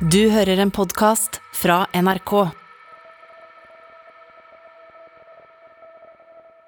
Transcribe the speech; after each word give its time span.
Du 0.00 0.26
hører 0.28 0.60
en 0.60 0.68
podkast 0.68 1.38
fra 1.56 1.86
NRK. 1.96 2.32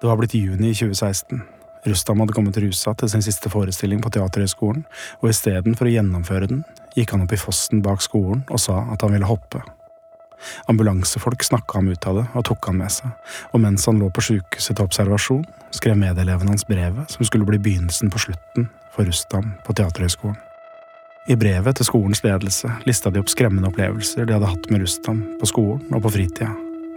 Det 0.01 0.09
var 0.09 0.17
blitt 0.17 0.33
juni 0.33 0.71
i 0.71 0.73
2016. 0.73 1.43
Rustam 1.85 2.23
hadde 2.23 2.33
kommet 2.33 2.57
rusa 2.57 2.95
til 2.97 3.11
sin 3.13 3.21
siste 3.21 3.51
forestilling 3.53 4.01
på 4.01 4.09
Teaterhøgskolen, 4.17 4.81
og 5.21 5.29
istedenfor 5.29 5.85
å 5.85 5.93
gjennomføre 5.93 6.49
den, 6.49 6.65
gikk 6.97 7.13
han 7.13 7.27
opp 7.27 7.37
i 7.37 7.41
fossen 7.43 7.85
bak 7.85 8.01
skolen 8.01 8.41
og 8.49 8.63
sa 8.65 8.81
at 8.95 9.05
han 9.05 9.13
ville 9.13 9.29
hoppe. 9.29 9.61
Ambulansefolk 10.73 11.45
snakka 11.45 11.83
ham 11.83 11.93
ut 11.93 12.09
av 12.09 12.23
det 12.23 12.27
og 12.33 12.49
tok 12.49 12.73
han 12.73 12.81
med 12.81 12.97
seg, 12.97 13.13
og 13.53 13.61
mens 13.61 13.85
han 13.85 14.01
lå 14.01 14.09
på 14.09 14.25
sjukehuset 14.25 14.73
til 14.73 14.89
observasjon, 14.89 15.45
skrev 15.69 16.01
medeleven 16.01 16.49
hans 16.49 16.65
brevet 16.65 17.13
som 17.13 17.29
skulle 17.29 17.45
bli 17.45 17.61
begynnelsen 17.61 18.09
på 18.09 18.25
slutten 18.25 18.71
for 18.89 19.05
Rustam 19.05 19.53
på 19.69 19.77
Teaterhøgskolen. 19.77 20.48
I 21.29 21.35
brevet 21.37 21.77
til 21.77 21.85
skolens 21.85 22.23
ledelse 22.25 22.71
lista 22.89 23.11
de 23.13 23.21
opp 23.21 23.29
skremmende 23.29 23.69
opplevelser 23.69 24.25
de 24.25 24.33
hadde 24.33 24.49
hatt 24.49 24.65
med 24.73 24.81
Rustam 24.81 25.19
på 25.37 25.49
skolen 25.51 25.93
og 25.93 26.01
på 26.01 26.11
fritida. 26.15 26.49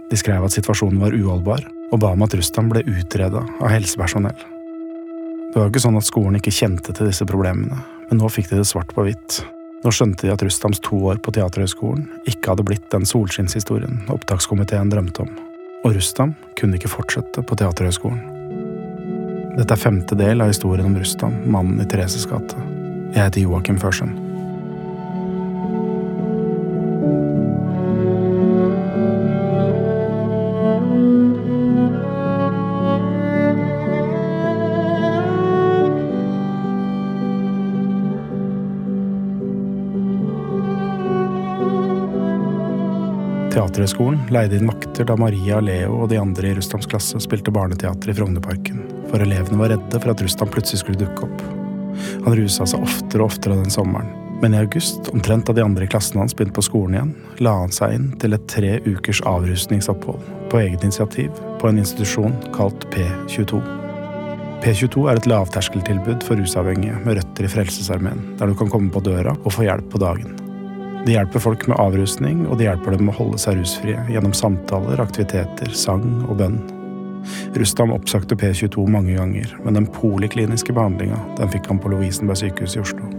De 0.09 0.17
skrev 0.17 0.45
at 0.45 0.55
situasjonen 0.55 1.01
var 1.01 1.13
uholdbar, 1.13 1.61
og 1.93 2.01
ba 2.01 2.15
om 2.15 2.25
at 2.25 2.33
Rustam 2.33 2.71
ble 2.71 2.81
utreda 2.89 3.43
av 3.43 3.69
helsepersonell. 3.69 4.39
Det 5.53 5.59
var 5.59 5.67
jo 5.67 5.73
ikke 5.73 5.83
sånn 5.85 5.99
at 5.99 6.09
skolen 6.09 6.39
ikke 6.39 6.53
kjente 6.53 6.95
til 6.97 7.11
disse 7.11 7.27
problemene, 7.29 7.77
men 8.09 8.21
nå 8.21 8.31
fikk 8.33 8.49
de 8.49 8.57
det 8.57 8.65
svart 8.65 8.89
på 8.95 9.05
hvitt. 9.05 9.43
Nå 9.85 9.93
skjønte 9.93 10.25
de 10.25 10.33
at 10.33 10.41
Rustams 10.41 10.81
to 10.81 10.97
år 11.11 11.21
på 11.21 11.35
Teaterhøgskolen 11.35 12.07
ikke 12.25 12.55
hadde 12.55 12.65
blitt 12.65 12.89
den 12.89 13.05
solskinnshistorien 13.05 14.01
opptakskomiteen 14.13 14.89
drømte 14.89 15.27
om. 15.27 15.31
Og 15.83 15.93
Rustam 15.93 16.33
kunne 16.57 16.81
ikke 16.81 16.89
fortsette 16.95 17.45
på 17.45 17.59
Teaterhøgskolen. 17.61 18.21
Dette 19.59 19.77
er 19.77 19.85
femte 19.85 20.17
del 20.17 20.41
av 20.41 20.49
historien 20.49 20.89
om 20.89 20.97
Rustam, 20.97 21.37
mannen 21.45 21.83
i 21.83 21.89
Thereses 21.89 22.25
gate. 22.25 22.57
Jeg 23.13 23.27
heter 23.27 23.43
Joakim 23.45 23.77
Førsund. 23.77 24.22
Teaterhøgskolen 43.73 44.27
leide 44.29 44.59
inn 44.59 44.67
vakter 44.69 45.07
da 45.09 45.15
Maria, 45.17 45.57
Leo 45.57 45.95
og 46.03 46.11
de 46.11 46.19
andre 46.21 46.51
i 46.51 46.53
Rustams 46.53 46.85
klasse 46.85 47.17
spilte 47.23 47.49
barneteater 47.49 48.11
i 48.11 48.13
Frognerparken, 48.13 48.83
for 49.09 49.23
elevene 49.23 49.57
var 49.57 49.71
redde 49.73 50.01
for 50.03 50.13
at 50.13 50.21
Rustam 50.21 50.51
plutselig 50.53 50.83
skulle 50.83 50.99
dukke 51.01 51.25
opp. 51.25 51.41
Han 52.27 52.35
rusa 52.37 52.67
seg 52.69 52.85
oftere 52.85 53.23
og 53.23 53.31
oftere 53.31 53.57
den 53.57 53.73
sommeren, 53.73 54.11
men 54.43 54.53
i 54.53 54.59
august, 54.61 55.09
omtrent 55.09 55.49
da 55.49 55.57
de 55.57 55.65
andre 55.65 55.87
i 55.87 55.89
klassen 55.89 56.21
hans 56.21 56.37
begynte 56.37 56.59
på 56.59 56.65
skolen 56.67 56.99
igjen, 56.99 57.15
la 57.41 57.55
han 57.63 57.73
seg 57.73 57.97
inn 57.97 58.05
til 58.21 58.37
et 58.37 58.45
tre 58.53 58.75
ukers 58.85 59.23
avrusningsopphold, 59.33 60.21
på 60.53 60.61
eget 60.61 60.85
initiativ, 60.85 61.33
på 61.57 61.71
en 61.71 61.81
institusjon 61.81 62.37
kalt 62.53 62.85
P22. 62.93 63.57
P22 64.61 65.09
er 65.09 65.17
et 65.17 65.33
lavterskeltilbud 65.33 66.21
for 66.29 66.37
rusavhengige 66.37 67.01
med 67.07 67.23
røtter 67.23 67.49
i 67.49 67.53
Frelsesarmeen, 67.57 68.21
der 68.37 68.53
du 68.53 68.57
kan 68.61 68.69
komme 68.69 68.93
på 68.93 69.01
døra 69.01 69.33
og 69.41 69.57
få 69.57 69.65
hjelp 69.65 69.89
på 69.89 70.05
dagen. 70.05 70.42
De 71.03 71.11
hjelper 71.11 71.41
folk 71.43 71.65
med 71.67 71.79
avrusning, 71.83 72.45
og 72.47 72.57
de 72.59 72.69
hjelper 72.69 72.95
dem 72.95 73.09
med 73.09 73.15
å 73.15 73.17
holde 73.17 73.39
seg 73.41 73.57
rusfrie 73.59 73.99
gjennom 74.07 74.31
samtaler, 74.37 75.01
aktiviteter, 75.03 75.73
sang 75.75 76.05
og 76.29 76.37
bønn. 76.39 76.61
Rustam 77.59 77.91
oppsøkte 77.95 78.37
P22 78.39 78.85
mange 78.91 79.17
ganger, 79.17 79.51
men 79.65 79.75
den 79.75 79.87
polikliniske 79.91 80.75
behandlinga 80.75 81.19
fikk 81.51 81.67
han 81.71 81.81
på 81.83 81.91
Lovisenberg 81.91 82.39
sykehus 82.39 82.77
i 82.77 82.83
Oslo. 82.83 83.11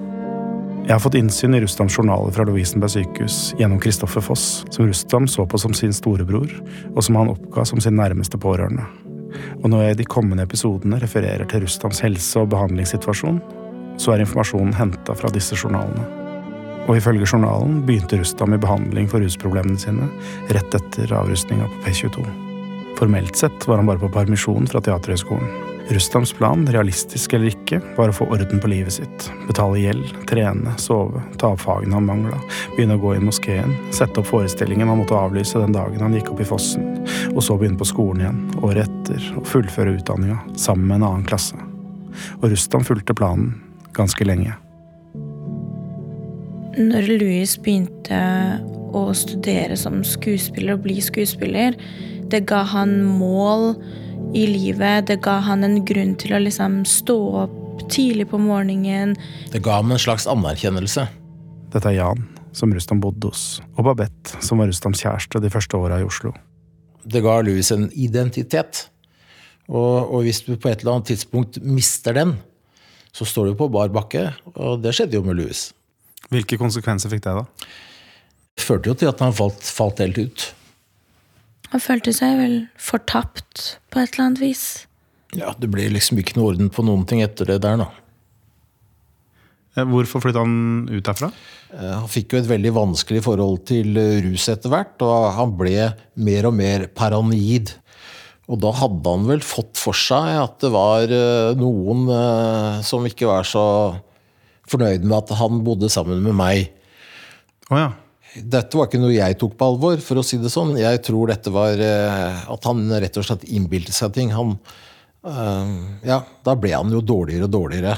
Jeg 0.84 0.92
har 0.92 1.00
fått 1.00 1.16
innsyn 1.16 1.56
i 1.56 1.60
Rustams 1.64 1.94
journaler 1.96 2.32
fra 2.36 2.44
Lovisenberg 2.48 2.92
sykehus 2.92 3.38
gjennom 3.60 3.80
Kristoffer 3.80 4.24
Foss, 4.24 4.64
som 4.72 4.88
Rustam 4.88 5.28
så 5.28 5.44
på 5.48 5.60
som 5.60 5.76
sin 5.76 5.92
storebror, 5.96 6.50
og 6.92 7.04
som 7.04 7.20
han 7.20 7.32
oppga 7.32 7.64
som 7.68 7.80
sin 7.84 7.96
nærmeste 8.00 8.40
pårørende. 8.40 8.84
Og 9.62 9.70
når 9.72 9.86
jeg 9.86 9.94
i 9.96 10.02
de 10.02 10.10
kommende 10.16 10.44
episodene 10.48 11.00
refererer 11.04 11.48
til 11.48 11.64
Rustams 11.64 12.00
helse- 12.04 12.40
og 12.40 12.52
behandlingssituasjon, 12.52 13.40
så 14.00 14.12
er 14.12 14.24
informasjonen 14.24 14.76
henta 14.76 15.16
fra 15.16 15.32
disse 15.32 15.56
journalene. 15.56 16.23
Og 16.84 16.98
ifølge 16.98 17.26
journalen 17.26 17.80
begynte 17.86 18.18
Rustam 18.20 18.54
i 18.54 18.60
behandling 18.60 19.08
for 19.08 19.24
rusproblemene 19.24 19.80
sine 19.80 20.08
rett 20.52 20.76
etter 20.76 21.14
avrustninga 21.16 21.68
på 21.70 21.84
P22. 21.86 22.24
Formelt 22.98 23.36
sett 23.36 23.68
var 23.68 23.80
han 23.80 23.88
bare 23.88 24.02
på 24.02 24.12
permisjon 24.12 24.68
fra 24.70 24.82
Teaterhøgskolen. 24.84 25.72
Rustams 25.88 26.32
plan, 26.32 26.62
realistisk 26.72 27.34
eller 27.36 27.50
ikke, 27.52 27.80
var 27.96 28.08
å 28.08 28.14
få 28.16 28.24
orden 28.32 28.60
på 28.60 28.70
livet 28.72 28.94
sitt. 28.96 29.26
Betale 29.48 29.82
gjeld, 29.82 30.14
trene, 30.28 30.72
sove, 30.80 31.20
ta 31.40 31.50
opp 31.52 31.60
fagene 31.60 31.98
han 31.98 32.08
mangla, 32.08 32.38
begynne 32.72 32.96
å 32.96 33.02
gå 33.02 33.12
i 33.18 33.20
moskeen, 33.24 33.74
sette 33.92 34.22
opp 34.22 34.30
forestillingen 34.30 34.88
han 34.88 35.02
måtte 35.02 35.18
avlyse 35.18 35.60
den 35.60 35.76
dagen 35.76 36.00
han 36.00 36.16
gikk 36.16 36.32
opp 36.32 36.40
i 36.40 36.48
fossen, 36.48 36.88
og 37.34 37.44
så 37.44 37.58
begynne 37.60 37.80
på 37.80 37.90
skolen 37.92 38.24
igjen, 38.24 38.42
året 38.64 38.88
etter, 38.88 39.30
og 39.36 39.48
fullføre 39.50 39.98
utdanninga, 39.98 40.40
sammen 40.56 40.88
med 40.88 41.02
en 41.02 41.08
annen 41.10 41.28
klasse. 41.28 41.60
Og 42.40 42.48
Rustam 42.54 42.86
fulgte 42.86 43.16
planen 43.18 43.52
ganske 43.92 44.24
lenge. 44.24 44.56
Når 46.74 47.06
Louis 47.20 47.52
begynte 47.62 48.20
å 48.94 49.04
studere 49.14 49.76
som 49.78 50.00
skuespiller 50.06 50.74
og 50.74 50.86
bli 50.86 50.96
skuespiller, 51.02 51.76
det 52.30 52.44
ga 52.50 52.62
han 52.66 52.96
mål 53.04 53.74
i 54.34 54.46
livet. 54.48 55.06
Det 55.10 55.20
ga 55.22 55.38
han 55.44 55.62
en 55.66 55.80
grunn 55.86 56.14
til 56.18 56.34
å 56.34 56.40
liksom 56.42 56.82
stå 56.88 57.18
opp 57.44 57.84
tidlig 57.92 58.26
på 58.30 58.40
morgenen. 58.42 59.14
Det 59.52 59.62
ga 59.62 59.78
ham 59.78 59.92
en 59.94 60.02
slags 60.02 60.26
anerkjennelse. 60.30 61.06
Dette 61.74 61.90
er 61.90 61.98
Jan, 61.98 62.24
som 62.54 62.74
Rustam 62.74 63.02
bodde 63.02 63.30
hos, 63.30 63.60
og 63.74 63.86
Babette, 63.88 64.38
som 64.42 64.62
var 64.62 64.70
Rustams 64.70 65.02
kjæreste 65.02 65.42
de 65.42 65.52
første 65.52 65.78
åra 65.78 66.00
i 66.02 66.06
Oslo. 66.06 66.32
Det 67.04 67.22
ga 67.22 67.38
Louis 67.44 67.70
en 67.74 67.86
identitet. 67.92 68.88
Og, 69.68 70.10
og, 70.10 70.18
hvis 70.26 70.42
du 70.44 70.56
på 70.60 70.68
et 70.68 70.82
eller 70.82 70.98
annet 70.98 71.14
tidspunkt 71.14 71.56
mister 71.64 72.16
den, 72.16 72.34
så 73.14 73.24
står 73.28 73.50
du 73.52 73.58
på 73.58 73.70
bar 73.72 73.92
bakke. 73.94 74.26
Og 74.58 74.82
det 74.84 74.92
skjedde 74.96 75.16
jo 75.16 75.24
med 75.24 75.38
Louis. 75.38 75.68
Hvilke 76.32 76.56
konsekvenser 76.60 77.12
fikk 77.12 77.24
det, 77.26 77.34
da? 77.42 77.70
Det 78.54 78.64
førte 78.64 78.90
jo 78.92 78.94
til 78.98 79.10
at 79.10 79.20
han 79.24 79.34
falt, 79.34 79.66
falt 79.66 79.98
helt 80.02 80.18
ut. 80.20 80.46
Han 81.72 81.82
følte 81.82 82.12
seg 82.14 82.38
vel 82.38 82.56
fortapt 82.78 83.80
på 83.90 83.98
et 84.00 84.14
eller 84.14 84.28
annet 84.28 84.42
vis. 84.44 84.64
Ja, 85.34 85.50
det 85.58 85.68
ble 85.72 85.88
liksom 85.90 86.20
ikke 86.22 86.38
noe 86.38 86.52
orden 86.52 86.70
på 86.70 86.84
noen 86.86 87.02
ting 87.10 87.24
etter 87.24 87.48
det 87.50 87.58
der, 87.64 87.80
da. 87.82 87.90
Hvorfor 89.90 90.22
flytta 90.22 90.44
han 90.44 90.86
ut 90.86 91.02
derfra? 91.02 91.32
Han 91.74 92.06
fikk 92.06 92.30
jo 92.30 92.38
et 92.38 92.46
veldig 92.46 92.70
vanskelig 92.76 93.24
forhold 93.26 93.64
til 93.66 93.98
rus 94.22 94.46
etter 94.52 94.70
hvert, 94.70 94.94
og 95.02 95.32
han 95.34 95.56
ble 95.58 95.88
mer 96.14 96.46
og 96.46 96.54
mer 96.54 96.86
paranoid. 96.94 97.74
Og 98.46 98.60
da 98.62 98.70
hadde 98.78 99.16
han 99.16 99.26
vel 99.26 99.42
fått 99.42 99.74
for 99.80 99.98
seg 99.98 100.30
at 100.44 100.60
det 100.62 100.70
var 100.70 101.10
noen 101.58 102.06
som 102.86 103.02
ikke 103.10 103.26
var 103.26 103.50
så 103.50 103.64
fornøyd 104.70 105.04
med 105.04 105.16
at 105.18 105.34
han 105.38 105.60
bodde 105.66 105.90
sammen 105.92 106.22
med 106.24 106.36
meg. 106.38 106.70
Oh, 107.70 107.78
ja. 107.78 107.90
Dette 108.34 108.74
var 108.74 108.88
ikke 108.88 108.98
noe 108.98 109.14
jeg 109.14 109.36
tok 109.38 109.54
på 109.58 109.68
alvor, 109.70 110.00
for 110.02 110.18
å 110.18 110.24
si 110.26 110.40
det 110.42 110.50
sånn. 110.50 110.72
Jeg 110.80 111.02
tror 111.06 111.30
dette 111.30 111.52
var 111.54 111.78
at 111.78 112.66
han 112.66 112.88
rett 112.90 113.20
og 113.20 113.28
slett 113.28 113.46
innbilte 113.46 113.94
seg 113.94 114.16
ting. 114.16 114.34
Han 114.34 114.56
Ja, 116.04 116.18
da 116.44 116.56
ble 116.58 116.74
han 116.74 116.90
jo 116.92 116.98
dårligere 117.00 117.46
og 117.46 117.54
dårligere. 117.54 117.94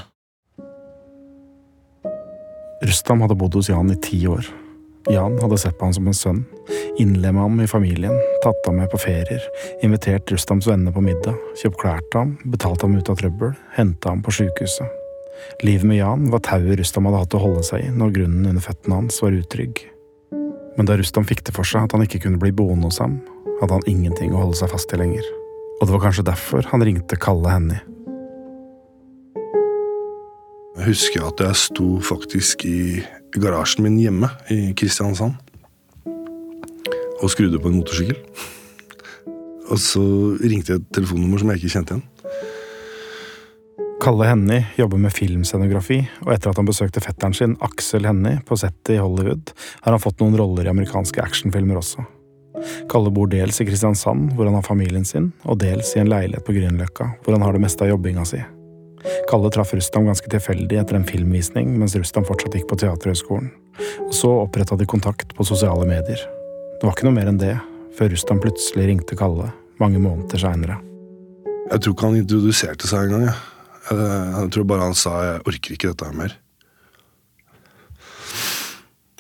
Rustam 2.85 3.25
hadde 3.25 3.39
bodd 3.41 3.57
hos 3.57 3.71
Jan 3.73 3.91
i 3.91 3.97
ti 4.05 4.21
år. 4.29 4.45
Jan 5.09 5.39
hadde 5.41 5.59
sett 5.59 5.79
på 5.79 5.87
han 5.87 5.95
som 5.95 6.09
en 6.11 6.17
sønn, 6.19 6.43
innlemma 6.99 7.47
ham 7.47 7.61
i 7.63 7.69
familien, 7.71 8.15
tatt 8.43 8.67
ham 8.67 8.81
med 8.81 8.91
på 8.91 8.99
ferier, 8.99 9.43
invitert 9.87 10.33
Rustams 10.35 10.67
venner 10.67 10.93
på 10.93 11.05
middag, 11.07 11.39
kjøpt 11.63 11.81
klær 11.81 12.03
til 12.11 12.25
ham, 12.25 12.37
betalt 12.51 12.83
ham 12.83 12.99
ut 12.99 13.11
av 13.13 13.21
trøbbel, 13.23 13.55
henta 13.79 14.13
ham 14.13 14.25
på 14.27 14.35
sjukehuset. 14.35 15.06
Livet 15.65 15.87
med 15.89 16.01
Jan 16.01 16.29
var 16.33 16.43
tauet 16.45 16.79
Rustam 16.81 17.09
hadde 17.09 17.23
hatt 17.25 17.37
å 17.37 17.43
holde 17.43 17.65
seg 17.67 17.87
i 17.87 17.93
når 17.95 18.15
grunnen 18.19 18.51
under 18.51 18.65
føttene 18.65 19.01
hans 19.01 19.21
var 19.23 19.37
utrygg. 19.37 19.83
Men 20.77 20.89
da 20.89 20.97
Rustam 20.99 21.25
fikk 21.29 21.45
det 21.47 21.55
for 21.57 21.69
seg 21.69 21.87
at 21.87 21.97
han 21.97 22.05
ikke 22.05 22.21
kunne 22.27 22.41
bli 22.41 22.53
boende 22.53 22.91
hos 22.91 23.01
ham, 23.01 23.19
hadde 23.61 23.79
han 23.79 23.91
ingenting 23.91 24.35
å 24.35 24.43
holde 24.45 24.59
seg 24.59 24.73
fast 24.73 24.93
i 24.93 25.01
lenger. 25.01 25.25
Og 25.81 25.87
det 25.87 25.95
var 25.95 26.05
kanskje 26.07 26.27
derfor 26.29 26.69
han 26.73 26.85
ringte 26.85 27.21
Kalle 27.21 27.53
Hennie. 27.53 27.83
Jeg 30.77 30.91
husker 30.91 31.25
at 31.25 31.41
jeg 31.41 31.57
sto 31.57 31.87
faktisk 32.05 32.67
i 32.69 33.01
garasjen 33.41 33.87
min 33.87 33.97
hjemme 34.01 34.29
i 34.53 34.75
Kristiansand 34.77 35.39
og 37.17 37.33
skrudde 37.33 37.61
på 37.61 37.71
en 37.71 37.79
motorsykkel. 37.79 38.19
Og 39.73 39.81
så 39.83 40.05
ringte 40.45 40.75
jeg 40.75 40.83
et 40.83 40.93
telefonnummer 40.95 41.41
som 41.41 41.51
jeg 41.51 41.63
ikke 41.63 41.73
kjente 41.79 41.97
igjen. 41.97 42.05
Kalle 44.07 44.25
Hennie 44.25 44.67
jobber 44.77 45.01
med 45.03 45.11
filmscenografi, 45.11 45.97
og 46.23 46.29
etter 46.31 46.53
at 46.53 46.59
han 46.61 46.67
besøkte 46.69 47.01
fetteren 47.03 47.33
sin, 47.35 47.57
Aksel 47.67 48.05
Hennie, 48.07 48.39
på 48.47 48.55
settet 48.55 48.93
i 48.95 48.99
Hollywood, 49.03 49.51
har 49.83 49.97
han 49.97 50.03
fått 50.05 50.21
noen 50.23 50.37
roller 50.39 50.69
i 50.69 50.71
amerikanske 50.71 51.19
actionfilmer 51.25 51.81
også. 51.81 52.05
Kalle 52.87 53.11
bor 53.11 53.27
dels 53.33 53.59
i 53.59 53.67
Kristiansand, 53.67 54.37
hvor 54.37 54.47
han 54.47 54.55
har 54.55 54.63
familien 54.63 55.03
sin, 55.03 55.33
og 55.43 55.59
dels 55.59 55.91
i 55.97 56.05
en 56.05 56.13
leilighet 56.13 56.47
på 56.47 56.55
Grünerløkka, 56.55 57.09
hvor 57.25 57.35
han 57.35 57.43
har 57.43 57.59
det 57.59 57.63
meste 57.65 57.83
av 57.83 57.91
jobbinga 57.91 58.29
si. 58.31 58.45
Kalle 59.27 59.51
traff 59.51 59.75
Rustam 59.75 60.07
ganske 60.07 60.31
tilfeldig 60.37 60.79
etter 60.85 61.01
en 61.01 61.09
filmvisning 61.11 61.75
mens 61.75 61.99
Rustam 61.99 62.29
fortsatt 62.31 62.55
gikk 62.61 62.71
på 62.71 62.79
Teaterhøgskolen. 62.85 63.51
Og 64.07 64.15
så 64.15 64.31
oppretta 64.45 64.79
de 64.79 64.87
kontakt 64.87 65.35
på 65.35 65.49
sosiale 65.51 65.83
medier. 65.91 66.23
Det 66.79 66.87
var 66.87 66.95
ikke 66.95 67.11
noe 67.11 67.19
mer 67.19 67.33
enn 67.35 67.43
det, 67.43 67.57
før 67.99 68.15
Rustam 68.15 68.39
plutselig 68.47 68.87
ringte 68.87 69.19
Kalle 69.19 69.51
mange 69.83 69.99
måneder 69.99 70.47
seinere. 70.47 70.79
Jeg 71.73 71.83
tror 71.83 71.99
ikke 71.99 72.11
han 72.13 72.23
introduserte 72.23 72.95
seg 72.95 73.11
engang. 73.11 73.29
Jeg. 73.33 73.56
Jeg, 73.87 73.99
jeg 73.99 74.51
tror 74.55 74.67
bare 74.67 74.89
han 74.89 74.99
sa 74.99 75.13
'jeg 75.23 75.47
orker 75.47 75.77
ikke 75.77 75.93
dette 75.93 76.07
her 76.09 76.17
mer'. 76.17 76.37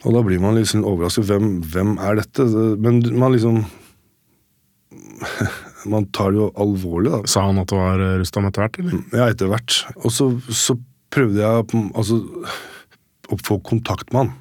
Og 0.06 0.14
da 0.14 0.22
blir 0.22 0.38
man 0.42 0.54
liksom 0.54 0.84
overrasket. 0.86 1.26
Hvem, 1.26 1.62
hvem 1.66 1.96
er 1.98 2.20
dette? 2.20 2.46
Men 2.78 3.02
man 3.18 3.34
liksom 3.34 3.64
Man 5.92 6.08
tar 6.10 6.32
det 6.34 6.40
jo 6.40 6.48
alvorlig, 6.58 7.12
da. 7.12 7.20
Sa 7.30 7.46
han 7.46 7.60
at 7.62 7.70
det 7.70 7.78
var 7.78 8.00
eh, 8.02 8.16
Rustam 8.20 8.46
etter 8.48 8.64
hvert, 8.64 8.78
eller? 8.82 9.02
Ja, 9.14 9.28
etter 9.30 9.50
hvert. 9.52 9.76
Og 10.02 10.10
så, 10.10 10.26
så 10.50 10.74
prøvde 11.14 11.38
jeg 11.38 11.84
altså, 11.94 12.18
å 13.30 13.38
få 13.46 13.60
kontakt 13.62 14.10
med 14.10 14.24
han. 14.24 14.32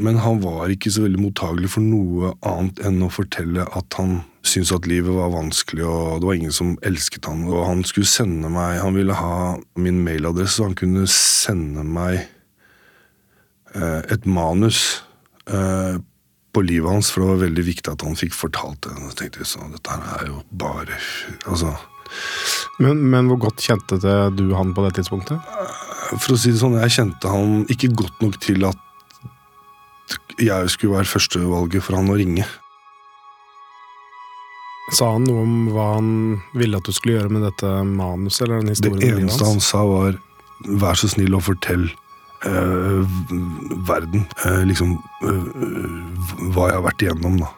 Men 0.00 0.18
han 0.24 0.40
var 0.42 0.72
ikke 0.72 0.90
så 0.90 1.04
veldig 1.04 1.20
mottagelig 1.20 1.70
for 1.76 1.84
noe 1.84 2.32
annet 2.48 2.80
enn 2.86 3.02
å 3.04 3.12
fortelle 3.12 3.66
at 3.76 3.98
han 4.00 4.22
syntes 4.44 4.72
at 4.76 4.86
livet 4.88 5.14
var 5.16 5.32
vanskelig, 5.32 5.84
og 5.88 6.20
det 6.20 6.28
var 6.28 6.38
ingen 6.38 6.54
som 6.54 6.74
elsket 6.84 7.28
han. 7.28 7.44
Og 7.48 7.66
han 7.66 7.84
skulle 7.86 8.08
sende 8.08 8.50
meg 8.52 8.80
Han 8.82 8.96
ville 8.98 9.16
ha 9.16 9.56
min 9.80 10.02
mailadresse, 10.04 10.58
så 10.58 10.68
han 10.68 10.78
kunne 10.78 11.06
sende 11.10 11.84
meg 11.86 12.20
eh, 13.74 14.02
et 14.12 14.26
manus 14.26 15.02
eh, 15.48 15.96
på 16.54 16.62
livet 16.62 16.90
hans, 16.90 17.10
for 17.10 17.24
det 17.24 17.32
var 17.32 17.42
veldig 17.48 17.64
viktig 17.66 17.90
at 17.90 18.04
han 18.06 18.18
fikk 18.18 18.36
fortalt 18.36 18.84
det. 18.86 18.94
Og 18.94 19.10
jeg 19.10 19.18
tenkte 19.22 19.48
sånn, 19.48 19.74
dette 19.74 19.96
her 19.96 20.20
er 20.20 20.30
jo 20.30 20.42
bare 20.54 21.00
Altså 21.50 21.72
Men, 22.78 23.00
men 23.10 23.26
hvor 23.30 23.40
godt 23.48 23.64
kjente 23.64 23.98
det 24.02 24.18
du 24.38 24.52
han 24.54 24.74
på 24.74 24.84
det 24.84 24.94
tidspunktet? 25.00 25.40
For 26.12 26.34
å 26.34 26.38
si 26.38 26.52
det 26.52 26.60
sånn, 26.60 26.76
jeg 26.78 26.94
kjente 26.94 27.30
han 27.32 27.64
ikke 27.72 27.94
godt 27.96 28.20
nok 28.22 28.38
til 28.42 28.68
at 28.68 28.80
jeg 30.38 30.70
skulle 30.70 30.98
være 30.98 31.08
førstevalget 31.08 31.82
for 31.86 31.96
han 31.98 32.10
å 32.12 32.18
ringe. 32.18 32.44
Sa 34.92 35.14
han 35.14 35.24
noe 35.24 35.42
om 35.46 35.52
hva 35.72 35.86
han 35.94 36.08
ville 36.52 36.76
at 36.76 36.84
du 36.84 36.92
skulle 36.92 37.16
gjøre 37.16 37.32
med 37.32 37.46
dette 37.46 37.68
manuset? 37.88 38.44
eller 38.44 38.60
den 38.60 38.74
historien 38.74 39.00
Det 39.00 39.22
eneste 39.22 39.48
han 39.48 39.60
sa, 39.60 39.84
var 39.88 40.18
'vær 40.64 40.94
så 40.94 41.08
snill 41.08 41.34
å 41.34 41.40
fortell 41.40 41.88
øh, 42.44 43.04
verden 43.88 44.26
Øh, 44.44 44.64
liksom 44.68 44.98
øh, 45.24 46.52
hva 46.52 46.68
jeg 46.68 46.76
har 46.76 46.84
vært 46.84 47.02
igjennom', 47.02 47.40
da. 47.40 47.48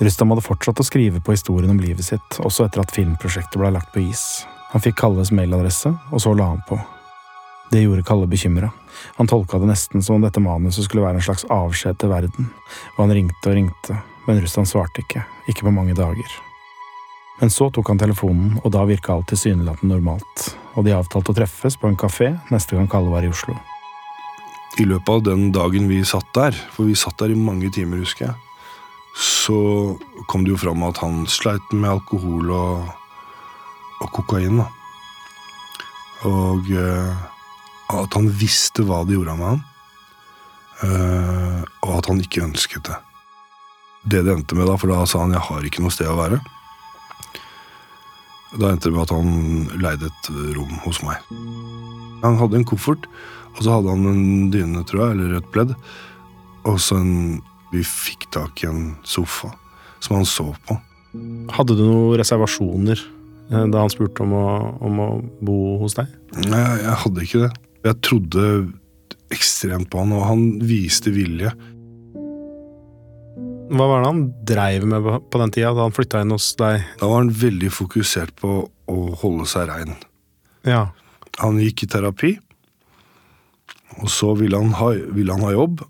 Rustam 0.00 0.30
hadde 0.30 0.44
fortsatt 0.44 0.80
å 0.80 0.84
skrive 0.84 1.22
på 1.24 1.32
historien 1.32 1.70
om 1.72 1.80
livet 1.80 2.04
sitt, 2.04 2.40
også 2.44 2.66
etter 2.66 2.82
at 2.82 2.92
filmprosjektet 2.92 3.56
ble 3.56 3.70
lagt 3.72 3.94
på 3.94 4.04
is. 4.04 4.44
Han 4.74 4.82
fikk 4.84 4.98
Kalles 5.00 5.32
mailadresse, 5.32 5.88
og 6.12 6.20
så 6.20 6.34
la 6.36 6.50
han 6.50 6.60
på. 6.68 6.76
Det 7.72 7.80
gjorde 7.80 8.04
Kalle 8.04 8.28
bekymra. 8.28 8.70
Han 9.16 9.26
tolka 9.26 9.58
det 9.58 9.70
nesten 9.70 10.02
som 10.04 10.18
om 10.18 10.26
dette 10.26 10.40
manuset 10.40 10.84
skulle 10.84 11.02
være 11.06 11.20
en 11.20 11.24
slags 11.24 11.46
avskjed 11.48 11.96
til 11.98 12.12
verden, 12.12 12.50
og 12.96 13.06
han 13.06 13.14
ringte 13.16 13.48
og 13.48 13.56
ringte, 13.56 13.96
men 14.26 14.42
Russland 14.42 14.68
svarte 14.68 15.02
ikke, 15.02 15.24
ikke 15.50 15.66
på 15.66 15.74
mange 15.74 15.94
dager. 15.96 16.36
Men 17.40 17.52
så 17.52 17.68
tok 17.70 17.90
han 17.92 18.00
telefonen, 18.00 18.56
og 18.64 18.72
da 18.72 18.86
virka 18.88 19.12
alt 19.12 19.28
tilsynelatende 19.30 19.98
normalt, 19.98 20.46
og 20.74 20.86
de 20.86 20.94
avtalte 20.96 21.32
å 21.32 21.36
treffes 21.36 21.76
på 21.76 21.90
en 21.90 21.98
kafé 22.00 22.32
neste 22.52 22.78
gang 22.78 22.88
Kalle 22.90 23.12
var 23.12 23.26
i 23.26 23.30
Oslo. 23.32 23.56
I 24.80 24.84
løpet 24.88 25.12
av 25.12 25.22
den 25.24 25.50
dagen 25.52 25.88
vi 25.88 26.02
satt 26.04 26.28
der, 26.36 26.56
for 26.72 26.88
vi 26.88 26.96
satt 26.96 27.18
der 27.20 27.32
i 27.32 27.38
mange 27.38 27.70
timer, 27.72 28.00
husker 28.04 28.30
jeg, 28.30 28.36
så 29.16 29.58
kom 30.28 30.44
det 30.44 30.52
jo 30.52 30.60
fram 30.60 30.82
at 30.84 31.00
han 31.00 31.24
sleit 31.30 31.72
med 31.72 31.88
alkohol 31.88 32.50
og, 32.52 32.90
og 34.04 34.12
kokain. 34.16 34.60
da. 34.60 34.68
Og 36.28 36.68
eh, 36.72 37.24
at 37.96 38.16
han 38.18 38.28
visste 38.32 38.84
hva 38.84 39.04
det 39.06 39.16
gjorde 39.16 39.36
med 39.38 39.48
han, 39.52 39.64
eh, 40.84 41.60
og 41.84 41.98
at 42.00 42.10
han 42.10 42.20
ikke 42.24 42.44
ønsket 42.48 42.88
det. 42.90 43.00
Det 44.06 44.22
det 44.22 44.34
endte 44.36 44.54
med 44.54 44.68
da, 44.70 44.76
for 44.78 44.92
da 44.92 45.04
sa 45.06 45.24
han 45.24 45.34
'jeg 45.34 45.46
har 45.48 45.64
ikke 45.66 45.82
noe 45.82 45.90
sted 45.90 46.06
å 46.06 46.18
være'. 46.18 46.40
Da 48.56 48.70
endte 48.70 48.88
det 48.88 48.94
med 48.94 49.02
at 49.02 49.10
han 49.10 49.80
leide 49.82 50.06
et 50.06 50.28
rom 50.56 50.78
hos 50.84 51.02
meg. 51.02 51.18
Han 52.22 52.38
hadde 52.38 52.56
en 52.56 52.64
koffert, 52.64 53.06
og 53.56 53.62
så 53.64 53.76
hadde 53.76 53.90
han 53.90 54.06
en 54.06 54.50
dyne, 54.52 54.84
tror 54.86 55.08
jeg, 55.08 55.16
eller 55.16 55.36
et 55.36 55.50
pledd. 55.52 55.74
Og 56.64 56.78
så 56.80 57.00
en 57.00 57.42
Vi 57.72 57.82
fikk 57.82 58.30
tak 58.30 58.62
i 58.62 58.68
en 58.68 58.96
sofa 59.02 59.50
som 59.98 60.16
han 60.16 60.24
sov 60.24 60.54
på. 60.68 60.76
Hadde 61.50 61.74
du 61.74 61.82
noen 61.82 62.16
reservasjoner 62.16 62.94
eh, 63.50 63.64
da 63.66 63.80
han 63.82 63.90
spurte 63.90 64.22
om 64.22 64.32
å, 64.32 64.46
om 64.86 65.00
å 65.02 65.08
bo 65.42 65.56
hos 65.82 65.96
deg? 65.98 66.06
Nei, 66.46 66.60
jeg, 66.62 66.84
jeg 66.84 67.00
hadde 67.02 67.24
ikke 67.26 67.42
det. 67.42 67.50
Jeg 67.88 68.00
trodde 68.06 68.44
ekstremt 69.34 69.90
på 69.90 69.98
han, 69.98 70.14
og 70.14 70.28
han 70.28 70.44
viste 70.62 71.10
vilje. 71.10 71.50
Hva 73.66 73.86
var 73.90 74.02
det 74.02 74.06
han 74.10 74.20
dreiv 74.46 74.84
med 74.86 75.02
på- 75.30 75.40
den 75.40 75.50
tida, 75.50 75.72
da 75.74 75.82
han 75.82 75.92
flytta 75.94 76.20
inn 76.22 76.30
hos 76.30 76.54
deg? 76.56 76.84
Da 77.00 77.08
var 77.10 77.22
han 77.24 77.30
veldig 77.30 77.70
fokusert 77.74 78.34
på 78.38 78.70
å 78.86 78.96
holde 79.18 79.46
seg 79.50 79.68
rein. 79.68 79.96
Ja. 80.64 80.92
Han 81.38 81.58
gikk 81.58 81.82
i 81.82 81.86
terapi, 81.90 82.38
og 84.00 84.08
så 84.12 84.36
ville 84.38 84.56
han 84.56 84.72
ha, 84.78 84.92
ville 85.12 85.32
han 85.32 85.42
ha 85.42 85.52
jobb. 85.52 85.82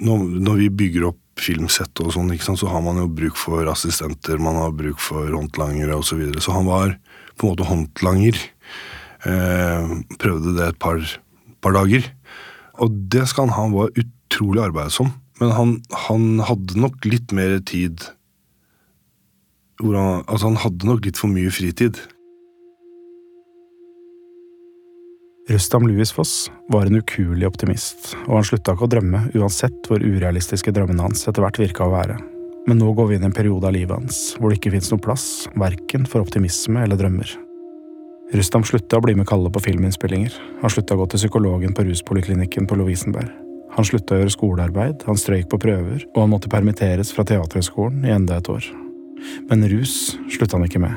Når, 0.00 0.24
når 0.40 0.56
vi 0.62 0.68
bygger 0.68 1.08
opp 1.10 1.18
filmsett 1.36 2.00
og 2.00 2.14
sånn, 2.14 2.32
så 2.38 2.68
har 2.70 2.80
man 2.82 2.96
jo 2.96 3.08
bruk 3.12 3.36
for 3.36 3.66
assistenter, 3.68 4.38
man 4.38 4.56
har 4.56 4.72
bruk 4.72 4.98
for 5.02 5.28
håndlangere 5.28 5.98
osv. 5.98 6.08
Så, 6.08 6.16
videre. 6.16 6.40
så 6.40 6.52
han 6.56 6.66
var 6.66 6.96
på 7.36 7.44
en 7.46 7.52
måte 7.52 7.68
håndlanger. 7.68 8.38
Eh, 9.26 9.90
prøvde 10.16 10.54
det 10.56 10.68
et 10.70 10.78
par, 10.78 11.02
par 11.60 11.72
dager. 11.76 12.06
Og 12.80 12.92
det 13.10 13.26
skal 13.28 13.46
han 13.48 13.54
ha. 13.56 13.62
Han 13.66 13.76
var 13.76 13.92
utrolig 14.00 14.62
arbeidsom. 14.64 15.12
Men 15.40 15.52
han, 15.52 15.72
han 16.08 16.28
hadde 16.48 16.80
nok 16.80 17.04
litt 17.04 17.32
mer 17.36 17.58
tid 17.68 18.04
han, 19.82 20.22
Altså, 20.24 20.46
han 20.46 20.60
hadde 20.62 20.88
nok 20.88 21.04
litt 21.04 21.18
for 21.20 21.28
mye 21.28 21.52
fritid. 21.52 21.98
Rustam 25.52 25.84
Louis 25.86 26.10
Foss 26.10 26.48
var 26.72 26.88
en 26.88 26.98
ukuelig 26.98 27.46
optimist, 27.46 28.16
og 28.24 28.40
han 28.40 28.48
slutta 28.48 28.74
ikke 28.74 28.88
å 28.88 28.90
drømme, 28.96 29.20
uansett 29.38 29.86
hvor 29.86 30.02
urealistiske 30.02 30.72
drømmene 30.74 31.04
hans 31.06 31.22
etter 31.28 31.44
hvert 31.44 31.60
virka 31.60 31.86
å 31.86 31.92
være. 31.92 32.16
Men 32.66 32.80
nå 32.82 32.90
går 32.98 33.12
vi 33.12 33.18
inn 33.18 33.28
i 33.28 33.30
en 33.30 33.36
periode 33.36 33.68
av 33.68 33.76
livet 33.76 33.94
hans 33.94 34.34
hvor 34.40 34.50
det 34.50 34.58
ikke 34.58 34.74
fins 34.74 34.90
noen 34.90 35.04
plass, 35.06 35.28
verken 35.54 36.08
for 36.10 36.24
optimisme 36.24 36.82
eller 36.82 36.98
drømmer. 36.98 37.30
Rustam 38.34 38.66
slutta 38.66 38.98
å 38.98 39.06
bli 39.06 39.14
med 39.14 39.28
Kalle 39.30 39.52
på 39.54 39.62
filminnspillinger, 39.68 40.34
han 40.64 40.72
slutta 40.72 40.96
å 40.96 41.04
gå 41.04 41.12
til 41.12 41.28
psykologen 41.28 41.76
på 41.76 41.86
ruspoliklinikken 41.86 42.66
på 42.66 42.80
Lovisenberg. 42.80 43.45
Han 43.76 43.84
slutta 43.84 44.16
å 44.16 44.22
gjøre 44.22 44.32
skolearbeid, 44.32 45.04
han 45.04 45.18
strøyk 45.20 45.50
på 45.52 45.60
prøver, 45.60 46.06
og 46.14 46.22
han 46.22 46.32
måtte 46.32 46.52
permitteres 46.52 47.12
fra 47.12 47.26
Teaterhøgskolen 47.28 48.06
i 48.08 48.14
enda 48.14 48.40
et 48.40 48.48
år. 48.52 48.70
Men 49.50 49.66
rus 49.68 50.16
slutta 50.32 50.56
han 50.56 50.64
ikke 50.68 50.80
med. 50.80 50.96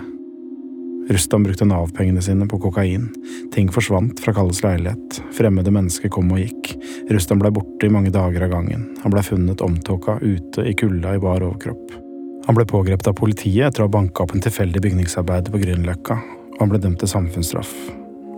Rustam 1.09 1.43
brukte 1.43 1.65
Nav-pengene 1.65 2.21
sine 2.21 2.45
på 2.47 2.59
kokain. 2.61 3.07
Ting 3.51 3.71
forsvant 3.73 4.19
fra 4.21 4.33
Kalles 4.33 4.61
leilighet. 4.61 5.17
Fremmede 5.33 5.73
mennesker 5.73 6.11
kom 6.13 6.29
og 6.35 6.43
gikk. 6.43 6.75
Rustam 7.09 7.41
blei 7.41 7.49
borte 7.55 7.87
i 7.87 7.93
mange 7.93 8.13
dager 8.13 8.45
av 8.45 8.53
gangen. 8.53 8.85
Han 9.01 9.15
blei 9.15 9.25
funnet 9.25 9.63
omtåka 9.65 10.19
ute 10.21 10.67
i 10.69 10.75
kulda 10.77 11.15
i 11.17 11.23
bar 11.23 11.41
overkropp. 11.47 11.97
Han 12.45 12.57
ble 12.57 12.67
pågrepet 12.69 13.09
av 13.09 13.17
politiet 13.17 13.71
etter 13.71 13.83
å 13.83 13.89
ha 13.89 13.95
banka 13.97 14.23
opp 14.23 14.37
en 14.37 14.45
tilfeldig 14.45 14.85
bygningsarbeider 14.85 15.53
på 15.53 15.65
Grünerløkka, 15.65 16.21
og 16.53 16.61
han 16.61 16.71
ble 16.71 16.81
dømt 16.85 17.01
til 17.01 17.11
samfunnsstraff. 17.11 17.73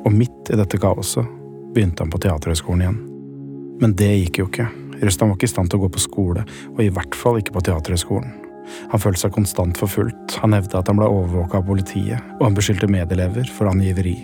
Og 0.01 0.12
midt 0.15 0.51
i 0.51 0.60
dette 0.60 0.80
kaoset 0.80 1.27
begynte 1.75 2.06
han 2.06 2.12
på 2.12 2.24
Teaterhøgskolen 2.24 2.88
igjen. 2.88 3.01
Men 3.82 3.96
det 3.98 4.12
gikk 4.14 4.42
jo 4.42 4.48
ikke. 4.50 4.68
Rustam 5.02 5.32
var 5.32 5.40
ikke 5.40 5.50
i 5.50 5.52
stand 5.56 5.72
til 5.72 5.80
å 5.80 5.86
gå 5.86 5.90
på 5.96 6.04
skole, 6.04 6.44
og 6.76 6.82
i 6.84 6.92
hvert 6.94 7.18
fall 7.18 7.40
ikke 7.42 7.56
på 7.56 7.64
Teaterhøgskolen. 7.66 8.36
Han 8.92 9.02
følte 9.02 9.24
seg 9.24 9.34
konstant 9.36 9.80
forfulgt, 9.80 10.38
han 10.44 10.54
hevda 10.56 10.80
at 10.80 10.92
han 10.92 11.00
ble 11.00 11.10
overvåka 11.10 11.60
av 11.60 11.66
politiet, 11.68 12.22
og 12.38 12.46
han 12.46 12.58
beskyldte 12.58 12.90
medelever 12.92 13.50
for 13.50 13.72
angiveri. 13.72 14.20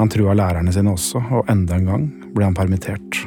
Han 0.00 0.10
trua 0.12 0.34
lærerne 0.36 0.74
sine 0.74 0.92
også, 0.92 1.22
og 1.38 1.52
enda 1.52 1.78
en 1.78 1.88
gang 1.88 2.08
ble 2.34 2.48
han 2.48 2.58
permittert. 2.58 3.22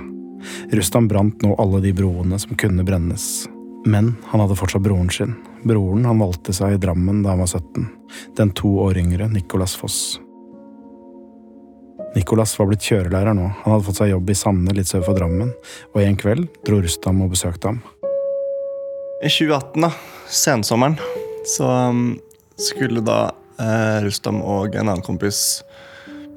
Rustam 0.75 1.07
brant 1.09 1.41
nå 1.43 1.55
alle 1.59 1.81
de 1.83 1.95
broene 1.95 2.37
som 2.39 2.59
kunne 2.59 2.85
brennes. 2.85 3.47
Men 3.87 4.13
han 4.29 4.43
hadde 4.43 4.57
fortsatt 4.59 4.83
broren 4.83 5.09
sin. 5.13 5.37
Broren 5.63 6.05
han 6.05 6.19
valgte 6.19 6.53
seg 6.55 6.75
i 6.75 6.81
Drammen 6.83 7.23
da 7.23 7.33
han 7.33 7.43
var 7.43 7.49
17. 7.49 7.87
Den 8.37 8.51
to 8.55 8.75
år 8.83 8.99
yngre 8.99 9.31
Nicolas 9.31 9.75
Foss. 9.79 10.19
Nicolas 12.15 12.55
var 12.57 12.69
blitt 12.71 12.85
kjørelærer 12.87 13.35
nå, 13.37 13.45
han 13.61 13.73
hadde 13.73 13.85
fått 13.85 13.99
seg 14.01 14.11
jobb 14.13 14.31
i 14.31 14.37
Sande 14.37 14.73
litt 14.73 14.89
sør 14.89 15.03
for 15.05 15.17
Drammen, 15.17 15.51
og 15.93 16.01
en 16.01 16.17
kveld 16.17 16.47
dro 16.65 16.79
Rustam 16.81 17.21
og 17.25 17.35
besøkte 17.35 17.69
ham. 17.69 17.81
I 19.19 19.29
2018, 19.29 19.83
da, 19.83 19.91
sensommeren, 20.31 20.97
så 21.53 21.69
um, 21.91 22.03
skulle 22.59 23.03
da 23.05 23.19
eh, 23.59 23.99
Rustam 24.05 24.41
og 24.41 24.73
en 24.73 24.87
annen 24.87 25.05
kompis 25.05 25.61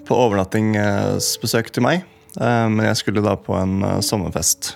på 0.09 0.19
overnattingsbesøk 0.19 1.73
til 1.73 1.87
meg. 1.87 2.05
Eh, 2.37 2.69
men 2.69 2.87
jeg 2.89 3.01
skulle 3.01 3.25
da 3.25 3.37
på 3.39 3.57
en 3.57 3.81
eh, 3.87 4.01
sommerfest. 4.05 4.75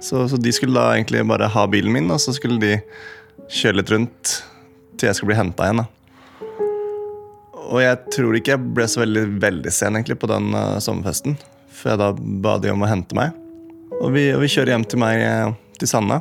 Så, 0.00 0.24
så 0.32 0.38
de 0.40 0.52
skulle 0.56 0.76
da 0.76 0.94
egentlig 0.94 1.26
bare 1.28 1.50
ha 1.52 1.66
bilen 1.68 1.92
min, 1.92 2.08
og 2.14 2.22
så 2.22 2.32
skulle 2.36 2.60
de 2.62 2.78
kjøre 3.50 3.82
litt 3.82 3.92
rundt 3.92 4.36
til 4.96 5.10
jeg 5.10 5.18
skulle 5.18 5.34
bli 5.34 5.42
henta 5.42 5.66
igjen. 5.66 5.82
da. 5.82 5.99
Og 7.70 7.78
jeg 7.84 7.98
tror 8.10 8.36
ikke 8.36 8.56
jeg 8.56 8.72
ble 8.74 8.86
så 8.90 9.04
veldig, 9.04 9.24
veldig 9.42 9.72
sen 9.74 9.94
egentlig 9.94 10.18
på 10.18 10.30
den 10.30 10.50
uh, 10.56 10.80
sommerfesten, 10.82 11.36
for 11.70 11.92
jeg 11.92 12.00
da 12.02 12.10
ba 12.14 12.56
de 12.62 12.72
om 12.72 12.82
å 12.82 12.90
hente 12.90 13.16
meg. 13.16 13.36
Og 14.00 14.10
vi, 14.16 14.26
og 14.34 14.42
vi 14.42 14.50
kjører 14.50 14.74
hjem 14.74 14.86
til 14.88 15.00
meg 15.02 15.22
eh, 15.22 15.52
til 15.78 15.90
Sanne. 15.90 16.20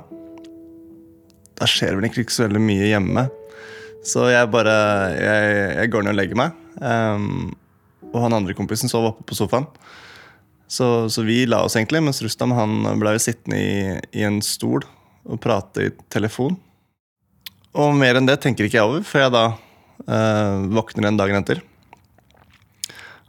Da 1.59 1.67
skjer 1.69 1.95
vel 1.95 2.09
ikke 2.09 2.25
så 2.27 2.45
veldig 2.45 2.61
mye 2.63 2.89
hjemme. 2.91 3.23
Så 4.05 4.25
jeg 4.31 4.49
bare 4.51 4.75
Jeg, 5.15 5.55
jeg 5.77 5.91
går 5.91 6.05
ned 6.05 6.13
og 6.13 6.19
legger 6.19 6.39
meg. 6.39 6.59
Um, 6.79 7.51
og 8.09 8.23
han 8.23 8.35
andre 8.35 8.55
kompisen 8.57 8.91
sov 8.91 9.09
oppe 9.11 9.25
på 9.27 9.37
sofaen. 9.37 9.67
Så, 10.69 11.09
så, 11.09 11.23
vi 11.25 11.43
la 11.49 11.63
oss 11.65 11.75
egentlig, 11.79 12.01
mens 12.05 12.21
Rustam 12.21 12.53
han 12.53 12.83
ble 13.01 13.15
jo 13.15 13.23
sittende 13.23 13.57
i, 13.57 13.95
i, 14.13 14.25
en 14.27 14.37
stol 14.45 14.83
og 15.25 15.39
prate 15.41 15.87
i 15.87 15.93
telefon. 16.13 16.59
Og 17.79 17.95
mer 17.97 18.19
enn 18.19 18.29
det 18.29 18.37
tenker 18.43 18.67
ikke 18.67 18.77
jeg 18.77 18.85
over, 18.91 19.05
for 19.05 19.23
jeg 19.23 19.33
da 19.33 19.45
våkner 20.05 21.03
igjen 21.05 21.19
dagen 21.19 21.41
etter. 21.41 21.59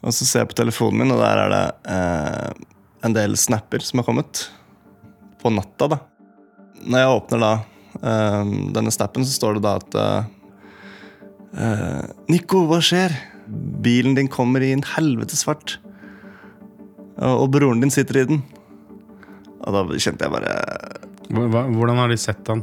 Og 0.01 0.15
så 0.17 0.25
ser 0.25 0.45
jeg 0.45 0.51
på 0.53 0.61
telefonen 0.63 1.03
min, 1.03 1.13
og 1.13 1.21
der 1.21 1.43
er 1.43 1.53
det 1.53 1.65
uh, 1.91 2.69
en 3.05 3.17
del 3.17 3.37
snapper 3.37 3.85
som 3.85 4.01
har 4.01 4.07
kommet. 4.07 4.47
På 5.43 5.53
natta, 5.53 5.91
da. 5.93 5.99
Når 6.81 7.03
jeg 7.03 7.17
åpner 7.19 7.43
da 7.45 7.51
uh, 8.01 8.55
denne 8.77 8.95
snappen, 8.95 9.27
så 9.27 9.35
står 9.37 9.59
det 9.59 9.67
da 9.67 9.77
at 9.81 9.99
Nico, 12.31 12.61
hva 12.71 12.79
skjer? 12.79 13.11
Bilen 13.83 14.15
din 14.15 14.29
kommer 14.31 14.63
i 14.63 14.71
en 14.71 14.85
helvete 14.87 15.35
svart. 15.35 15.81
Og 17.19 17.49
broren 17.51 17.83
din 17.83 17.91
sitter 17.91 18.21
i 18.21 18.27
den. 18.29 18.45
Og 19.67 19.75
da 19.75 19.99
kjente 19.99 20.25
jeg 20.25 20.33
bare 20.33 20.53
Hvordan 21.75 21.99
har 21.99 22.11
de 22.11 22.21
sett 22.23 22.47
han? 22.49 22.63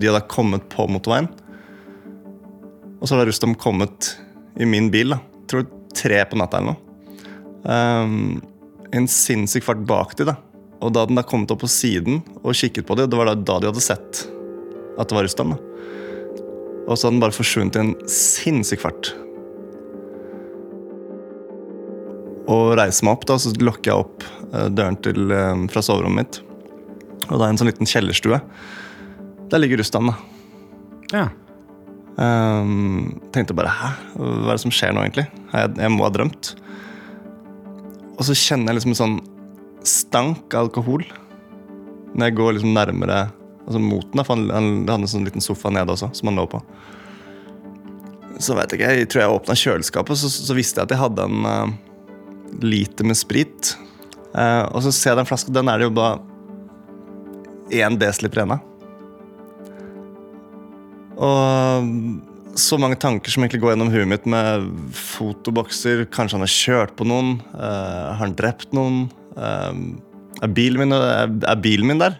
De 0.00 0.08
hadde 0.08 0.24
kommet 0.32 0.64
på 0.72 0.88
motorveien. 0.88 1.28
Og 3.02 3.08
så 3.08 3.16
hadde 3.16 3.32
Rustam 3.32 3.56
kommet 3.58 4.14
i 4.62 4.66
min 4.68 4.88
bil. 4.94 5.10
da 5.10 5.18
Jeg 5.18 5.50
tror 5.50 5.66
tre 5.92 6.22
på 6.30 6.38
natta 6.38 6.60
eller 6.60 6.72
noe. 6.72 6.88
Um, 7.62 8.38
en 8.94 9.08
sinnssyk 9.10 9.66
fart 9.66 9.82
bak 9.88 10.14
de 10.18 10.28
da. 10.30 10.36
Og 10.82 10.94
da 10.94 11.04
den 11.06 11.18
da 11.18 11.24
kommet 11.26 11.50
opp 11.54 11.62
på 11.64 11.70
siden 11.70 12.22
og 12.42 12.54
kikket 12.58 12.86
på 12.86 12.96
dem, 12.98 13.10
det 13.10 13.18
var 13.18 13.32
da, 13.34 13.58
de 13.58 13.70
hadde 13.70 13.82
sett 13.82 14.24
at 14.98 15.08
det 15.08 15.16
var 15.16 15.26
Rustam. 15.26 15.54
da 15.54 15.58
Og 16.86 16.96
så 16.96 17.06
hadde 17.06 17.16
den 17.16 17.24
bare 17.24 17.36
forsvunnet 17.36 17.78
i 17.78 17.82
en 17.82 17.92
sinnssyk 18.10 18.82
fart. 18.82 19.12
Og 22.52 22.74
reiser 22.78 23.06
meg 23.06 23.16
opp, 23.16 23.26
da, 23.30 23.38
så 23.38 23.54
lukker 23.58 23.92
jeg 23.92 24.06
opp 24.06 24.26
uh, 24.52 24.68
døren 24.70 24.98
til, 25.02 25.30
uh, 25.30 25.54
fra 25.72 25.82
soverommet 25.82 26.22
mitt. 26.22 26.40
Og 27.30 27.38
det 27.38 27.44
er 27.44 27.50
en 27.50 27.60
sånn 27.60 27.70
liten 27.70 27.88
kjellerstue. 27.88 28.40
Der 29.50 29.62
ligger 29.62 29.82
Rustam, 29.82 30.10
da. 30.10 30.18
Ja. 31.12 31.28
Um, 32.12 33.20
tenkte 33.32 33.56
bare 33.56 33.72
hæ, 33.72 33.90
hva 34.18 34.50
er 34.52 34.58
det 34.58 34.62
som 34.66 34.74
skjer 34.74 34.92
nå, 34.92 35.04
egentlig? 35.06 35.26
Jeg, 35.52 35.74
jeg 35.80 35.92
må 35.94 36.04
ha 36.04 36.12
drømt. 36.12 36.54
Og 38.18 38.26
så 38.28 38.36
kjenner 38.36 38.72
jeg 38.72 38.80
liksom 38.80 38.92
en 38.94 39.00
sånn 39.02 39.20
stank 39.88 40.52
av 40.54 40.68
alkohol 40.68 41.02
når 42.12 42.28
jeg 42.28 42.36
går 42.38 42.52
liksom 42.54 42.74
nærmere 42.76 43.20
altså 43.64 43.80
mot 43.82 44.04
den. 44.12 44.24
For 44.24 44.36
han, 44.36 44.50
han 44.52 44.68
hadde 44.84 45.06
en 45.06 45.12
sånn 45.14 45.28
liten 45.28 45.44
sofa 45.44 45.72
nede 45.72 45.94
også, 45.94 46.10
som 46.16 46.30
han 46.30 46.40
lå 46.40 46.44
på. 46.52 46.60
Så 48.42 48.56
vet 48.58 48.74
jeg 48.74 48.80
ikke, 48.80 48.90
jeg 48.98 49.08
tror 49.12 49.22
jeg 49.22 49.38
åpna 49.38 49.56
kjøleskapet, 49.58 50.18
så, 50.18 50.30
så, 50.32 50.56
visste 50.56 50.80
jeg 50.80 50.88
at 50.88 50.94
jeg 50.94 51.02
hadde 51.02 51.26
en 51.28 51.46
uh, 51.46 51.72
liter 52.64 53.08
med 53.08 53.18
sprit. 53.18 53.72
Uh, 54.32 54.68
og 54.72 54.82
så 54.84 54.92
ser 54.92 55.12
jeg 55.12 55.22
den 55.22 55.30
flaska, 55.30 55.54
den 55.54 55.70
er 55.70 55.80
det 55.80 55.88
jo 55.88 55.96
bare 55.96 56.20
én 57.72 57.96
desiliter 58.00 58.42
igjen 58.42 58.56
av. 58.58 58.68
Og 61.16 61.90
så 62.58 62.76
mange 62.80 62.98
tanker 63.00 63.32
som 63.32 63.44
egentlig 63.44 63.62
går 63.62 63.74
gjennom 63.74 63.92
huet 63.92 64.08
mitt 64.08 64.26
med 64.28 64.66
fotobokser. 64.96 66.04
Kanskje 66.12 66.36
han 66.36 66.44
har 66.44 66.52
kjørt 66.52 66.94
på 66.98 67.06
noen? 67.08 67.38
Uh, 67.54 68.12
har 68.12 68.20
han 68.20 68.36
drept 68.36 68.74
noen? 68.76 69.06
Uh, 69.36 69.72
er, 70.42 70.52
bilen 70.52 70.84
min, 70.84 70.96
er, 70.96 71.32
er, 71.48 71.62
bilen 71.62 71.88
min, 71.88 72.02
der? 72.02 72.18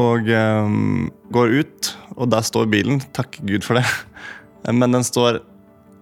Og 0.00 0.28
um, 0.32 1.10
går 1.34 1.56
ut, 1.60 1.92
og 2.16 2.30
der 2.32 2.46
står 2.46 2.70
bilen. 2.72 3.02
Takk 3.16 3.40
Gud 3.44 3.66
for 3.66 3.80
det. 3.80 3.84
Men 4.80 4.96
den 4.96 5.06
står 5.06 5.42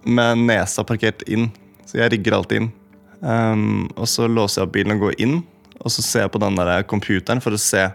med 0.07 0.45
nesa 0.47 0.85
parkert 0.87 1.25
inn, 1.27 1.49
så 1.87 1.99
jeg 1.99 2.13
rigger 2.15 2.37
alltid 2.37 2.63
inn. 2.63 2.73
Um, 3.19 3.89
og 3.99 4.07
så 4.07 4.29
låser 4.31 4.61
jeg 4.61 4.69
opp 4.69 4.75
bilen 4.77 4.95
og 4.95 5.09
går 5.09 5.17
inn, 5.19 5.39
og 5.83 5.91
så 5.91 6.03
ser 6.05 6.27
jeg 6.27 6.31
på 6.31 6.39
den 6.39 6.55
der 6.59 6.85
computeren 6.87 7.41
for 7.43 7.55
å 7.55 7.59
se 7.59 7.89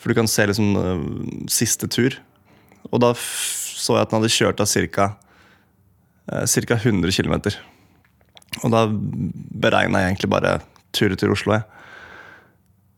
For 0.00 0.10
du 0.10 0.16
kan 0.16 0.28
se 0.28 0.48
liksom 0.48 0.72
uh, 0.74 1.02
siste 1.52 1.86
tur. 1.92 2.16
Og 2.92 3.02
da 3.02 3.12
så 3.16 3.96
jeg 3.96 4.06
at 4.06 4.12
den 4.12 4.20
hadde 4.20 4.32
kjørt 4.32 4.62
av 4.62 4.70
ca. 4.94 5.08
Uh, 6.30 6.44
100 6.46 7.14
km. 7.16 7.34
Og 8.62 8.68
da 8.72 8.84
beregna 8.86 10.02
jeg 10.02 10.12
egentlig 10.12 10.32
bare 10.32 10.58
turer 10.92 11.16
til 11.18 11.32
Oslo. 11.34 11.62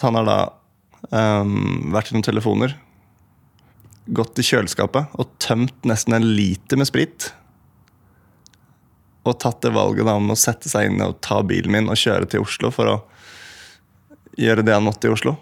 Han 0.02 0.18
har 0.18 0.26
da 0.28 0.38
um, 1.14 1.92
vært 1.94 2.10
i 2.10 2.16
noen 2.16 2.26
telefoner, 2.26 2.74
gått 4.04 4.42
i 4.42 4.44
kjøleskapet 4.44 5.14
og 5.16 5.32
tømt 5.40 5.86
nesten 5.88 6.18
en 6.18 6.26
liter 6.36 6.76
med 6.76 6.90
sprit 6.90 7.30
og 9.24 9.38
tatt 9.40 9.62
det 9.64 9.72
valget 9.72 10.08
om 10.08 10.32
å 10.32 10.36
sette 10.38 10.68
seg 10.68 10.90
inn 10.90 11.02
og 11.04 11.16
ta 11.24 11.40
bilen 11.46 11.72
min 11.72 11.88
og 11.88 11.98
kjøre 11.98 12.28
til 12.28 12.44
Oslo 12.44 12.70
for 12.74 12.90
å 12.90 12.96
gjøre 14.40 14.64
det 14.66 14.74
han 14.76 14.84
måtte 14.84 15.08
i 15.08 15.14
Oslo. 15.14 15.36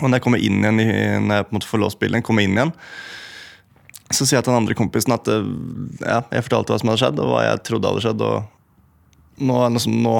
Og 0.00 0.06
når 0.08 0.18
jeg 0.18 0.24
kommer 0.24 0.40
inn 0.40 0.62
igjen, 0.62 1.26
når 1.26 1.40
jeg 1.40 1.48
på 1.48 1.52
en 1.52 1.58
måte 1.58 1.68
får 1.68 1.82
låst 1.82 2.00
bilen, 2.00 2.24
kommer 2.24 2.46
inn 2.46 2.56
igjen, 2.56 2.72
så 4.12 4.24
sier 4.24 4.38
jeg 4.38 4.46
til 4.46 4.52
den 4.52 4.60
andre 4.62 4.76
kompisen 4.76 5.14
at 5.14 5.28
eh, 5.32 5.48
ja, 6.04 6.20
jeg 6.32 6.46
fortalte 6.46 6.72
hva 6.72 6.80
som 6.80 6.92
hadde 6.92 7.02
skjedd, 7.02 7.20
og 7.22 7.30
hva 7.32 7.42
jeg 7.46 7.62
trodde 7.68 7.92
hadde 7.92 8.04
skjedd. 8.04 8.24
Og 8.26 9.44
nå, 9.48 9.58
liksom, 9.76 9.96
nå, 10.04 10.14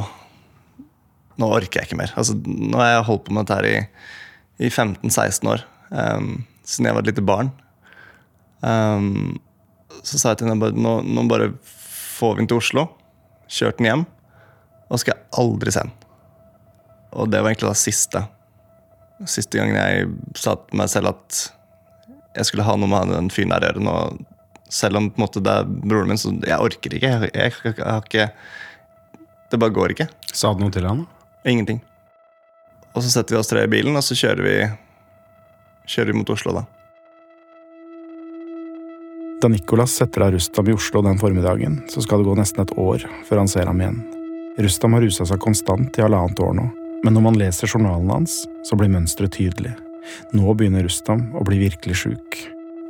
nå 1.40 1.50
orker 1.58 1.80
jeg 1.80 1.90
ikke 1.90 2.00
mer. 2.00 2.14
Altså, 2.20 2.36
nå 2.36 2.80
har 2.80 2.94
jeg 2.94 3.06
holdt 3.08 3.26
på 3.26 3.36
med 3.36 3.44
dette 3.44 3.58
her 3.58 3.68
i, 3.68 3.76
i 4.64 4.70
15-16 4.70 5.52
år. 5.52 5.64
Um, 5.92 6.32
siden 6.64 6.88
jeg 6.88 6.96
var 6.96 7.04
et 7.04 7.12
lite 7.12 7.26
barn. 7.26 7.52
Um, 8.62 9.40
så 10.02 10.18
sa 10.18 10.32
jeg 10.32 10.40
til 10.40 10.50
henne 10.50 10.72
nå, 10.78 10.94
nå 11.04 11.26
bare 11.30 11.50
får 11.62 12.36
vi 12.36 12.44
den 12.44 12.52
til 12.52 12.62
Oslo. 12.62 12.86
Kjørt 13.52 13.80
den 13.80 13.90
hjem. 13.90 14.06
Og 14.88 15.02
skal 15.02 15.16
jeg 15.16 15.28
aldri 15.42 15.74
se 15.74 15.84
den. 15.84 15.92
Og 17.12 17.28
det 17.28 17.42
var 17.42 17.52
egentlig 17.52 17.68
da 17.68 17.76
siste 17.76 18.24
Siste 19.30 19.60
gangen 19.60 19.76
jeg 19.78 20.08
sa 20.38 20.56
til 20.58 20.80
meg 20.80 20.90
selv 20.90 21.12
at 21.12 21.40
jeg 22.32 22.48
skulle 22.48 22.66
ha 22.66 22.74
noe 22.80 22.90
med 22.90 23.12
den 23.12 23.30
fyren 23.32 23.52
der 23.52 23.64
å 23.64 23.70
gjøre. 23.70 23.84
Nå, 23.86 23.96
selv 24.72 24.98
om 24.98 25.10
måte 25.20 25.42
det 25.44 25.52
er 25.52 25.68
broren 25.68 26.10
min, 26.10 26.20
så 26.20 26.32
jeg 26.32 26.58
orker 26.58 26.96
ikke. 26.96 27.10
Jeg, 27.10 27.32
jeg, 27.34 27.56
jeg, 27.64 27.74
jeg 27.76 27.88
har 27.88 28.04
ikke 28.06 28.28
Det 29.52 29.60
bare 29.60 29.76
går 29.76 29.92
ikke. 29.92 30.08
Sa 30.32 30.54
du 30.56 30.62
noe 30.64 30.72
til 30.72 30.86
han? 30.88 31.04
Ingenting. 31.44 31.82
Og 32.92 33.04
så 33.04 33.10
setter 33.12 33.36
vi 33.36 33.40
oss 33.40 33.50
tre 33.50 33.66
i 33.66 33.72
bilen, 33.72 33.96
og 33.96 34.04
så 34.04 34.16
kjører 34.16 34.46
vi, 34.46 34.54
kjører 35.92 36.12
vi 36.12 36.16
mot 36.16 36.32
Oslo, 36.32 36.54
da. 36.56 36.64
Da 39.42 39.50
Nicolas 39.50 39.96
setter 39.98 40.24
av 40.24 40.32
Rustam 40.36 40.68
i 40.70 40.74
Oslo 40.76 41.02
den 41.04 41.18
formiddagen, 41.20 41.80
så 41.90 42.04
skal 42.04 42.20
det 42.22 42.28
gå 42.28 42.36
nesten 42.38 42.62
et 42.62 42.74
år 42.78 43.04
før 43.26 43.42
han 43.42 43.50
ser 43.50 43.66
ham 43.66 43.80
igjen. 43.80 43.98
Rustam 44.62 44.94
har 44.94 45.02
rusa 45.02 45.26
seg 45.26 45.40
konstant 45.42 45.98
i 45.98 46.04
halvannet 46.04 46.40
år 46.44 46.52
nå, 46.54 46.68
men 47.02 47.16
når 47.16 47.24
man 47.26 47.38
leser 47.38 47.70
journalen 47.70 48.10
hans, 48.10 48.42
så 48.66 48.78
blir 48.78 48.92
mønsteret 48.92 49.34
tydelig. 49.36 49.74
Nå 50.34 50.54
begynner 50.58 50.84
Rustam 50.86 51.28
å 51.38 51.44
bli 51.46 51.60
virkelig 51.62 51.98
sjuk. 52.04 52.38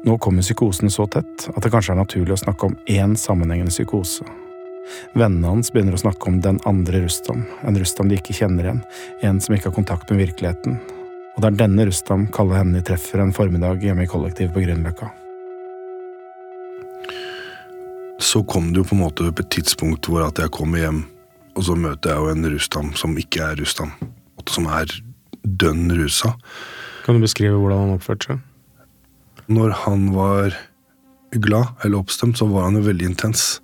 Nå 0.07 0.17
kommer 0.19 0.45
psykosene 0.45 0.91
så 0.91 1.07
tett 1.11 1.47
at 1.53 1.63
det 1.63 1.71
kanskje 1.73 1.95
er 1.95 2.01
naturlig 2.01 2.37
å 2.37 2.43
snakke 2.43 2.69
om 2.69 2.77
én 2.91 3.15
sammenhengende 3.19 3.75
psykose. 3.75 4.27
Vennene 5.15 5.53
hans 5.53 5.71
begynner 5.73 5.95
å 5.95 6.03
snakke 6.03 6.29
om 6.29 6.41
den 6.43 6.59
andre 6.69 7.05
Rustam, 7.05 7.47
en 7.63 7.79
Rustam 7.79 8.11
de 8.11 8.19
ikke 8.19 8.37
kjenner 8.37 8.67
igjen, 8.67 8.85
en 9.23 9.41
som 9.41 9.55
ikke 9.55 9.71
har 9.71 9.79
kontakt 9.79 10.11
med 10.11 10.25
virkeligheten. 10.25 10.81
Og 11.33 11.41
det 11.41 11.53
er 11.53 11.59
denne 11.65 11.89
Rustam 11.89 12.29
Kalle 12.35 12.59
Hennie 12.59 12.85
treffer 12.85 13.23
en 13.23 13.35
formiddag 13.37 13.85
hjemme 13.85 14.05
i 14.05 14.11
kollektivet 14.11 14.53
på 14.53 14.67
Grünerløkka. 14.67 15.13
så 18.23 18.43
kom 18.45 18.73
det 18.73 18.81
jo 18.81 18.85
på 18.85 18.95
en 18.95 19.03
måte 19.03 19.29
på 19.29 19.43
et 19.43 19.51
tidspunkt 19.53 20.09
hvor 20.09 20.25
at 20.25 20.39
jeg 20.41 20.53
kommer 20.55 20.81
hjem, 20.81 21.01
og 21.53 21.65
så 21.67 21.77
møter 21.77 22.13
jeg 22.13 22.23
jo 22.23 22.33
en 22.33 22.51
Rustam 22.55 22.93
som 22.99 23.17
ikke 23.21 23.45
er 23.45 23.59
Rustam. 23.61 23.93
Som 24.49 24.67
er 24.73 24.91
dønn 25.43 25.91
rusa. 25.95 26.35
Kan 27.05 27.19
du 27.19 27.25
beskrive 27.25 27.59
hvordan 27.59 27.87
han 27.87 27.97
oppførte 27.97 28.31
seg? 28.31 28.43
Når 29.53 29.75
han 29.85 30.07
var 30.15 30.55
glad 31.33 31.83
eller 31.85 32.03
oppstemt, 32.03 32.39
så 32.39 32.47
var 32.51 32.69
han 32.69 32.79
jo 32.79 32.87
veldig 32.87 33.11
intens. 33.11 33.61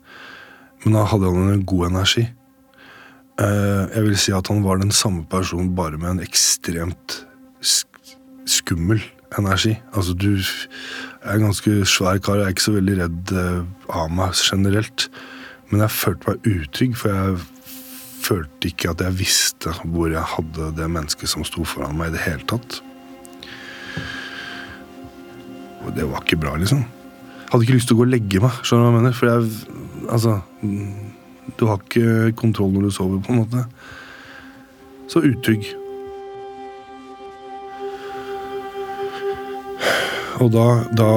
Men 0.85 0.99
da 0.99 1.07
hadde 1.11 1.31
han 1.31 1.53
en 1.53 1.67
god 1.69 1.89
energi. 1.91 2.27
Eh, 3.39 3.85
jeg 3.95 4.05
vil 4.07 4.19
si 4.19 4.35
at 4.35 4.51
han 4.51 4.65
var 4.67 4.81
den 4.83 4.95
samme 4.95 5.25
personen, 5.31 5.75
bare 5.79 5.99
med 6.01 6.17
en 6.17 6.25
ekstremt 6.27 7.21
skummel 8.49 9.03
energi. 9.39 9.77
Altså, 9.93 10.15
du 10.15 10.35
jeg 10.39 11.35
er 11.35 11.37
en 11.37 11.49
ganske 11.49 11.85
svær 11.91 12.19
kar, 12.23 12.39
jeg 12.39 12.47
er 12.47 12.55
ikke 12.55 12.65
så 12.65 12.73
veldig 12.79 12.97
redd 13.03 13.33
eh, 13.37 13.63
av 13.91 14.11
meg 14.15 14.39
generelt. 14.39 15.09
Men 15.69 15.83
jeg 15.85 15.93
følte 15.93 16.31
meg 16.31 16.47
utrygg, 16.49 16.95
for 16.97 17.13
jeg 17.13 17.39
følte 18.29 18.69
ikke 18.71 18.91
at 18.93 19.01
jeg 19.05 19.17
visste 19.19 19.73
hvor 19.85 20.11
jeg 20.13 20.23
hadde 20.35 20.69
det 20.77 20.89
mennesket 20.93 21.31
som 21.33 21.45
sto 21.49 21.65
foran 21.69 21.97
meg 21.99 22.11
i 22.13 22.17
det 22.17 22.25
hele 22.27 22.45
tatt. 22.51 22.81
Og 25.87 25.93
det 25.97 26.05
var 26.11 26.21
ikke 26.25 26.41
bra, 26.43 26.53
liksom. 26.61 26.83
Jeg 26.85 27.53
hadde 27.53 27.65
ikke 27.65 27.77
lyst 27.79 27.89
til 27.89 27.97
å 27.97 28.01
gå 28.03 28.05
og 28.05 28.13
legge 28.13 28.41
meg, 28.45 28.57
skjønner 28.61 28.85
du 28.85 28.89
hva 28.89 28.93
jeg 28.93 28.99
mener? 29.01 29.15
For 29.17 29.33
jeg 29.33 29.41
Altså 30.09 30.39
Du 31.59 31.67
har 31.69 31.81
ikke 31.83 32.33
kontroll 32.37 32.71
når 32.75 32.87
du 32.89 32.91
sover, 32.97 33.21
på 33.25 33.33
en 33.33 33.41
måte. 33.43 33.65
så 35.09 35.21
utrygg. 35.25 35.65
Og 40.41 40.53
da, 40.55 40.67
da 40.95 41.09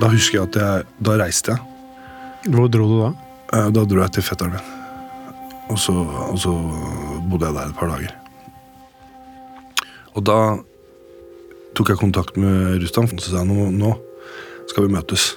Da 0.00 0.08
husker 0.12 0.38
jeg 0.40 0.48
at 0.48 0.56
jeg 0.62 0.86
Da 1.04 1.16
reiste 1.20 1.52
jeg. 1.56 2.52
Hvor 2.52 2.70
dro 2.72 2.86
du 2.90 2.96
da? 3.02 3.10
Eh, 3.58 3.68
Da 3.74 3.84
dro 3.84 4.00
jeg 4.02 4.12
til 4.16 4.24
fetteren 4.26 4.56
min. 4.56 4.71
Og 5.70 5.78
så, 5.78 5.94
og 5.94 6.38
så 6.40 6.52
bodde 7.30 7.48
jeg 7.48 7.56
der 7.56 7.70
et 7.70 7.78
par 7.78 7.92
dager. 7.92 8.16
Og 10.12 10.24
da 10.28 10.38
tok 11.76 11.92
jeg 11.92 12.00
kontakt 12.02 12.36
med 12.40 12.82
Rustam 12.82 13.08
og 13.08 13.22
sa 13.24 13.44
nå, 13.48 13.70
nå 13.72 13.92
skal 14.70 14.86
vi 14.86 14.94
møtes. 14.96 15.30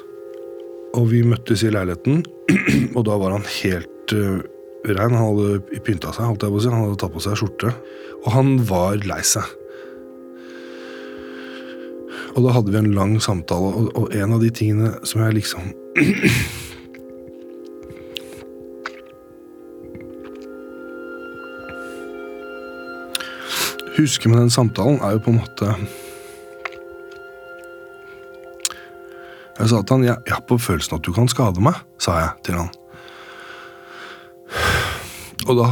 Og 0.95 1.09
vi 1.11 1.21
møttes 1.27 1.63
i 1.63 1.71
leiligheten, 1.71 2.23
og 2.97 3.05
da 3.07 3.19
var 3.19 3.35
han 3.35 3.47
helt 3.61 4.15
uh, 4.15 4.41
rein. 4.87 5.15
Han 5.15 5.29
hadde 5.31 5.79
pynta 5.85 6.13
seg, 6.15 6.27
holdt 6.29 6.45
jeg 6.45 6.53
på 6.53 6.59
å 6.59 6.63
si. 6.63 6.71
Han 6.71 6.85
hadde 6.85 6.99
tatt 7.03 7.15
på 7.15 7.23
seg 7.23 7.39
skjorte. 7.39 7.73
Og 8.23 8.29
han 8.35 8.57
var 8.67 8.99
lei 9.07 9.21
seg. 9.25 9.47
Og 12.35 12.43
da 12.43 12.51
hadde 12.57 12.71
vi 12.73 12.79
en 12.81 12.93
lang 12.95 13.15
samtale, 13.23 13.71
og, 13.71 13.91
og 13.95 14.15
en 14.15 14.35
av 14.35 14.43
de 14.43 14.51
tingene 14.51 14.91
som 15.07 15.23
jeg 15.23 15.37
liksom 15.37 15.71
husker 23.97 24.31
med 24.31 24.41
den 24.43 24.53
samtalen, 24.53 24.99
er 25.01 25.15
jo 25.15 25.23
på 25.25 25.33
en 25.33 25.41
måte 25.41 25.75
Jeg 29.55 29.69
sa 29.71 29.79
til 29.81 29.95
han 29.95 30.03
jeg, 30.03 30.17
jeg 30.27 30.35
har 30.35 30.43
på 30.49 30.57
følelsen 30.59 30.97
at 30.97 31.05
du 31.07 31.13
kan 31.15 31.29
skade 31.31 31.61
meg, 31.63 31.77
sa 32.01 32.17
jeg 32.19 32.31
til 32.43 32.57
han. 32.59 32.71
Og 35.47 35.53
da 35.61 35.67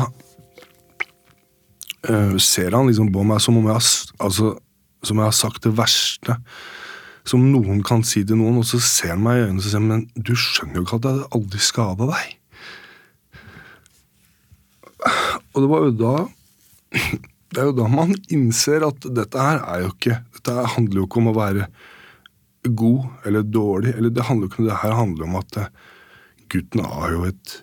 øh, 2.08 2.38
ser 2.40 2.72
han 2.72 2.88
liksom 2.88 3.12
på 3.12 3.26
meg 3.28 3.44
som 3.44 3.60
om 3.60 3.68
jeg 3.68 3.76
har, 3.76 3.90
altså, 4.24 4.54
som 5.04 5.20
jeg 5.20 5.28
har 5.28 5.36
sagt 5.36 5.68
det 5.68 5.76
verste 5.76 6.38
som 7.28 7.44
noen 7.52 7.82
kan 7.88 8.04
si 8.08 8.24
til 8.28 8.40
noen, 8.40 8.60
og 8.60 8.68
så 8.68 8.80
ser 8.84 9.14
han 9.16 9.24
meg 9.24 9.40
i 9.40 9.44
øynene 9.46 9.62
og 9.62 9.68
sier 9.68 9.84
men 9.84 10.08
du 10.16 10.34
skjønner 10.36 10.80
jo 10.80 10.86
ikke 10.86 11.00
at 11.00 11.10
jeg 11.10 11.28
aldri 11.40 11.62
skada 11.64 12.08
deg. 12.10 12.34
Og 15.54 15.62
det 15.64 15.70
var 15.72 15.86
jo 15.88 15.94
da 16.00 16.16
det 17.54 17.62
er 17.62 17.70
jo 17.70 17.76
da 17.78 17.90
man 17.92 18.16
innser 18.34 18.86
at 18.88 19.06
dette 19.16 19.40
her 19.40 19.62
er 19.62 19.86
jo 19.86 19.92
ikke 19.94 20.20
Dette 20.34 20.66
handler 20.76 21.00
jo 21.00 21.08
ikke 21.08 21.22
om 21.22 21.30
å 21.32 21.38
være 21.38 21.68
god 22.64 23.28
eller 23.28 23.46
dårlig. 23.48 23.94
eller 23.96 24.10
Det 24.10 24.26
handler 24.28 24.48
jo 24.48 24.52
ikke 24.52 24.62
om 24.64 24.68
det 24.68 24.82
her 24.82 24.96
handler 24.98 25.28
om 25.28 25.38
at 25.40 25.58
eh, 25.62 25.72
gutten 26.52 26.84
har 26.84 27.14
jo 27.14 27.24
et 27.30 27.56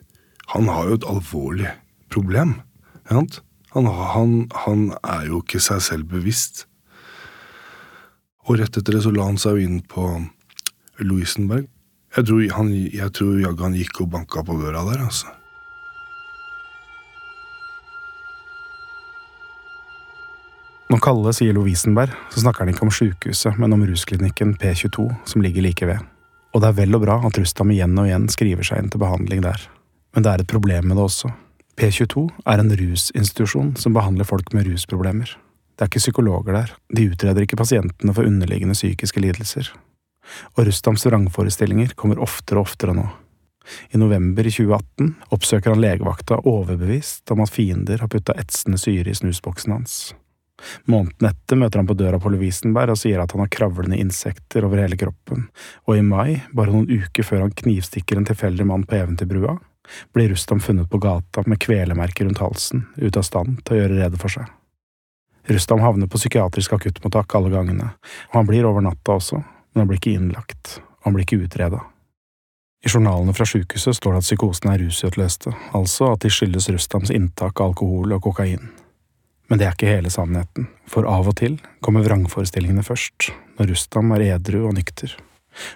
Han 0.54 0.66
har 0.66 0.88
jo 0.88 0.96
et 0.98 1.06
alvorlig 1.06 1.68
problem. 2.10 2.56
ikke? 3.06 3.42
Han, 3.70 3.86
han, 3.86 4.32
han 4.64 4.80
er 5.06 5.28
jo 5.28 5.44
ikke 5.44 5.60
seg 5.62 5.78
selv 5.84 6.08
bevisst. 6.10 6.64
Og 8.48 8.58
rett 8.58 8.74
etter 8.74 8.96
det 8.96 9.04
så 9.04 9.12
la 9.14 9.28
han 9.28 9.38
seg 9.38 9.60
jo 9.60 9.68
inn 9.68 9.78
på 9.86 10.08
Lovisenberg. 10.98 11.68
Jeg 12.16 12.26
tror, 12.26 12.42
han, 12.56 12.72
jeg 12.74 13.60
han 13.62 13.76
gikk 13.78 14.00
og 14.02 14.10
banka 14.10 14.42
på 14.42 14.58
døra 14.58 14.82
der, 14.88 15.04
altså. 15.06 15.30
Når 20.90 20.98
Kalle 21.04 21.30
sier 21.30 21.54
Lovisenberg, 21.54 22.10
så 22.34 22.40
snakker 22.42 22.64
han 22.64 22.72
ikke 22.72 22.82
om 22.82 22.90
sjukehuset, 22.90 23.58
men 23.62 23.76
om 23.76 23.82
rusklinikken 23.86 24.56
P22, 24.58 25.04
som 25.22 25.42
ligger 25.44 25.62
like 25.62 25.86
ved. 25.86 26.00
Og 26.50 26.64
det 26.64 26.66
er 26.66 26.78
vel 26.80 26.96
og 26.98 27.04
bra 27.04 27.14
at 27.28 27.36
Rustam 27.38 27.70
igjen 27.70 27.94
og 27.94 28.08
igjen 28.08 28.26
skriver 28.32 28.66
seg 28.66 28.80
inn 28.82 28.88
til 28.90 28.98
behandling 28.98 29.44
der. 29.44 29.62
Men 30.10 30.24
det 30.26 30.32
er 30.32 30.42
et 30.42 30.50
problem 30.50 30.88
med 30.90 30.98
det 30.98 31.04
også. 31.04 31.30
P22 31.78 32.24
er 32.42 32.58
en 32.58 32.74
rusinstitusjon 32.80 33.70
som 33.78 33.94
behandler 33.94 34.26
folk 34.26 34.50
med 34.56 34.66
rusproblemer. 34.66 35.30
Det 35.78 35.86
er 35.86 35.92
ikke 35.92 36.02
psykologer 36.02 36.58
der, 36.58 36.72
de 36.90 37.04
utreder 37.12 37.46
ikke 37.46 37.60
pasientene 37.60 38.14
for 38.16 38.26
underliggende 38.26 38.74
psykiske 38.74 39.22
lidelser. 39.22 39.70
Og 40.56 40.66
Rustams 40.66 41.06
vrangforestillinger 41.06 41.94
kommer 41.94 42.18
oftere 42.18 42.58
og 42.58 42.66
oftere 42.66 42.96
nå. 42.98 43.06
I 43.94 44.00
november 44.02 44.42
i 44.42 44.50
2018 44.50 45.14
oppsøker 45.30 45.70
han 45.70 45.84
legevakta 45.84 46.40
overbevist 46.50 47.30
om 47.30 47.44
at 47.46 47.54
fiender 47.54 48.02
har 48.02 48.10
putta 48.10 48.34
etsende 48.42 48.80
syre 48.82 49.14
i 49.14 49.14
snusboksen 49.14 49.76
hans. 49.78 50.00
Måneden 50.90 51.30
etter 51.30 51.58
møter 51.60 51.80
han 51.80 51.88
på 51.88 51.96
døra 51.98 52.20
på 52.20 52.32
Lovisenberg 52.32 52.94
og 52.94 53.00
sier 53.00 53.22
at 53.22 53.32
han 53.34 53.44
har 53.44 53.52
kravlende 53.52 53.98
insekter 54.00 54.66
over 54.66 54.82
hele 54.82 54.98
kroppen, 55.00 55.48
og 55.86 55.96
i 55.96 56.04
mai, 56.04 56.40
bare 56.56 56.74
noen 56.74 56.88
uker 56.90 57.26
før 57.26 57.44
han 57.46 57.56
knivstikker 57.62 58.20
en 58.20 58.28
tilfeldig 58.28 58.66
mann 58.68 58.86
på 58.88 58.98
Eventyrbrua, 59.00 59.58
blir 60.14 60.30
Rustam 60.30 60.60
funnet 60.60 60.90
på 60.90 61.00
gata 61.02 61.42
med 61.46 61.60
kvelemerker 61.62 62.28
rundt 62.28 62.42
halsen, 62.42 62.86
ute 62.96 63.18
av 63.18 63.26
stand 63.26 63.62
til 63.64 63.76
å 63.76 63.80
gjøre 63.82 64.02
rede 64.02 64.20
for 64.20 64.32
seg. 64.32 64.50
Rustam 65.50 65.80
havner 65.82 66.06
på 66.06 66.20
psykiatrisk 66.20 66.76
akuttmottak 66.76 67.34
alle 67.34 67.50
gangene, 67.50 67.94
og 68.30 68.36
han 68.36 68.50
blir 68.50 68.68
over 68.68 68.84
natta 68.84 69.16
også, 69.16 69.40
men 69.40 69.82
han 69.82 69.88
blir 69.90 69.98
ikke 69.98 70.18
innlagt, 70.18 70.76
og 71.00 71.08
han 71.08 71.16
blir 71.16 71.26
ikke 71.26 71.40
utreda. 71.46 71.80
I 72.80 72.88
journalene 72.88 73.34
fra 73.36 73.44
sykehuset 73.44 73.96
står 73.96 74.14
det 74.14 74.20
at 74.22 74.28
psykosene 74.28 74.74
er 74.74 74.84
rusutløste, 74.86 75.52
altså 75.76 76.14
at 76.14 76.22
de 76.24 76.30
skyldes 76.32 76.70
Rustams 76.72 77.10
inntak 77.12 77.60
av 77.60 77.72
alkohol 77.72 78.14
og 78.16 78.22
kokain. 78.24 78.70
Men 79.50 79.58
det 79.58 79.66
er 79.66 79.74
ikke 79.74 79.90
hele 79.90 80.12
sannheten, 80.14 80.68
for 80.86 81.08
av 81.10 81.26
og 81.26 81.36
til 81.40 81.58
kommer 81.82 82.04
vrangforestillingene 82.06 82.86
først, 82.86 83.32
når 83.58 83.72
Rustam 83.72 84.12
er 84.14 84.28
edru 84.30 84.62
og 84.68 84.76
nykter. 84.76 85.16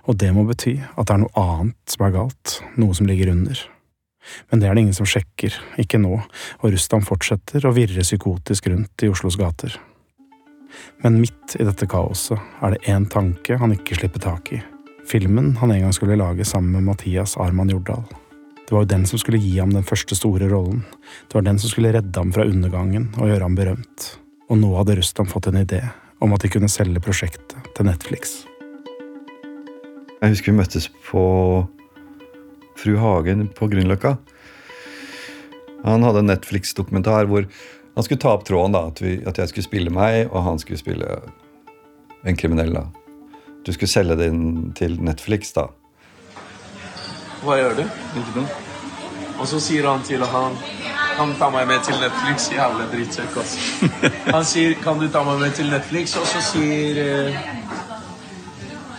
Og 0.06 0.18
det 0.22 0.30
må 0.34 0.44
bety 0.46 0.76
at 0.94 1.08
det 1.08 1.16
er 1.16 1.24
noe 1.24 1.40
annet 1.40 1.94
som 1.96 2.06
er 2.06 2.14
galt, 2.14 2.58
noe 2.78 2.94
som 2.94 3.08
ligger 3.10 3.32
under. 3.34 3.64
Men 4.48 4.60
det 4.60 4.68
er 4.68 4.76
det 4.76 4.84
ingen 4.86 4.96
som 4.96 5.08
sjekker, 5.08 5.56
ikke 5.82 6.00
nå, 6.00 6.14
og 6.62 6.70
Rustam 6.70 7.02
fortsetter 7.04 7.66
å 7.66 7.74
virre 7.76 8.06
psykotisk 8.06 8.70
rundt 8.70 9.04
i 9.04 9.10
Oslos 9.12 9.36
gater. 9.40 9.74
Men 11.02 11.20
midt 11.20 11.58
i 11.58 11.66
dette 11.66 11.90
kaoset 11.90 12.38
er 12.62 12.74
det 12.74 12.94
én 12.94 13.10
tanke 13.10 13.58
han 13.60 13.74
ikke 13.74 13.98
slipper 13.98 14.22
tak 14.22 14.54
i. 14.54 14.62
Filmen 15.04 15.56
han 15.60 15.74
en 15.74 15.84
gang 15.84 15.94
skulle 15.94 16.16
lage 16.16 16.46
sammen 16.48 16.78
med 16.78 16.88
Mathias 16.88 17.36
Arman 17.36 17.74
Jordal. 17.74 18.06
Det 18.64 18.72
var 18.72 18.84
jo 18.84 18.92
den 18.94 19.04
som 19.06 19.20
skulle 19.20 19.38
gi 19.42 19.58
ham 19.58 19.74
den 19.74 19.84
første 19.84 20.16
store 20.16 20.48
rollen. 20.48 20.80
Det 21.28 21.36
var 21.36 21.44
den 21.44 21.58
som 21.60 21.68
skulle 21.72 21.92
redde 21.92 22.16
ham 22.16 22.32
fra 22.32 22.46
undergangen 22.48 23.10
og 23.18 23.28
gjøre 23.28 23.44
ham 23.44 23.58
berømt. 23.58 24.06
Og 24.48 24.60
nå 24.60 24.70
hadde 24.78 24.96
Rustam 25.00 25.28
fått 25.28 25.50
en 25.50 25.60
idé 25.60 25.82
om 26.24 26.32
at 26.32 26.44
de 26.44 26.50
kunne 26.52 26.70
selge 26.72 27.02
prosjektet 27.04 27.70
til 27.76 27.88
Netflix. 27.88 28.38
Jeg 30.22 30.32
husker 30.32 30.52
vi 30.52 30.58
møttes 30.62 30.88
på 31.10 31.24
Fru 32.80 32.96
Hagen 32.96 33.50
på 33.52 33.68
Grünerløkka. 33.68 34.16
Han 35.84 36.06
hadde 36.06 36.24
en 36.24 36.30
Netflix-dokumentar 36.32 37.28
hvor 37.28 37.44
han 37.94 38.06
skulle 38.06 38.22
ta 38.22 38.32
opp 38.32 38.46
tråden. 38.48 38.72
da, 38.72 38.86
at, 38.88 39.02
vi, 39.04 39.18
at 39.28 39.38
jeg 39.38 39.52
skulle 39.52 39.68
spille 39.68 39.92
meg, 39.92 40.30
og 40.32 40.42
han 40.48 40.58
skulle 40.58 40.80
spille 40.80 41.20
en 42.24 42.36
kriminell. 42.40 42.72
da. 42.72 42.88
Du 43.64 43.72
skulle 43.72 43.92
selge 43.92 44.16
det 44.16 44.32
inn 44.32 44.72
til 44.76 44.96
Netflix, 45.04 45.52
da. 45.52 45.68
Hva 47.44 47.58
gjør 47.60 47.74
du? 47.76 47.82
Ingenting. 48.16 48.46
Og 49.34 49.48
så 49.50 49.58
sier 49.60 49.86
han 49.88 50.04
til 50.06 50.22
han 50.24 50.54
Kan 51.14 51.34
tar 51.34 51.38
ta 51.38 51.48
meg 51.54 51.66
med 51.68 51.82
til 51.86 51.98
Netflix? 52.00 52.48
Jævla 52.50 52.86
drittsekk, 52.90 53.36
altså. 53.42 53.90
Han 54.32 54.46
sier 54.48 54.74
kan 54.82 54.98
du 54.98 55.06
ta 55.12 55.22
meg 55.26 55.42
med 55.42 55.52
til 55.54 55.68
Netflix, 55.70 56.16
og 56.18 56.26
så 56.26 56.40
sier 56.42 56.98
eh, 57.02 57.36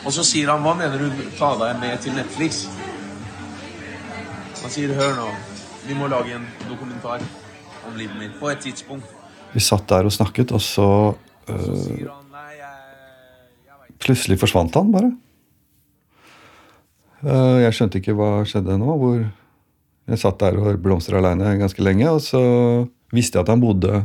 Og 0.06 0.14
så 0.16 0.24
sier 0.24 0.52
han 0.54 0.64
hva 0.64 0.76
mener 0.80 1.02
du 1.02 1.26
ta 1.40 1.52
deg 1.60 1.82
med 1.82 1.98
til 2.06 2.16
Netflix? 2.16 2.66
Han 4.62 4.74
sier 4.74 4.94
hør 4.98 5.18
nå, 5.18 5.28
vi 5.86 5.98
må 5.98 6.08
lage 6.10 6.38
en 6.38 6.46
dokumentar 6.70 7.26
om 7.86 7.98
livet 7.98 8.16
mitt 8.18 8.40
på 8.40 8.50
et 8.50 8.64
tidspunkt. 8.64 9.12
Vi 9.54 9.62
satt 9.62 9.86
der 9.90 10.08
og 10.08 10.14
snakket, 10.14 10.52
og 10.56 10.62
så 10.62 10.88
øh, 11.50 12.08
han 12.08 12.26
plutselig 14.02 14.40
forsvant 14.40 14.76
han 14.76 14.92
bare. 14.94 15.12
Øh, 17.26 17.60
jeg 17.64 17.74
skjønte 17.74 18.02
ikke 18.02 18.16
hva 18.18 18.30
skjedde 18.46 18.78
nå. 18.82 18.98
hvor 19.02 19.24
Jeg 20.06 20.22
satt 20.22 20.38
der 20.44 20.60
og 20.62 20.78
blomstra 20.84 21.18
aleine 21.18 21.56
ganske 21.58 21.82
lenge, 21.82 22.06
og 22.12 22.22
så 22.22 22.42
visste 23.16 23.40
jeg 23.40 23.48
at 23.48 23.54
han 23.56 23.64
bodde 23.64 24.04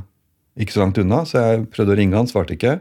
ikke 0.60 0.74
så 0.74 0.82
langt 0.82 0.98
unna, 1.00 1.22
så 1.28 1.42
jeg 1.42 1.66
prøvde 1.72 1.92
å 1.92 1.98
ringe 1.98 2.16
han, 2.16 2.28
svarte 2.30 2.56
ikke. 2.56 2.78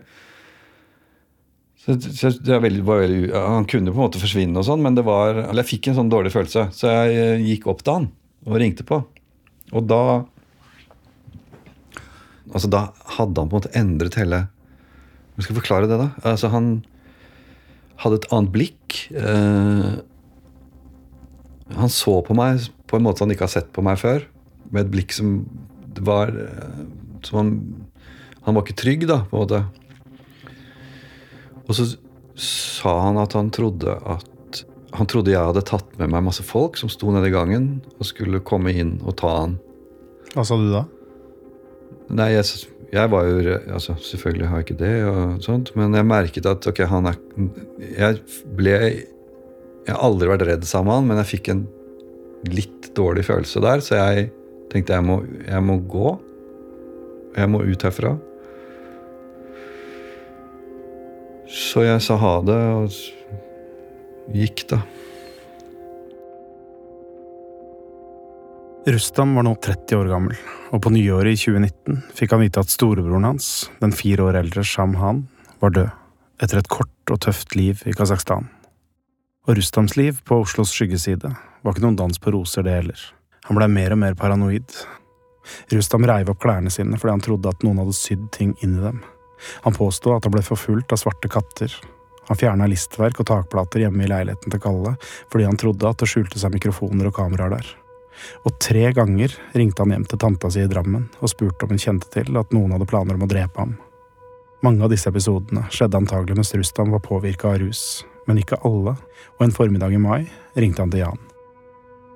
Så, 1.79 1.95
så 1.99 2.31
veldig, 2.59 2.83
veldig, 2.85 3.19
Han 3.33 3.67
kunne 3.69 3.91
på 3.91 3.97
en 3.97 4.05
måte 4.05 4.21
forsvinne, 4.21 4.57
og 4.59 4.67
sånn, 4.67 4.83
men 4.83 4.97
det 4.97 5.05
var, 5.07 5.45
eller 5.47 5.63
jeg 5.63 5.73
fikk 5.73 5.89
en 5.89 5.99
sånn 5.99 6.11
dårlig 6.11 6.31
følelse. 6.33 6.69
Så 6.75 6.91
jeg 6.91 7.15
eh, 7.19 7.45
gikk 7.51 7.67
opp 7.71 7.83
til 7.83 7.97
han 7.97 8.09
og 8.47 8.59
ringte 8.61 8.85
på. 8.87 9.03
Og 9.75 9.87
da 9.89 10.03
Altså 12.49 12.65
Da 12.65 12.79
hadde 13.17 13.37
han 13.37 13.49
på 13.51 13.53
en 13.53 13.59
måte 13.59 13.69
endret 13.77 14.15
hele 14.17 14.39
Hvordan 14.47 15.43
skal 15.43 15.53
jeg 15.53 15.59
forklare 15.59 15.89
det, 15.91 15.99
da? 16.01 16.07
Altså 16.31 16.49
Han 16.49 16.71
hadde 17.99 18.17
et 18.17 18.29
annet 18.33 18.53
blikk. 18.55 18.95
Eh, 19.11 19.99
han 21.77 21.91
så 21.93 22.19
på 22.25 22.35
meg 22.37 22.65
på 22.89 22.97
en 22.97 23.05
måte 23.05 23.23
han 23.23 23.33
ikke 23.33 23.45
har 23.45 23.53
sett 23.53 23.69
på 23.75 23.83
meg 23.85 23.99
før. 24.01 24.23
Med 24.73 24.87
et 24.87 24.93
blikk 24.93 25.13
som 25.13 25.43
var 26.05 26.31
eh, 26.33 26.81
som 27.25 27.39
han, 27.41 27.51
han 28.45 28.55
var 28.55 28.65
ikke 28.65 28.79
trygg, 28.79 29.05
da, 29.09 29.21
på 29.29 29.37
en 29.37 29.43
måte. 29.43 29.63
Og 31.69 31.77
så 31.77 31.85
sa 32.39 32.95
han 33.03 33.19
at 33.21 33.35
han 33.37 33.51
trodde 33.53 33.99
at 34.07 34.35
Han 34.97 35.05
trodde 35.05 35.29
jeg 35.29 35.45
hadde 35.45 35.61
tatt 35.69 35.91
med 35.99 36.09
meg 36.09 36.23
masse 36.25 36.41
folk 36.41 36.73
som 36.79 36.89
sto 36.89 37.11
nede 37.13 37.27
i 37.29 37.33
gangen 37.33 37.75
og 37.99 38.07
skulle 38.09 38.39
komme 38.41 38.71
inn 38.73 38.95
og 39.05 39.19
ta 39.19 39.29
han. 39.35 39.51
Hva 40.33 40.41
sa 40.47 40.57
du 40.57 40.65
da? 40.71 40.81
Nei, 42.09 42.31
jeg, 42.33 42.65
jeg 42.89 43.11
var 43.13 43.27
jo 43.29 43.53
altså, 43.69 43.93
Selvfølgelig 44.01 44.47
har 44.49 44.63
jeg 44.63 44.65
ikke 44.65 44.79
det, 44.79 44.95
og 45.05 45.45
sånt, 45.45 45.69
men 45.77 45.93
jeg 45.93 46.07
merket 46.09 46.49
at 46.49 46.65
ok, 46.71 46.81
han 46.89 47.11
er 47.11 47.19
Jeg 47.85 48.17
ble 48.57 48.79
Jeg 49.89 49.97
har 49.97 50.05
aldri 50.05 50.27
vært 50.29 50.43
redd 50.45 50.65
sammen 50.69 50.91
med 50.91 50.99
han, 50.99 51.05
men 51.09 51.17
jeg 51.23 51.29
fikk 51.31 51.47
en 51.49 51.61
litt 52.53 52.91
dårlig 52.93 53.23
følelse 53.25 53.61
der, 53.63 53.81
så 53.81 53.95
jeg 53.97 54.27
tenkte 54.69 54.93
jeg 54.93 55.05
må, 55.07 55.15
jeg 55.47 55.61
må 55.65 55.79
gå. 55.89 56.11
Jeg 57.33 57.49
må 57.49 57.63
ut 57.65 57.85
herfra. 57.87 58.11
Så 61.49 61.87
jeg 61.87 62.03
sa 62.05 62.19
ha 62.21 62.33
det, 62.45 62.59
og 62.77 64.37
gikk, 64.37 64.67
da. 64.69 64.83
Rustam 68.93 69.33
var 69.39 69.47
nå 69.49 69.55
30 69.57 69.97
år 70.03 70.13
gammel, 70.13 70.37
og 70.69 70.85
på 70.85 70.93
nyåret 70.93 71.33
i 71.33 71.41
2019 71.49 72.05
fikk 72.21 72.37
han 72.37 72.45
vite 72.45 72.61
at 72.61 72.69
storebroren 72.69 73.25
hans, 73.31 73.49
den 73.81 73.93
fire 73.93 74.29
år 74.29 74.37
eldre 74.43 74.61
Sham 74.61 74.99
Han, 75.01 75.25
var 75.65 75.73
død, 75.73 75.91
etter 76.45 76.61
et 76.61 76.71
kort 76.77 77.09
og 77.09 77.21
tøft 77.25 77.57
liv 77.57 77.81
i 77.89 77.97
Kasakhstan. 77.97 78.51
Og 79.49 79.57
Rustams 79.57 79.95
liv 79.97 80.19
på 80.29 80.37
Oslos 80.43 80.69
skyggeside 80.75 81.31
var 81.63 81.73
ikke 81.73 81.81
noen 81.81 81.95
dans 81.97 82.19
på 82.21 82.29
roser, 82.35 82.61
det 82.61 82.75
heller. 82.75 82.99
Han 83.47 83.57
blei 83.57 83.65
mer 83.73 83.95
og 83.95 83.97
mer 83.97 84.13
paranoid. 84.13 84.75
Rustam 85.73 86.05
reiv 86.05 86.29
opp 86.29 86.43
klærne 86.43 86.69
sine 86.69 86.99
fordi 87.01 87.15
han 87.15 87.23
trodde 87.25 87.49
at 87.49 87.63
noen 87.65 87.79
hadde 87.81 87.95
sydd 87.97 88.27
ting 88.35 88.51
inn 88.61 88.75
i 88.77 88.83
dem. 88.83 88.99
Han 89.65 89.73
påsto 89.73 90.13
at 90.13 90.27
han 90.27 90.35
ble 90.35 90.43
forfulgt 90.45 90.93
av 90.93 91.01
svarte 91.01 91.31
katter. 91.33 91.73
Han 92.27 92.37
fjerna 92.37 92.67
listverk 92.69 93.23
og 93.23 93.29
takplater 93.31 93.87
hjemme 93.87 94.05
i 94.05 94.11
leiligheten 94.11 94.53
til 94.53 94.61
Kalle 94.61 94.93
fordi 95.31 95.47
han 95.49 95.57
trodde 95.57 95.89
at 95.89 96.03
det 96.03 96.11
skjulte 96.11 96.37
seg 96.37 96.53
mikrofoner 96.53 97.09
og 97.09 97.17
kameraer 97.17 97.55
der. 97.57 97.73
Og 98.45 98.53
tre 98.61 98.85
ganger 98.93 99.33
ringte 99.57 99.81
han 99.81 99.95
hjem 99.95 100.05
til 100.11 100.21
tanta 100.21 100.53
si 100.53 100.61
i 100.61 100.69
Drammen 100.69 101.09
og 101.17 101.33
spurte 101.33 101.65
om 101.65 101.73
hun 101.73 101.81
kjente 101.81 102.13
til 102.13 102.37
at 102.37 102.53
noen 102.53 102.77
hadde 102.77 102.89
planer 102.91 103.17
om 103.17 103.25
å 103.25 103.31
drepe 103.33 103.65
ham. 103.65 103.73
Mange 104.61 104.85
av 104.85 104.93
disse 104.93 105.09
episodene 105.09 105.65
skjedde 105.73 106.03
antagelig 106.03 106.37
mens 106.37 106.53
Rustam 106.53 106.93
var 106.93 107.01
påvirka 107.01 107.49
av 107.55 107.61
rus, 107.63 108.03
men 108.29 108.43
ikke 108.43 108.61
alle, 108.67 108.93
og 109.39 109.43
en 109.45 109.55
formiddag 109.55 109.95
i 109.95 110.01
mai 110.01 110.21
ringte 110.59 110.83
han 110.83 110.93
til 110.93 111.01
Jan. 111.01 111.25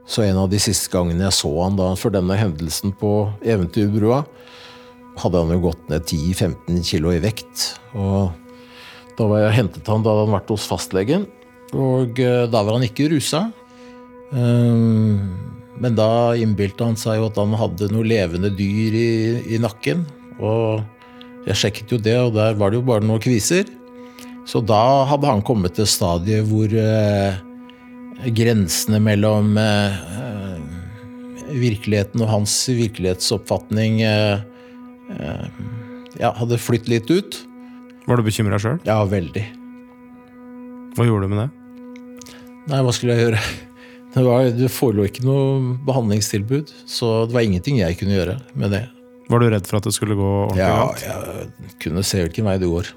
Så 0.06 0.26
en 0.26 0.38
av 0.38 0.50
de 0.52 0.60
siste 0.62 0.92
gangene 0.94 1.26
jeg 1.26 1.38
så 1.40 1.50
han 1.64 1.78
da 1.80 1.94
for 2.00 2.14
denne 2.14 2.36
hendelsen 2.38 2.94
på 3.00 3.32
Eventyrbrua, 3.42 4.22
hadde 5.20 5.42
han 5.42 5.54
jo 5.54 5.64
gått 5.70 5.90
ned 5.92 6.06
10-15 6.10 6.82
kilo 6.86 7.14
i 7.14 7.22
vekt. 7.24 7.74
Og 7.98 8.34
da 9.18 9.28
var 9.30 9.46
jeg 9.46 9.58
hentet 9.62 9.90
han 9.90 10.04
da 10.06 10.14
hadde 10.14 10.28
han 10.28 10.38
vært 10.38 10.54
hos 10.54 10.68
fastlegen, 10.70 11.28
og 11.74 12.20
eh, 12.22 12.46
da 12.50 12.62
var 12.62 12.78
han 12.78 12.86
ikke 12.86 13.10
rusa. 13.14 13.48
Ehm, 14.34 15.34
Men 15.82 15.96
da 15.98 16.36
innbilte 16.38 16.86
han 16.86 16.98
seg 17.00 17.18
jo 17.18 17.30
at 17.32 17.38
han 17.42 17.56
hadde 17.58 17.90
noe 17.90 18.06
levende 18.06 18.52
dyr 18.54 18.94
i, 18.94 19.14
i 19.56 19.58
nakken. 19.58 20.04
Og 20.38 20.84
jeg 21.48 21.60
sjekket 21.60 21.96
jo 21.96 21.98
det, 21.98 22.14
og 22.22 22.36
der 22.36 22.54
var 22.60 22.70
det 22.70 22.78
jo 22.78 22.86
bare 22.86 23.04
noen 23.04 23.22
kviser. 23.24 23.66
Så 24.50 24.60
da 24.68 25.06
hadde 25.08 25.30
han 25.30 25.42
kommet 25.46 25.76
til 25.78 25.88
stadiet 25.88 26.46
hvor 26.50 26.72
eh, 26.76 27.38
grensene 28.36 29.00
mellom 29.04 29.54
eh, 29.58 29.96
eh, 30.20 31.54
virkeligheten 31.54 32.24
og 32.26 32.32
hans 32.32 32.56
virkelighetsoppfatning 32.68 34.02
eh, 34.04 34.44
eh, 35.16 35.46
ja, 36.20 36.34
hadde 36.38 36.60
flytt 36.62 36.90
litt 36.92 37.10
ut. 37.14 37.40
Var 38.08 38.20
du 38.20 38.26
bekymra 38.28 38.60
sjøl? 38.60 38.82
Ja, 38.88 39.00
veldig. 39.08 39.46
Hva 40.98 41.06
gjorde 41.08 41.30
du 41.30 41.34
med 41.34 41.46
det? 41.46 41.50
Nei, 42.70 42.82
hva 42.84 42.92
skulle 42.96 43.16
jeg 43.16 43.30
gjøre? 43.30 43.40
Det, 44.14 44.22
var, 44.28 44.50
det 44.54 44.68
forelå 44.70 45.08
ikke 45.10 45.24
noe 45.26 45.78
behandlingstilbud, 45.88 46.70
så 46.86 47.14
det 47.26 47.34
var 47.34 47.48
ingenting 47.48 47.80
jeg 47.80 47.98
kunne 47.98 48.14
gjøre 48.20 48.36
med 48.60 48.76
det. 48.76 48.84
Var 49.32 49.40
du 49.42 49.48
redd 49.50 49.66
for 49.70 49.80
at 49.80 49.88
det 49.88 49.96
skulle 49.96 50.18
gå 50.20 50.28
ordentlig 50.44 50.62
Ja, 50.62 50.76
galt? 50.84 51.08
jeg 51.08 51.74
kunne 51.82 52.04
se 52.06 52.22
hvilken 52.22 52.46
vei 52.46 52.58
det 52.62 52.70
går. 52.70 52.92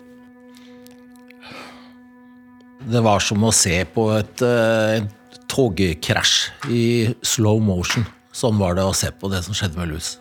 Det 2.86 3.00
var 3.02 3.18
som 3.18 3.42
å 3.42 3.50
se 3.50 3.80
på 3.90 4.04
et, 4.14 4.42
eh, 4.46 5.00
et 5.02 5.40
togkrasj 5.50 6.70
i 6.70 7.14
slow 7.22 7.58
motion. 7.58 8.06
Sånn 8.30 8.58
var 8.58 8.76
det 8.78 8.84
å 8.86 8.94
se 8.94 9.10
på 9.10 9.30
det 9.32 9.42
som 9.42 9.54
skjedde 9.54 9.76
med 9.80 9.90
Lus. 9.90 10.18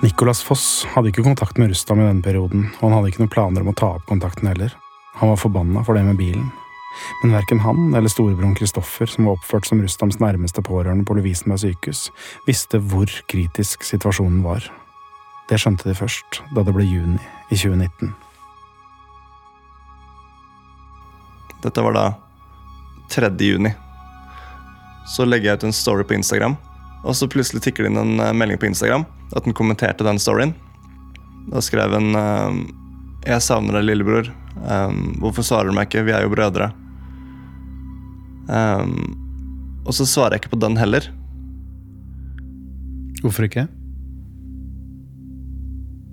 Nicolas 0.00 0.40
Foss 0.40 0.86
hadde 0.94 1.10
ikke 1.10 1.26
kontakt 1.26 1.58
med 1.58 1.68
Rustam 1.68 2.00
i 2.00 2.08
denne 2.08 2.24
perioden, 2.24 2.70
og 2.80 2.88
han 2.88 2.96
hadde 2.96 3.12
ikke 3.12 3.20
noen 3.26 3.34
planer 3.34 3.60
om 3.60 3.74
å 3.74 3.76
ta 3.76 3.92
opp 3.98 4.06
kontakten 4.08 4.48
heller. 4.48 4.72
Han 5.20 5.28
var 5.28 5.36
forbanna 5.36 5.84
for 5.84 5.92
det 5.94 6.06
med 6.06 6.16
bilen. 6.16 6.50
Men 7.20 7.36
verken 7.36 7.60
han 7.60 7.92
eller 7.92 8.08
storebroren 8.08 8.56
Kristoffer, 8.56 9.04
som 9.06 9.28
var 9.28 9.36
oppført 9.36 9.68
som 9.68 9.82
Rustams 9.82 10.16
nærmeste 10.16 10.64
pårørende 10.64 11.04
på 11.04 11.18
Lovisenberg 11.18 11.60
sykehus, 11.60 12.08
visste 12.48 12.80
hvor 12.80 13.12
kritisk 13.28 13.84
situasjonen 13.84 14.40
var. 14.42 14.64
Det 15.50 15.58
skjønte 15.58 15.88
de 15.88 15.96
først 15.98 16.42
da 16.54 16.62
det 16.62 16.72
ble 16.76 16.86
juni 16.86 17.18
i 17.50 17.58
2019. 17.58 18.12
Dette 21.64 21.82
var 21.84 21.96
da 21.96 22.04
3. 23.10 23.32
juni. 23.42 23.72
Så 25.10 25.26
legger 25.26 25.50
jeg 25.50 25.58
ut 25.58 25.64
en 25.68 25.74
story 25.74 26.06
på 26.06 26.14
Instagram, 26.14 26.54
og 27.02 27.16
så 27.18 27.26
plutselig 27.28 27.64
tikker 27.64 27.84
det 27.84 27.90
inn 27.90 27.98
en 27.98 28.22
eh, 28.22 28.36
melding 28.36 28.60
på 28.62 28.68
Instagram 28.70 29.02
at 29.34 29.42
den 29.46 29.56
kommenterte 29.56 30.06
den 30.06 30.20
storyen. 30.22 30.54
Da 31.50 31.62
skrev 31.64 31.96
en 31.98 32.14
eh, 32.14 32.60
'Jeg 33.26 33.42
savner 33.44 33.76
deg, 33.76 33.84
lillebror. 33.90 34.30
Um, 34.64 35.18
hvorfor 35.20 35.44
svarer 35.44 35.68
du 35.68 35.76
meg 35.76 35.90
ikke? 35.90 36.06
Vi 36.06 36.14
er 36.14 36.22
jo 36.24 36.32
brødre.' 36.32 36.70
Og 39.84 39.94
så 39.94 40.06
svarer 40.06 40.34
jeg 40.34 40.44
ikke 40.44 40.54
på 40.54 40.62
den 40.62 40.78
heller. 40.80 41.04
Hvorfor 43.20 43.44
ikke? 43.44 43.66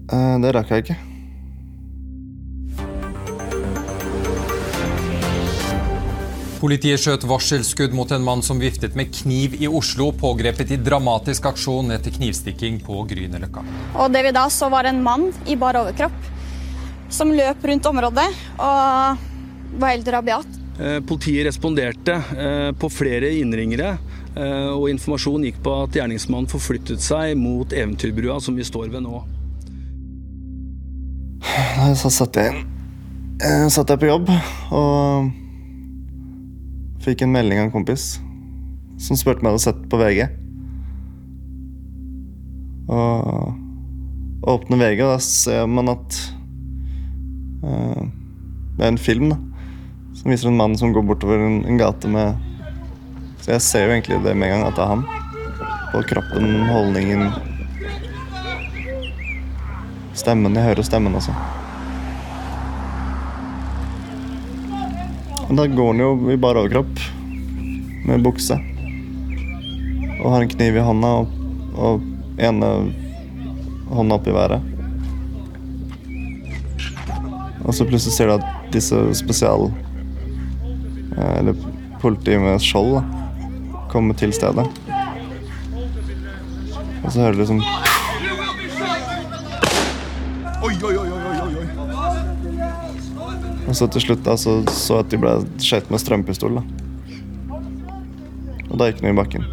Eh, 0.08 0.36
det 0.44 0.56
rakk 0.56 0.72
jeg 0.72 0.86
ikke. 0.86 0.98
Politiet 6.58 6.98
skjøt 6.98 7.26
varselskudd 7.30 7.94
mot 7.94 8.10
en 8.16 8.24
mann 8.26 8.42
som 8.42 8.58
viftet 8.58 8.96
med 8.98 9.12
kniv 9.14 9.54
i 9.62 9.68
Oslo, 9.70 10.10
pågrepet 10.18 10.72
i 10.74 10.80
dramatisk 10.82 11.46
aksjon 11.52 11.94
etter 11.94 12.16
knivstikking 12.16 12.80
på 12.86 13.04
Grünerløkka. 13.12 13.62
Og 14.02 14.10
det 14.16 14.24
vi 14.26 14.34
da 14.34 14.48
så 14.50 14.72
var 14.74 14.90
en 14.90 15.04
mann 15.06 15.30
i 15.46 15.58
bar 15.60 15.78
overkropp 15.78 16.34
som 17.14 17.30
løp 17.32 17.62
rundt 17.70 17.86
området 17.86 18.28
og 18.58 19.78
var 19.78 19.94
helt 19.94 20.10
rabiat. 20.18 20.58
Eh, 20.82 21.00
Politiet 21.06 21.46
responderte 21.46 22.18
eh, 22.18 22.72
på 22.78 22.90
flere 22.90 23.30
innringere, 23.38 23.96
eh, 24.34 24.70
og 24.74 24.90
informasjon 24.90 25.46
gikk 25.48 25.62
på 25.66 25.78
at 25.86 25.98
gjerningsmannen 25.98 26.50
forflyttet 26.52 27.06
seg 27.06 27.38
mot 27.38 27.70
Eventyrbrua, 27.70 28.42
som 28.42 28.58
vi 28.58 28.66
står 28.66 28.90
ved 28.98 29.06
nå. 29.06 29.22
Så 31.96 32.10
satt 32.12 32.36
jeg. 32.36 32.66
Eh, 33.40 33.68
satt 33.72 33.88
jeg 33.94 34.02
på 34.02 34.10
jobb 34.10 34.28
og 34.76 35.30
fikk 37.06 37.22
en 37.24 37.32
melding 37.32 37.62
av 37.62 37.68
en 37.68 37.76
kompis 37.76 38.18
som 39.00 39.16
spurte 39.16 39.40
om 39.40 39.48
jeg 39.48 39.54
hadde 39.54 39.64
sett 39.64 39.84
på 39.88 40.00
VG. 40.02 40.26
Og 42.92 44.50
åpner 44.52 44.82
VG, 44.82 45.04
og 45.06 45.14
da 45.14 45.20
ser 45.24 45.70
man 45.72 45.92
at 45.94 46.18
uh, 47.64 48.04
det 48.78 48.84
er 48.84 48.90
en 48.90 49.00
film 49.00 49.30
da, 49.32 49.38
som 50.18 50.32
viser 50.34 50.50
en 50.50 50.60
mann 50.60 50.76
som 50.80 50.96
går 50.96 51.06
bortover 51.08 51.46
en, 51.46 51.62
en 51.68 51.80
gate 51.80 52.10
med 52.12 52.42
Så 53.44 53.54
jeg 53.54 53.64
ser 53.64 53.86
jo 53.86 53.94
egentlig 53.96 54.20
det 54.26 54.34
med 54.36 54.50
en 54.50 54.58
gang 54.58 54.66
at 54.68 54.76
det 54.80 54.84
er 54.84 54.92
han. 54.96 55.06
På 55.94 56.04
kroppen, 56.10 56.50
holdningen 56.72 57.30
Stemmen. 60.18 60.58
Jeg 60.58 60.66
hører 60.72 60.84
stemmen 60.84 61.16
også. 61.16 61.36
Men 65.48 65.56
da 65.56 65.68
går 65.68 65.94
han 65.94 66.02
jo 66.04 66.32
i 66.32 66.38
bar 66.38 66.60
overkropp 66.60 67.00
med 68.08 68.24
bukse. 68.24 68.58
Og 70.18 70.32
har 70.34 70.42
en 70.44 70.52
kniv 70.52 70.76
i 70.76 70.84
hånda 70.84 71.12
og, 71.22 71.32
og 71.78 72.04
ene 72.42 72.72
hånda 73.94 74.18
opp 74.18 74.28
i 74.28 74.36
været. 74.36 74.74
Og 77.68 77.76
så 77.76 77.88
plutselig 77.88 78.16
ser 78.16 78.32
du 78.32 78.36
at 78.38 78.72
disse 78.76 79.00
spesial... 79.16 79.70
eh, 81.18 81.34
Eller 81.40 81.56
politiet 82.02 82.44
med 82.44 82.60
skjold 82.64 83.02
kommer 83.92 84.14
til 84.20 84.34
stedet. 84.36 84.68
Og 87.04 87.12
så 87.12 87.20
hører 87.22 87.36
du 87.36 87.40
liksom 87.46 87.64
Og 93.68 93.76
så 93.76 93.88
til 93.92 94.02
slutt 94.02 94.24
da, 94.24 94.38
så, 94.40 94.62
så 94.72 95.02
at 95.04 95.12
de 95.12 95.20
ble 95.20 95.34
skjøt 95.60 95.90
med 95.92 96.00
strømpistol. 96.02 96.60
da. 96.60 96.64
Og 98.68 98.80
da 98.80 98.90
gikk 98.90 99.02
den 99.04 99.12
i 99.12 99.18
bakken. 99.18 99.48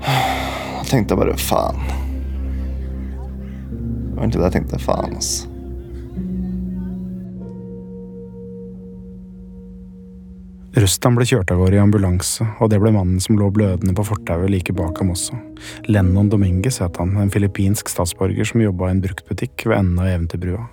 Da 0.00 0.84
tenkte 0.88 1.14
jeg 1.14 1.20
bare 1.20 1.38
faen. 1.40 1.80
Det 3.70 4.16
var 4.16 4.24
egentlig 4.24 4.40
det 4.40 4.48
jeg 4.48 4.56
tenkte. 4.58 4.82
Faen, 4.84 5.16
ass. 5.16 5.49
Rustam 10.78 11.16
ble 11.18 11.24
kjørt 11.26 11.50
av 11.50 11.58
gårde 11.58 11.74
i 11.74 11.80
ambulanse, 11.82 12.44
og 12.62 12.68
det 12.70 12.78
ble 12.78 12.92
mannen 12.94 13.18
som 13.22 13.34
lå 13.38 13.48
blødende 13.50 13.94
på 13.96 14.04
fortauet 14.06 14.52
like 14.52 14.74
bak 14.78 15.00
ham 15.02 15.10
også. 15.10 15.34
Lennon 15.90 16.28
Dominguez 16.30 16.78
het 16.78 17.00
han, 17.00 17.16
en 17.18 17.32
filippinsk 17.32 17.90
statsborger 17.90 18.46
som 18.46 18.62
jobba 18.62 18.86
i 18.86 18.94
en 18.94 19.02
bruktbutikk 19.02 19.66
ved 19.66 19.80
enden 19.80 19.98
av 19.98 20.12
Eventyrbrua. 20.12 20.68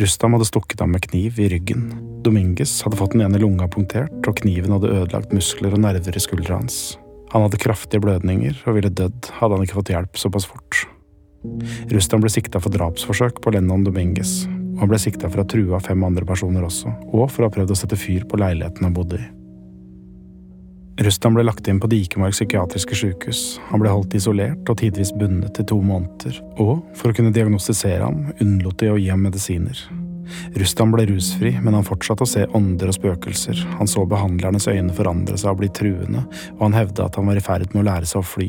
Rustam 0.00 0.34
hadde 0.34 0.48
stukket 0.48 0.80
ham 0.80 0.94
med 0.96 1.04
kniv 1.04 1.36
i 1.38 1.50
ryggen. 1.52 1.84
Dominguez 2.24 2.72
hadde 2.82 2.98
fått 2.98 3.12
den 3.12 3.26
ene 3.26 3.42
lunga 3.42 3.68
punktert, 3.70 4.16
og 4.24 4.40
kniven 4.40 4.72
hadde 4.72 4.94
ødelagt 4.96 5.36
muskler 5.36 5.76
og 5.76 5.84
nerver 5.84 6.16
i 6.16 6.24
skuldra 6.24 6.62
hans. 6.62 6.96
Han 7.34 7.44
hadde 7.44 7.60
kraftige 7.60 8.00
blødninger 8.02 8.56
og 8.64 8.78
ville 8.78 8.90
dødd 8.90 9.30
hadde 9.36 9.58
han 9.58 9.68
ikke 9.68 9.82
fått 9.82 9.92
hjelp 9.92 10.18
såpass 10.18 10.48
fort. 10.48 10.86
Rustam 11.92 12.24
ble 12.24 12.32
sikta 12.32 12.56
for 12.62 12.72
drapsforsøk 12.72 13.42
på 13.44 13.52
Lennon 13.52 13.84
Dominguez, 13.84 14.46
han 14.80 14.90
ble 14.90 14.98
sikta 15.00 15.30
for 15.30 15.40
å 15.40 15.44
ha 15.44 15.50
trua 15.50 15.80
fem 15.82 16.02
andre 16.06 16.26
personer 16.28 16.66
også, 16.66 16.92
og 17.12 17.30
for 17.30 17.44
å 17.44 17.48
ha 17.48 17.54
prøvd 17.54 17.74
å 17.74 17.78
sette 17.78 17.98
fyr 17.98 18.26
på 18.28 18.40
leiligheten 18.40 18.86
han 18.86 18.94
bodde 18.96 19.20
i. 19.20 19.26
Rustam 21.04 21.34
ble 21.34 21.42
lagt 21.42 21.66
inn 21.66 21.80
på 21.82 21.88
Dikemark 21.90 22.36
psykiatriske 22.36 22.94
sykehus. 22.94 23.40
Han 23.72 23.80
ble 23.82 23.90
holdt 23.90 24.14
isolert 24.14 24.68
og 24.70 24.78
tidvis 24.78 25.10
bundet 25.18 25.58
i 25.58 25.66
to 25.66 25.80
måneder, 25.82 26.38
og 26.62 26.84
for 26.94 27.10
å 27.10 27.16
kunne 27.16 27.34
diagnostisere 27.34 28.06
ham, 28.06 28.28
unnlot 28.38 28.78
de 28.78 28.92
å 28.92 28.98
gi 29.00 29.10
ham 29.10 29.24
medisiner. 29.26 29.80
Rustam 30.54 30.94
ble 30.94 31.08
rusfri, 31.10 31.50
men 31.60 31.74
han 31.74 31.86
fortsatte 31.86 32.24
å 32.24 32.30
se 32.30 32.44
ånder 32.56 32.92
og 32.92 32.96
spøkelser. 32.96 33.58
Han 33.80 33.90
så 33.90 34.06
behandlernes 34.08 34.68
øyne 34.70 34.94
forandre 34.94 35.36
seg 35.40 35.50
og 35.50 35.64
bli 35.64 35.70
truende, 35.74 36.24
og 36.54 36.62
han 36.68 36.78
hevda 36.78 37.08
at 37.08 37.18
han 37.18 37.26
var 37.28 37.42
i 37.42 37.44
ferd 37.44 37.74
med 37.74 37.82
å 37.82 37.88
lære 37.90 38.08
seg 38.08 38.22
å 38.22 38.28
fly. 38.28 38.48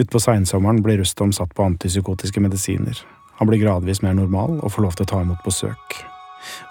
Utpå 0.00 0.20
seinsommeren 0.20 0.80
ble 0.84 0.98
Rustam 1.00 1.32
satt 1.36 1.52
på 1.56 1.64
antipsykotiske 1.68 2.40
medisiner. 2.44 2.98
Han 3.40 3.48
blir 3.50 3.62
gradvis 3.62 4.02
mer 4.04 4.16
normal 4.18 4.58
og 4.60 4.74
får 4.74 4.86
lov 4.86 4.96
til 4.98 5.06
å 5.06 5.12
ta 5.12 5.20
imot 5.24 5.44
besøk. 5.46 5.98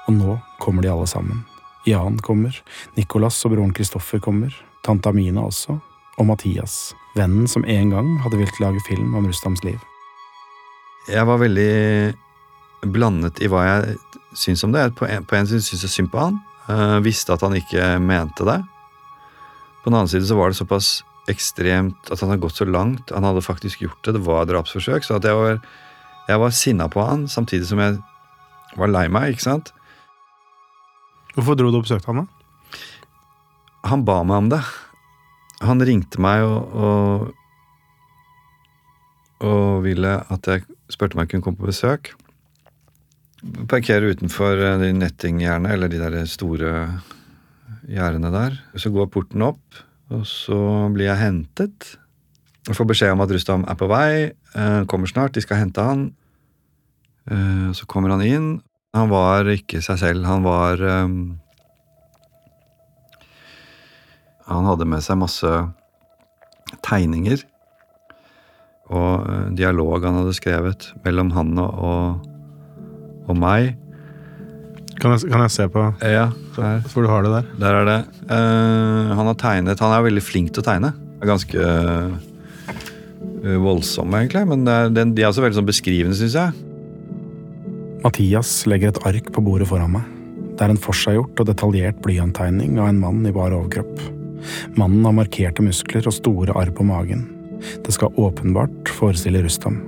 Og 0.08 0.16
nå 0.18 0.38
kommer 0.62 0.86
de 0.86 0.92
alle 0.92 1.08
sammen. 1.10 1.46
Jan 1.88 2.20
kommer, 2.22 2.54
Nicolas 2.98 3.40
og 3.48 3.56
broren 3.56 3.74
Kristoffer 3.74 4.22
kommer, 4.22 4.54
tante 4.86 5.10
Amina 5.10 5.48
også, 5.48 5.80
og 6.20 6.28
Mathias, 6.30 6.92
vennen 7.18 7.48
som 7.50 7.66
en 7.66 7.94
gang 7.94 8.12
hadde 8.22 8.38
villet 8.38 8.60
lage 8.62 8.84
film 8.86 9.16
om 9.18 9.26
Rustams 9.26 9.64
liv. 9.66 9.80
Jeg 11.10 11.26
var 11.26 11.42
veldig 11.42 12.14
blandet 12.94 13.42
i 13.42 13.50
hva 13.50 13.64
jeg 13.66 13.98
syns 14.38 14.64
om 14.68 14.74
det. 14.76 14.92
På 14.98 15.08
en, 15.10 15.26
på 15.26 15.38
en 15.38 15.50
side 15.50 15.66
syns 15.66 15.86
jeg 15.88 15.96
synd 15.96 16.12
på 16.14 16.22
han. 16.22 16.38
Uh, 16.70 17.00
visste 17.04 17.34
at 17.34 17.42
han 17.42 17.58
ikke 17.58 17.96
mente 18.04 18.46
det. 18.48 18.60
På 19.82 19.90
den 19.90 19.98
annen 19.98 20.12
side 20.12 20.28
så 20.30 20.38
var 20.38 20.52
det 20.52 20.60
såpass 20.60 21.00
ekstremt 21.32 22.12
at 22.12 22.22
han 22.22 22.32
hadde 22.32 22.44
gått 22.46 22.60
så 22.60 22.68
langt. 22.70 23.14
Han 23.14 23.26
hadde 23.26 23.44
faktisk 23.46 23.82
gjort 23.82 24.02
det. 24.06 24.16
Det 24.18 24.26
var 24.26 24.50
drapsforsøk. 24.50 25.06
Så 25.06 25.18
at 25.18 25.26
jeg 25.26 25.38
var, 25.38 25.58
jeg 26.30 26.42
var 26.42 26.54
sinna 26.56 26.88
på 26.92 27.04
han, 27.06 27.28
samtidig 27.32 27.68
som 27.70 27.82
jeg 27.82 27.98
var 28.78 28.92
lei 28.92 29.08
meg. 29.12 29.34
ikke 29.34 29.48
sant? 29.48 29.74
Hvorfor 31.36 31.58
dro 31.58 31.72
du 31.72 31.80
og 31.80 31.86
besøkte 31.88 32.12
han, 32.12 32.24
da? 32.24 32.28
Han 33.92 34.06
ba 34.06 34.22
meg 34.28 34.44
om 34.44 34.50
det. 34.52 34.62
Han 35.66 35.84
ringte 35.86 36.22
meg 36.22 36.44
og, 36.46 36.74
og, 36.74 37.32
og 39.46 39.86
ville 39.86 40.18
at 40.34 40.50
jeg 40.50 40.66
spurte 40.92 41.18
om 41.18 41.24
jeg 41.24 41.34
kunne 41.34 41.46
komme 41.46 41.62
på 41.62 41.70
besøk. 41.72 42.14
Parkere 43.72 44.12
utenfor 44.14 44.60
de 44.82 44.92
nettinggjerdene, 44.94 45.72
eller 45.74 45.90
de 45.90 46.02
der 46.02 46.20
store 46.30 46.74
gjerdene 47.90 48.32
der. 48.34 48.60
Så 48.78 48.92
går 48.94 49.10
porten 49.14 49.42
opp, 49.46 49.82
og 50.14 50.28
så 50.30 50.60
blir 50.94 51.10
jeg 51.10 51.22
hentet. 51.24 51.96
Får 52.70 52.86
beskjed 52.92 53.16
om 53.16 53.24
at 53.24 53.32
Rustam 53.34 53.64
er 53.66 53.78
på 53.80 53.88
vei, 53.90 54.32
kommer 54.86 55.10
snart, 55.10 55.34
de 55.34 55.42
skal 55.42 55.58
hente 55.64 55.82
han. 55.82 56.04
Så 57.74 57.88
kommer 57.90 58.14
han 58.14 58.22
inn. 58.22 58.50
Han 58.94 59.12
var 59.12 59.48
ikke 59.48 59.80
seg 59.84 60.00
selv. 60.02 60.26
Han 60.28 60.44
var 60.44 60.82
um, 60.84 61.40
Han 64.52 64.68
hadde 64.68 64.88
med 64.90 65.04
seg 65.06 65.20
masse 65.22 65.52
tegninger 66.84 67.40
og 68.92 69.24
uh, 69.24 69.46
dialog 69.56 70.04
han 70.04 70.18
hadde 70.20 70.34
skrevet 70.36 70.90
mellom 71.06 71.30
han 71.32 71.54
og, 71.62 72.26
og 73.32 73.38
meg. 73.40 73.78
Kan 75.00 75.16
jeg, 75.16 75.30
kan 75.32 75.46
jeg, 75.46 75.54
se 75.56 75.68
på 75.72 75.86
Ja, 76.04 76.26
her. 76.58 76.82
hvor 76.92 77.06
du 77.06 77.08
har 77.08 77.24
det 77.24 77.32
der. 77.32 77.48
Der 77.64 77.78
er 77.80 77.88
det. 77.88 78.00
Uh, 78.28 79.14
han 79.16 79.30
har 79.30 79.38
tegnet 79.40 79.80
Han 79.80 79.96
er 79.96 80.04
veldig 80.10 80.26
flink 80.26 80.52
til 80.52 80.66
å 80.66 80.68
tegne. 80.68 80.92
Ganske 81.24 81.56
uh, 81.56 82.20
voldsomme, 83.42 84.24
egentlig. 84.24 84.46
Men 84.50 84.68
er, 84.70 84.90
den, 84.94 85.16
de 85.18 85.24
er 85.24 85.32
også 85.32 85.44
veldig 85.46 85.60
sånn 85.60 85.70
beskrivende, 85.70 86.18
syns 86.18 86.38
jeg. 86.38 86.56
Mathias 88.02 88.56
legger 88.70 88.92
et 88.92 89.04
ark 89.06 89.30
på 89.34 89.44
bordet 89.46 89.70
foran 89.70 89.94
meg. 89.94 90.08
Det 90.58 90.66
er 90.66 90.74
en 90.74 90.82
forseggjort 90.82 91.42
og 91.42 91.48
detaljert 91.50 92.02
blyanttegning 92.06 92.80
av 92.80 92.92
en 92.92 93.00
mann 93.02 93.22
i 93.26 93.34
bar 93.34 93.54
overkropp. 93.56 94.02
Mannen 94.78 95.06
har 95.06 95.16
markerte 95.18 95.64
muskler 95.66 96.08
og 96.10 96.18
store 96.18 96.56
arr 96.58 96.74
på 96.74 96.86
magen. 96.86 97.28
Det 97.86 97.94
skal 97.94 98.14
åpenbart 98.18 98.90
forestille 98.90 99.44
Rustam. 99.46 99.80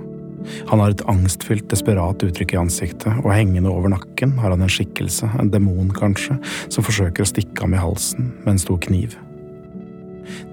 Han 0.69 0.81
har 0.83 0.93
et 0.93 1.03
angstfylt, 1.09 1.69
desperat 1.71 2.23
uttrykk 2.25 2.55
i 2.55 2.59
ansiktet, 2.59 3.11
og 3.23 3.31
hengende 3.31 3.71
over 3.71 3.93
nakken 3.93 4.35
har 4.41 4.53
han 4.53 4.63
en 4.65 4.71
skikkelse, 4.71 5.29
en 5.39 5.51
demon 5.53 5.93
kanskje, 5.95 6.37
som 6.67 6.85
forsøker 6.85 7.23
å 7.23 7.29
stikke 7.29 7.63
ham 7.63 7.77
i 7.77 7.81
halsen 7.81 8.33
med 8.43 8.55
en 8.55 8.65
stor 8.65 8.81
kniv. 8.83 9.15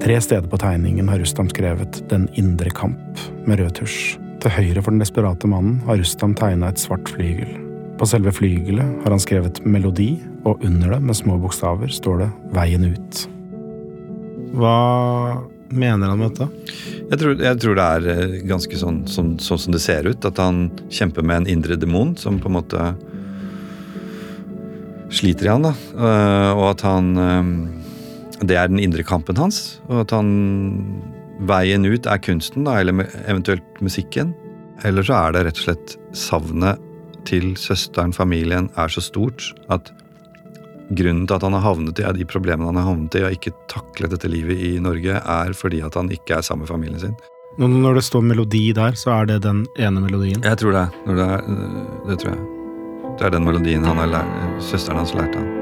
Tre 0.00 0.16
steder 0.20 0.48
på 0.50 0.58
tegningen 0.60 1.08
har 1.12 1.20
Rustam 1.20 1.48
skrevet 1.52 2.02
Den 2.10 2.28
indre 2.40 2.70
kamp 2.70 3.20
med 3.46 3.60
rød 3.60 3.74
tusj. 3.80 4.18
Til 4.40 4.54
høyre 4.54 4.80
for 4.80 4.94
den 4.94 5.02
desperate 5.02 5.48
mannen 5.50 5.82
har 5.88 6.00
Rustam 6.00 6.34
tegna 6.38 6.70
et 6.72 6.80
svart 6.80 7.10
flygel. 7.12 7.50
På 8.00 8.08
selve 8.08 8.32
flygelet 8.32 9.02
har 9.04 9.12
han 9.12 9.20
skrevet 9.20 9.60
melodi, 9.68 10.14
og 10.48 10.62
under 10.64 10.94
det, 10.94 11.00
med 11.04 11.18
små 11.18 11.36
bokstaver, 11.42 11.92
står 11.92 12.22
det 12.22 12.28
Veien 12.56 12.86
ut. 12.88 13.24
Hva 14.56 14.76
mener 15.68 16.08
han 16.08 16.22
med 16.22 16.32
dette? 16.32 16.48
Jeg 17.10 17.20
tror, 17.20 17.34
jeg 17.44 17.58
tror 17.60 17.76
det 17.76 17.88
er 17.90 18.32
ganske 18.48 18.80
sånn, 18.80 19.02
sånn, 19.10 19.34
sånn, 19.42 19.60
som 19.66 19.76
det 19.76 19.82
ser 19.84 20.08
ut. 20.08 20.24
At 20.24 20.40
han 20.40 20.70
kjemper 20.88 21.26
med 21.26 21.42
en 21.42 21.50
indre 21.58 21.76
demon 21.76 22.14
som 22.18 22.40
på 22.40 22.48
en 22.48 22.56
måte 22.56 22.88
sliter 25.12 25.50
i 25.50 25.52
han. 25.52 25.68
da. 25.68 25.74
Og 26.56 26.64
at 26.70 26.86
han 26.86 27.12
Det 28.40 28.56
er 28.56 28.70
den 28.70 28.80
indre 28.80 29.04
kampen 29.04 29.38
hans. 29.40 29.80
Og 29.88 30.04
at 30.04 30.14
han 30.16 30.30
Veien 31.48 31.86
ut 31.88 32.04
er 32.04 32.20
kunsten, 32.20 32.66
da, 32.66 32.76
eller 32.82 33.06
eventuelt 33.24 33.80
musikken. 33.80 34.34
Eller 34.84 35.04
så 35.04 35.16
er 35.16 35.32
det 35.32 35.44
rett 35.46 35.60
og 35.60 35.66
slett 35.70 35.96
savnet 36.16 36.80
til 37.28 37.54
søsteren, 37.60 38.12
familien, 38.16 38.68
er 38.80 38.92
så 38.92 39.02
stort 39.04 39.50
at 39.72 39.90
grunnen 40.96 41.26
til 41.28 41.36
at 41.36 41.44
han 41.46 41.54
har 41.54 41.64
havnet 41.64 42.00
i 42.02 42.12
de 42.18 42.26
problemene 42.28 42.68
han 42.68 42.80
har 42.80 42.88
havnet 42.88 43.16
i, 43.16 43.24
og 43.24 43.36
ikke 43.36 43.54
taklet 43.72 44.12
dette 44.14 44.30
livet 44.30 44.58
i 44.58 44.72
Norge, 44.82 45.20
er 45.20 45.54
fordi 45.56 45.82
at 45.86 45.96
han 45.96 46.10
ikke 46.12 46.40
er 46.40 46.46
sammen 46.46 46.66
med 46.66 46.72
familien 46.72 47.00
sin. 47.00 47.16
Når 47.60 47.98
det 47.98 48.04
står 48.06 48.24
melodi 48.24 48.70
der, 48.76 48.96
så 48.96 49.14
er 49.20 49.30
det 49.32 49.40
den 49.44 49.64
ene 49.78 50.00
melodien? 50.00 50.42
Jeg 50.44 50.60
tror 50.60 50.76
det. 50.76 50.86
det, 51.06 51.30
er, 51.36 51.48
det 52.08 52.20
tror 52.22 52.34
jeg. 52.34 52.44
Det 53.18 53.26
er 53.26 53.34
den 53.36 53.48
melodien 53.48 53.84
han 53.84 54.00
har 54.00 54.12
lært, 54.18 54.62
søsteren 54.64 55.02
hans 55.02 55.14
lærte 55.14 55.40
han. 55.42 55.59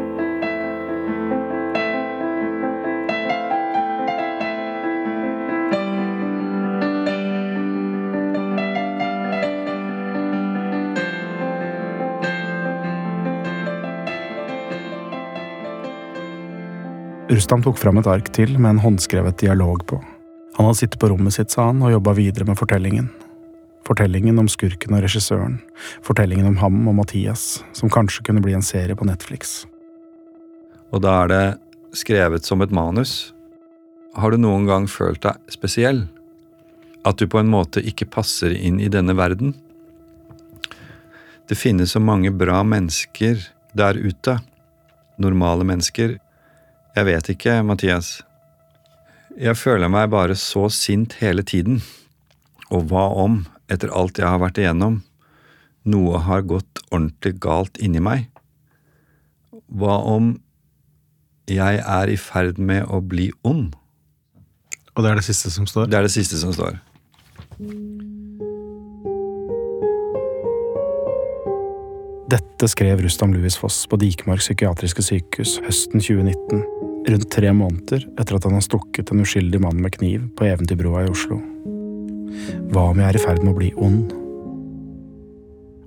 Rustam 17.29 17.61
tok 17.61 17.77
fram 17.77 17.99
et 18.01 18.07
ark 18.09 18.31
til 18.33 18.55
med 18.57 18.71
en 18.71 18.79
håndskrevet 18.81 19.37
dialog 19.43 19.83
på. 19.85 19.99
Han 20.57 20.65
hadde 20.65 20.79
sittet 20.79 21.01
på 21.03 21.11
rommet 21.13 21.35
sitt, 21.37 21.53
sa 21.53 21.67
han, 21.67 21.83
og 21.85 21.93
jobba 21.93 22.15
videre 22.17 22.47
med 22.49 22.57
fortellingen. 22.57 23.11
Fortellingen 23.85 24.41
om 24.41 24.47
skurken 24.49 24.95
og 24.97 25.03
regissøren. 25.05 25.59
Fortellingen 26.05 26.47
om 26.49 26.57
ham 26.63 26.79
og 26.89 26.97
Mathias, 26.97 27.61
som 27.77 27.93
kanskje 27.93 28.25
kunne 28.25 28.41
bli 28.41 28.55
en 28.57 28.65
serie 28.65 28.97
på 28.97 29.05
Netflix. 29.05 29.67
Og 30.89 31.03
da 31.05 31.19
er 31.23 31.29
det 31.29 31.99
skrevet 32.01 32.49
som 32.49 32.65
et 32.65 32.73
manus. 32.73 33.35
Har 34.17 34.33
du 34.33 34.41
noen 34.41 34.65
gang 34.69 34.87
følt 34.89 35.21
deg 35.27 35.53
spesiell? 35.53 36.07
At 37.05 37.21
du 37.21 37.29
på 37.29 37.43
en 37.43 37.51
måte 37.53 37.83
ikke 37.85 38.09
passer 38.09 38.55
inn 38.57 38.81
i 38.81 38.89
denne 38.89 39.13
verden? 39.19 39.53
Det 41.49 41.61
finnes 41.61 41.93
så 41.93 42.01
mange 42.01 42.33
bra 42.33 42.63
mennesker 42.65 43.45
der 43.77 44.01
ute. 44.01 44.39
Normale 45.21 45.69
mennesker. 45.69 46.17
Jeg 46.99 47.07
vet 47.07 47.29
ikke, 47.31 47.53
Mathias. 47.63 48.09
Jeg 49.39 49.55
føler 49.55 49.87
meg 49.93 50.09
bare 50.11 50.35
så 50.35 50.65
sint 50.73 51.13
hele 51.21 51.45
tiden. 51.47 51.77
Og 52.75 52.89
hva 52.91 53.05
om, 53.23 53.45
etter 53.71 53.93
alt 53.95 54.19
jeg 54.19 54.27
har 54.27 54.41
vært 54.43 54.59
igjennom, 54.59 54.97
noe 55.87 56.19
har 56.27 56.43
gått 56.51 56.83
ordentlig 56.89 57.37
galt 57.45 57.79
inni 57.79 58.03
meg? 58.03 58.27
Hva 59.71 60.01
om 60.11 60.33
jeg 61.47 61.79
er 61.85 62.11
i 62.11 62.19
ferd 62.19 62.59
med 62.59 62.91
å 62.91 62.99
bli 62.99 63.29
ond? 63.47 63.77
Og 64.97 65.05
det 65.05 65.13
er 65.13 65.21
det 65.21 65.29
siste 65.29 65.55
som 65.55 65.71
står? 65.71 65.87
Det 65.87 66.01
er 66.01 66.09
det 66.09 66.17
siste 66.17 66.41
som 66.43 66.51
står. 66.57 66.81
Dette 72.29 72.67
skrev 72.75 73.07
Rustam 73.07 73.31
Louis 73.33 73.55
Foss 73.57 73.85
på 73.87 73.97
Dikmark 74.03 74.43
psykiatriske 74.43 75.07
sykehus 75.07 75.61
høsten 75.63 76.03
2019, 76.03 76.88
rundt 77.07 77.31
tre 77.31 77.53
måneder 77.55 78.07
etter 78.19 78.37
at 78.37 78.47
han 78.49 78.57
har 78.59 78.65
stukket 78.65 79.13
en 79.13 79.23
uskyldig 79.23 79.61
mann 79.63 79.81
med 79.83 79.95
kniv 79.97 80.27
på 80.39 80.49
Eventyrbrua 80.49 81.07
i 81.07 81.13
Oslo. 81.13 81.39
Hva 82.73 82.91
om 82.91 83.01
jeg 83.01 83.09
er 83.09 83.19
i 83.19 83.23
ferd 83.23 83.45
med 83.45 83.55
å 83.55 83.59
bli 83.59 83.71
ond? 83.77 84.15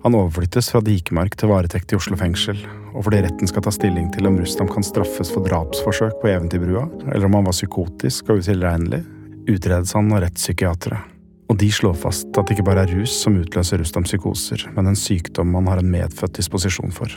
Han 0.02 0.18
overflyttes 0.18 0.72
fra 0.74 0.82
Dikemark 0.82 1.36
til 1.38 1.52
varetekt 1.52 1.94
i 1.94 1.98
Oslo 2.00 2.18
fengsel, 2.18 2.58
og 2.96 3.06
fordi 3.06 3.22
retten 3.22 3.50
skal 3.50 3.66
ta 3.66 3.74
stilling 3.74 4.10
til 4.16 4.26
om 4.30 4.40
Rustam 4.42 4.70
kan 4.72 4.86
straffes 4.86 5.30
for 5.30 5.46
drapsforsøk 5.46 6.18
på 6.24 6.32
Eventyrbrua, 6.32 6.88
eller 7.12 7.28
om 7.28 7.38
han 7.38 7.46
var 7.46 7.54
psykotisk 7.54 8.32
og 8.34 8.42
utilregnelig, 8.42 9.04
utredes 9.52 9.94
han 9.98 10.10
av 10.16 10.24
rettspsykiatere. 10.26 11.04
Og 11.52 11.60
de 11.60 11.68
slår 11.74 11.98
fast 12.00 12.32
at 12.40 12.48
det 12.48 12.56
ikke 12.56 12.70
bare 12.72 12.88
er 12.88 12.94
rus 12.96 13.14
som 13.22 13.38
utløser 13.38 13.82
Rustams 13.84 14.10
psykoser, 14.10 14.66
men 14.74 14.90
en 14.90 14.98
sykdom 14.98 15.54
han 15.60 15.70
har 15.70 15.84
en 15.84 15.94
medfødt 15.94 16.40
disposisjon 16.40 16.96
for. 16.96 17.14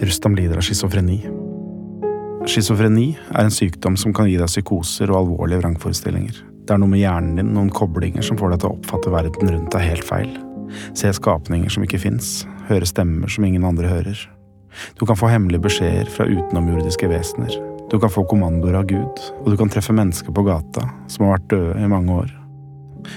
Rustam 0.00 0.34
lider 0.38 0.58
av 0.58 0.66
schizofreni. 0.66 1.20
Schizofreni 2.44 3.14
er 3.32 3.46
en 3.46 3.52
sykdom 3.52 3.94
som 3.96 4.12
kan 4.12 4.28
gi 4.28 4.34
deg 4.36 4.50
psykoser 4.50 5.08
og 5.08 5.22
alvorlige 5.22 5.62
vrangforestillinger. 5.62 6.42
Det 6.68 6.74
er 6.74 6.80
noe 6.80 6.92
med 6.92 7.00
hjernen 7.00 7.38
din, 7.38 7.52
noen 7.56 7.70
koblinger 7.72 8.24
som 8.24 8.36
får 8.40 8.52
deg 8.52 8.60
til 8.60 8.68
å 8.68 8.76
oppfatte 8.76 9.12
verden 9.12 9.52
rundt 9.52 9.72
deg 9.72 9.86
helt 9.88 10.04
feil. 10.04 10.30
Se 10.96 11.08
skapninger 11.16 11.72
som 11.72 11.86
ikke 11.86 12.02
fins, 12.02 12.42
høre 12.68 12.88
stemmer 12.88 13.32
som 13.32 13.46
ingen 13.48 13.64
andre 13.64 13.88
hører. 13.88 14.20
Du 15.00 15.06
kan 15.08 15.16
få 15.16 15.30
hemmelige 15.32 15.64
beskjeder 15.64 16.10
fra 16.12 16.28
utenomjordiske 16.28 17.08
vesener. 17.08 17.56
Du 17.92 17.96
kan 18.02 18.12
få 18.12 18.26
kommandoer 18.28 18.76
av 18.80 18.88
Gud, 18.92 19.22
og 19.40 19.48
du 19.48 19.56
kan 19.60 19.72
treffe 19.72 19.96
mennesker 19.96 20.34
på 20.34 20.44
gata 20.44 20.88
som 21.08 21.24
har 21.24 21.38
vært 21.38 21.50
døde 21.52 21.76
i 21.80 21.90
mange 21.90 22.16
år. 22.24 22.34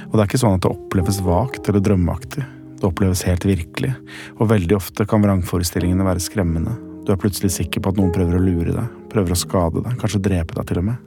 Og 0.07 0.15
det 0.15 0.21
er 0.21 0.29
ikke 0.29 0.43
sånn 0.43 0.55
at 0.55 0.63
det 0.63 0.71
oppleves 0.71 1.19
vagt 1.25 1.67
eller 1.67 1.83
drømmeaktig. 1.83 2.45
Det 2.77 2.87
oppleves 2.87 3.25
helt 3.27 3.47
virkelig, 3.47 3.91
og 4.37 4.51
veldig 4.53 4.77
ofte 4.77 5.07
kan 5.09 5.23
vrangforestillingene 5.23 6.05
være 6.07 6.23
skremmende. 6.23 6.77
Du 7.07 7.13
er 7.15 7.19
plutselig 7.19 7.53
sikker 7.55 7.81
på 7.81 7.93
at 7.93 7.99
noen 7.99 8.13
prøver 8.13 8.37
å 8.37 8.43
lure 8.43 8.73
deg, 8.75 8.96
prøver 9.11 9.33
å 9.33 9.39
skade 9.39 9.83
deg, 9.83 9.97
kanskje 10.01 10.23
drepe 10.23 10.57
deg 10.57 10.69
til 10.69 10.81
og 10.81 10.87
med. 10.89 11.03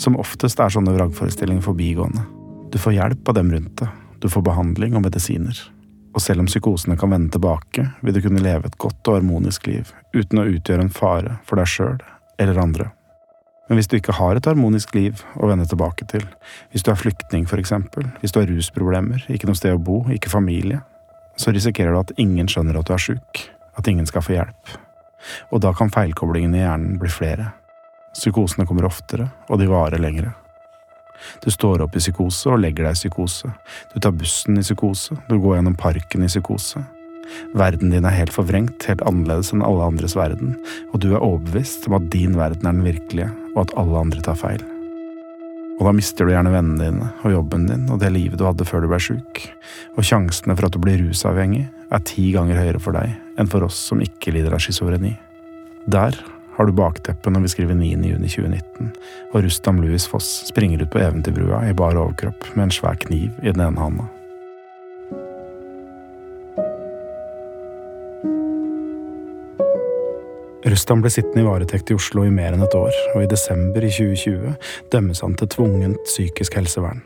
Som 0.00 0.18
oftest 0.20 0.60
er 0.60 0.72
sånne 0.72 0.94
vrangforestillinger 0.96 1.64
forbigående. 1.64 2.24
Du 2.70 2.78
får 2.78 2.96
hjelp 2.96 3.28
av 3.30 3.36
dem 3.38 3.52
rundt 3.54 3.76
deg, 3.82 3.98
du 4.20 4.28
får 4.30 4.46
behandling 4.46 4.96
og 4.98 5.04
medisiner. 5.06 5.58
Og 6.10 6.22
selv 6.22 6.42
om 6.42 6.48
psykosene 6.50 6.96
kan 6.98 7.12
vende 7.12 7.30
tilbake, 7.34 7.86
vil 8.02 8.14
du 8.16 8.22
kunne 8.24 8.42
leve 8.42 8.66
et 8.66 8.78
godt 8.82 9.08
og 9.08 9.20
harmonisk 9.20 9.68
liv 9.70 9.92
uten 10.14 10.42
å 10.42 10.48
utgjøre 10.50 10.86
en 10.86 10.94
fare 10.94 11.36
for 11.46 11.60
deg 11.60 11.70
sjøl 11.70 12.00
eller 12.40 12.58
andre. 12.58 12.90
Men 13.70 13.78
hvis 13.78 13.86
du 13.86 13.94
ikke 14.00 14.16
har 14.18 14.34
et 14.34 14.46
harmonisk 14.50 14.96
liv 14.96 15.20
å 15.38 15.46
vende 15.46 15.68
tilbake 15.70 16.08
til, 16.10 16.24
hvis 16.72 16.82
du 16.82 16.90
er 16.90 16.98
flyktning 16.98 17.44
for 17.46 17.62
eksempel, 17.62 18.08
hvis 18.18 18.34
du 18.34 18.40
har 18.40 18.50
rusproblemer, 18.50 19.22
ikke 19.30 19.46
noe 19.46 19.58
sted 19.58 19.76
å 19.76 19.82
bo, 19.82 20.02
ikke 20.10 20.32
familie, 20.32 20.80
så 21.38 21.54
risikerer 21.54 21.94
du 21.94 22.00
at 22.00 22.14
ingen 22.18 22.50
skjønner 22.50 22.80
at 22.80 22.90
du 22.90 22.96
er 22.96 23.04
sjuk, 23.04 23.44
at 23.78 23.86
ingen 23.86 24.08
skal 24.10 24.26
få 24.26 24.34
hjelp. 24.34 24.74
Og 25.50 25.62
da 25.64 25.72
kan 25.76 25.92
feilkoblingene 25.92 26.60
i 26.60 26.62
hjernen 26.64 27.00
bli 27.00 27.10
flere. 27.12 27.50
Psykosene 28.16 28.66
kommer 28.66 28.88
oftere, 28.88 29.28
og 29.48 29.60
de 29.60 29.68
varer 29.70 30.02
lengre. 30.02 30.32
Du 31.44 31.50
står 31.52 31.84
opp 31.84 31.96
i 31.96 32.02
psykose 32.02 32.48
og 32.50 32.62
legger 32.62 32.88
deg 32.88 32.96
i 32.96 33.00
psykose. 33.02 33.52
Du 33.92 34.00
tar 34.00 34.16
bussen 34.16 34.58
i 34.58 34.64
psykose, 34.64 35.18
du 35.28 35.36
går 35.36 35.58
gjennom 35.58 35.76
parken 35.78 36.24
i 36.24 36.30
psykose. 36.30 36.82
Verden 37.54 37.92
din 37.92 38.08
er 38.08 38.16
helt 38.16 38.34
forvrengt, 38.34 38.88
helt 38.88 39.04
annerledes 39.06 39.52
enn 39.54 39.62
alle 39.66 39.86
andres 39.92 40.16
verden, 40.18 40.56
og 40.90 41.04
du 41.04 41.12
er 41.12 41.22
overbevist 41.22 41.86
om 41.86 42.00
at 42.00 42.10
din 42.10 42.34
verden 42.38 42.66
er 42.66 42.74
den 42.74 42.86
virkelige, 42.88 43.30
og 43.54 43.66
at 43.66 43.78
alle 43.78 44.06
andre 44.06 44.24
tar 44.24 44.38
feil. 44.40 44.69
Og 45.80 45.86
da 45.88 45.94
mister 45.96 46.28
du 46.28 46.34
gjerne 46.34 46.52
vennene 46.52 46.84
dine 46.84 47.06
og 47.24 47.32
jobben 47.32 47.64
din 47.64 47.86
og 47.88 48.02
det 48.02 48.10
livet 48.12 48.36
du 48.36 48.44
hadde 48.44 48.66
før 48.68 48.84
du 48.84 48.90
ble 48.90 48.98
sjuk, 49.00 49.40
og 49.96 50.04
sjansene 50.04 50.52
for 50.52 50.68
at 50.68 50.76
du 50.76 50.82
blir 50.82 51.00
rusavhengig, 51.00 51.64
er 51.90 52.04
ti 52.04 52.26
ganger 52.34 52.60
høyere 52.60 52.82
for 52.84 52.94
deg 52.94 53.16
enn 53.40 53.48
for 53.48 53.64
oss 53.64 53.80
som 53.88 54.02
ikke 54.04 54.34
lider 54.36 54.52
av 54.52 54.60
schizofreni. 54.60 55.14
Der 55.90 56.18
har 56.58 56.68
du 56.68 56.76
bakteppet 56.76 57.32
når 57.32 57.46
vi 57.46 57.52
skriver 57.54 57.80
9.6.2019, 57.80 58.92
og 59.32 59.44
Rustam 59.46 59.80
Louis 59.80 60.04
Foss 60.04 60.28
springer 60.50 60.84
ut 60.84 60.92
på 60.92 61.00
eventyrbrua 61.00 61.64
i 61.70 61.76
bar 61.76 61.96
overkropp 61.96 62.52
med 62.52 62.68
en 62.68 62.76
svær 62.76 63.00
kniv 63.00 63.32
i 63.40 63.48
den 63.48 63.64
ene 63.64 63.80
handa. 63.80 64.10
Rustam 70.80 71.02
ble 71.04 71.10
sittende 71.12 71.42
i 71.42 71.44
varetekt 71.44 71.90
i 71.92 71.94
Oslo 71.98 72.22
i 72.24 72.30
mer 72.32 72.54
enn 72.56 72.62
et 72.64 72.72
år, 72.72 72.94
og 73.12 73.20
i 73.20 73.26
desember 73.28 73.84
i 73.84 73.90
2020 73.92 74.54
dømmes 74.88 75.20
han 75.20 75.34
til 75.36 75.50
tvungent 75.52 75.98
psykisk 76.08 76.56
helsevern. 76.56 77.02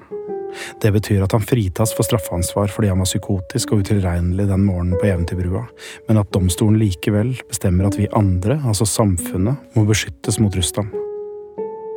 Det 0.78 0.92
betyr 0.94 1.24
at 1.24 1.34
han 1.34 1.42
fritas 1.42 1.90
for 1.98 2.06
straffansvar 2.06 2.70
fordi 2.70 2.92
han 2.92 3.02
var 3.02 3.10
psykotisk 3.10 3.74
og 3.74 3.82
utilregnelig 3.82 4.46
den 4.46 4.62
morgenen 4.68 4.94
på 5.00 5.08
Eventyrbrua, 5.10 5.64
men 6.06 6.22
at 6.22 6.30
domstolen 6.30 6.78
likevel 6.78 7.34
bestemmer 7.50 7.90
at 7.90 7.98
vi 7.98 8.06
andre, 8.14 8.60
altså 8.62 8.86
samfunnet, 8.86 9.58
må 9.74 9.82
beskyttes 9.90 10.38
mot 10.38 10.54
Rustam. 10.54 10.94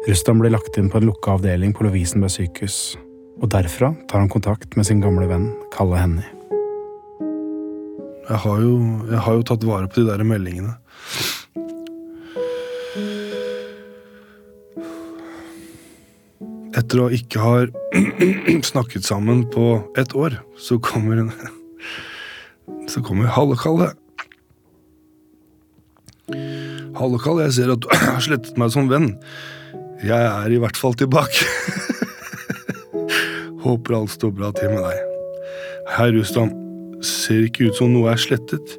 Rustam 0.10 0.42
blir 0.42 0.58
lagt 0.58 0.82
inn 0.82 0.90
på 0.90 0.98
en 0.98 1.12
lukka 1.12 1.38
avdeling 1.38 1.78
på 1.78 1.86
Lovisenberg 1.86 2.34
sykehus, 2.40 2.98
og 3.38 3.54
derfra 3.54 3.94
tar 4.10 4.26
han 4.26 4.34
kontakt 4.34 4.74
med 4.74 4.90
sin 4.90 5.06
gamle 5.06 5.30
venn 5.30 5.52
Kalle 5.78 6.02
Hennie. 6.02 6.34
Jeg 8.28 8.42
jeg 8.42 9.26
har 9.30 9.36
jo 9.38 9.46
tatt 9.54 9.62
vare 9.76 9.86
på 9.86 10.02
de 10.02 10.10
der 10.10 10.26
meldingene. 10.26 10.80
Etter 16.78 17.02
å 17.02 17.12
ikke 17.14 17.42
ha 17.42 17.54
snakket 18.72 19.08
sammen 19.08 19.46
på 19.54 19.80
et 20.00 20.14
år, 20.18 20.40
så 20.60 20.80
kommer 20.84 21.24
en 21.24 21.32
Så 22.88 23.02
kommer 23.04 23.30
Hallekalle. 23.32 23.94
Hallekalle, 26.98 27.48
jeg 27.48 27.56
ser 27.58 27.74
at 27.74 27.84
du 27.84 27.90
har 28.14 28.24
slettet 28.24 28.60
meg 28.60 28.72
som 28.74 28.90
venn. 28.92 29.14
Jeg 30.04 30.20
er 30.20 30.54
i 30.54 30.60
hvert 30.62 30.78
fall 30.78 30.96
tilbake. 31.00 31.48
Håper 33.66 33.98
alt 33.98 34.14
står 34.14 34.32
bra 34.36 34.54
til 34.56 34.72
med 34.76 34.86
deg. 34.86 35.04
Herr 35.98 36.14
Rustam. 36.16 36.54
Ser 37.06 37.44
ikke 37.46 37.70
ut 37.70 37.78
som 37.78 37.92
noe 37.94 38.10
er 38.10 38.18
slettet, 38.18 38.72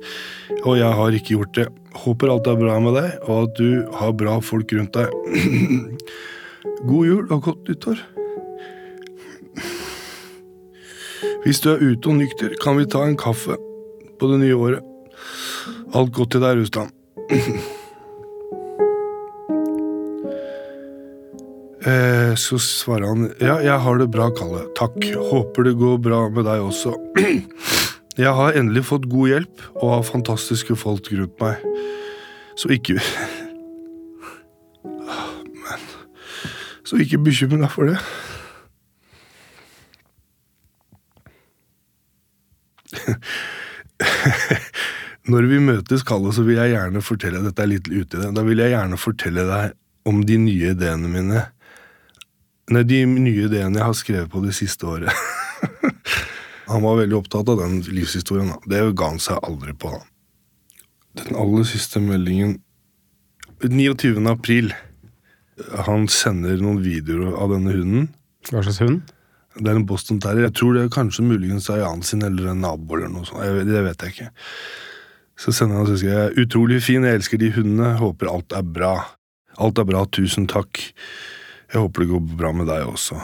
og 0.65 0.75
jeg 0.81 0.91
har 0.99 1.15
ikke 1.15 1.37
gjort 1.37 1.53
det. 1.55 1.69
Håper 2.03 2.33
alt 2.33 2.49
er 2.51 2.59
bra 2.59 2.79
med 2.83 2.97
deg, 2.99 3.13
og 3.29 3.47
at 3.47 3.61
du 3.61 3.87
har 3.95 4.17
bra 4.19 4.41
folk 4.43 4.75
rundt 4.75 4.99
deg. 4.99 5.15
God 6.87 7.07
jul 7.07 7.33
og 7.33 7.43
godt 7.43 7.69
nyttår. 7.69 8.05
Hvis 11.45 11.61
du 11.65 11.71
er 11.73 11.83
ute 11.83 12.11
og 12.11 12.19
nykter, 12.21 12.55
kan 12.63 12.79
vi 12.79 12.87
ta 12.91 13.03
en 13.07 13.19
kaffe 13.19 13.57
på 14.21 14.31
det 14.31 14.39
nye 14.45 14.57
året. 14.57 14.85
Alt 15.97 16.13
godt 16.15 16.37
til 16.37 16.45
deg, 16.45 16.61
Rustan 16.61 16.93
Eh, 21.89 22.35
så 22.37 22.59
svarer 22.61 23.07
han 23.07 23.29
ja, 23.39 23.55
jeg 23.63 23.81
har 23.85 24.01
det 24.01 24.11
bra, 24.13 24.29
Kalle. 24.37 24.65
Takk. 24.77 24.99
Håper 25.31 25.69
det 25.69 25.77
går 25.79 26.01
bra 26.05 26.25
med 26.29 26.45
deg 26.49 26.65
også. 26.67 26.93
Jeg 28.19 28.33
har 28.35 28.57
endelig 28.59 28.83
fått 28.89 29.07
god 29.09 29.31
hjelp 29.31 29.63
og 29.79 29.93
har 29.95 30.09
fantastiske 30.09 30.75
folk 30.77 31.07
rundt 31.15 31.39
meg. 31.41 31.63
Så 32.59 32.73
ikke 32.75 32.99
Så 36.89 36.97
ikke 37.03 37.21
bekymre 37.21 37.61
deg 37.61 37.73
for 37.73 37.85
det. 37.91 37.99
Når 45.29 45.43
vi 45.51 45.59
møtes, 45.61 46.05
Kalle, 46.09 46.33
så 46.33 46.43
vil 46.47 46.57
jeg 46.57 46.73
gjerne 46.73 47.03
fortelle 47.05 47.45
Dette 47.45 47.61
er 47.65 47.69
litt 47.75 47.89
ute 47.91 48.17
i 48.17 48.21
det. 48.23 48.31
Da 48.37 48.43
vil 48.47 48.63
jeg 48.63 48.73
gjerne 48.73 48.97
fortelle 49.01 49.45
deg 49.49 49.65
om 50.09 50.23
de 50.25 50.37
nye 50.41 50.73
ideene 50.73 51.09
mine. 51.13 51.41
Nei, 52.73 52.85
de 52.89 53.03
nye 53.09 53.45
ideene 53.49 53.79
jeg 53.81 53.85
har 53.85 53.97
skrevet 53.97 54.33
på 54.33 54.41
det 54.45 54.55
siste 54.57 54.89
året. 54.89 55.13
han 56.73 56.85
var 56.85 57.01
veldig 57.03 57.17
opptatt 57.21 57.49
av 57.53 57.61
den 57.61 57.83
livshistorien. 57.85 58.55
Det 58.69 58.81
ga 58.97 59.05
han 59.13 59.21
seg 59.21 59.37
aldri 59.45 59.73
på. 59.77 59.93
Den 61.21 61.37
aller 61.37 61.65
siste 61.69 62.01
meldingen 62.01 62.63
29. 63.61 64.23
april 64.31 64.73
han 65.87 66.09
sender 66.13 66.61
noen 66.63 66.83
videoer 66.85 67.37
av 67.39 67.55
denne 67.55 67.75
hunden. 67.75 68.11
Hva 68.51 68.63
slags 68.65 68.83
hund? 68.85 69.01
Det 69.59 69.73
er 69.73 69.79
en 69.81 69.87
Boston 69.89 70.21
Terrier. 70.23 70.47
Jeg 70.49 70.57
tror 70.61 70.77
det 70.77 70.85
er 70.85 70.93
kanskje 70.95 71.27
muligens 71.27 71.67
Jan 71.73 72.05
sin 72.07 72.23
eller 72.23 72.53
en 72.53 72.63
nabo. 72.63 72.97
eller 72.97 73.11
noe 73.11 73.27
sånt. 73.27 73.43
Jeg, 73.43 73.67
det 73.67 73.83
vet 73.87 74.05
jeg 74.05 74.15
ikke. 74.15 74.29
Så 75.39 75.55
sender 75.55 75.81
han 75.81 75.91
og 75.91 75.99
sier 76.01 76.39
utrolig 76.39 76.81
fin, 76.83 77.05
jeg 77.07 77.21
elsker 77.21 77.39
de 77.39 77.53
hundene, 77.55 77.93
håper 78.01 78.31
alt 78.31 78.55
er 78.59 78.65
bra. 78.67 78.95
Alt 79.59 79.79
er 79.79 79.87
bra, 79.87 80.05
tusen 80.11 80.49
takk. 80.51 80.81
Jeg 81.69 81.83
håper 81.83 82.05
det 82.05 82.11
går 82.11 82.25
bra 82.39 82.53
med 82.55 82.71
deg 82.71 82.87
også. 82.91 83.19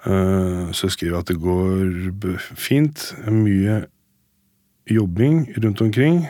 Uh, 0.00 0.72
så 0.72 0.88
skriver 0.88 1.18
jeg 1.18 1.24
at 1.24 1.32
det 1.32 1.40
går 1.40 2.40
fint. 2.56 3.10
Mye 3.28 3.82
jobbing 4.90 5.44
rundt 5.60 5.80
omkring. 5.84 6.24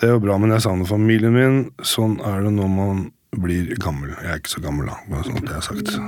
Det 0.00 0.08
er 0.08 0.16
jo 0.16 0.22
bra, 0.24 0.36
men 0.40 0.52
jeg 0.54 0.64
savner 0.64 0.88
familien 0.88 1.36
min. 1.36 1.58
Sånn 1.84 2.18
er 2.24 2.44
det 2.44 2.52
når 2.56 2.70
man 2.72 3.02
blir 3.40 3.70
gammel. 3.80 4.10
Jeg 4.12 4.28
er 4.28 4.40
ikke 4.40 4.52
så 4.52 4.60
gammel, 4.60 4.88
da, 4.90 4.98
bare 5.08 5.24
sånn 5.24 5.38
at 5.40 5.46
det 5.48 5.56
er 5.56 5.68
sagt. 5.68 5.92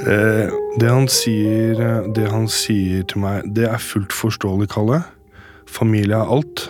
Eh, 0.00 0.48
det, 0.80 0.86
han 0.88 1.04
sier, 1.12 1.80
det 2.16 2.30
han 2.32 2.46
sier 2.48 3.02
til 3.04 3.20
meg, 3.20 3.44
det 3.52 3.66
er 3.68 3.82
fullt 3.84 4.14
forståelig, 4.16 4.70
Kalle. 4.72 5.02
Familie 5.68 6.16
er 6.16 6.32
alt. 6.32 6.62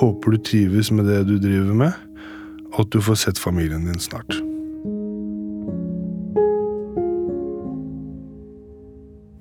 Håper 0.00 0.34
du 0.34 0.40
trives 0.42 0.90
med 0.90 1.06
det 1.06 1.20
du 1.28 1.36
driver 1.38 1.76
med, 1.84 2.26
og 2.72 2.80
at 2.82 2.90
du 2.90 2.98
får 3.06 3.20
sett 3.22 3.38
familien 3.38 3.86
din 3.86 4.02
snart. 4.02 4.34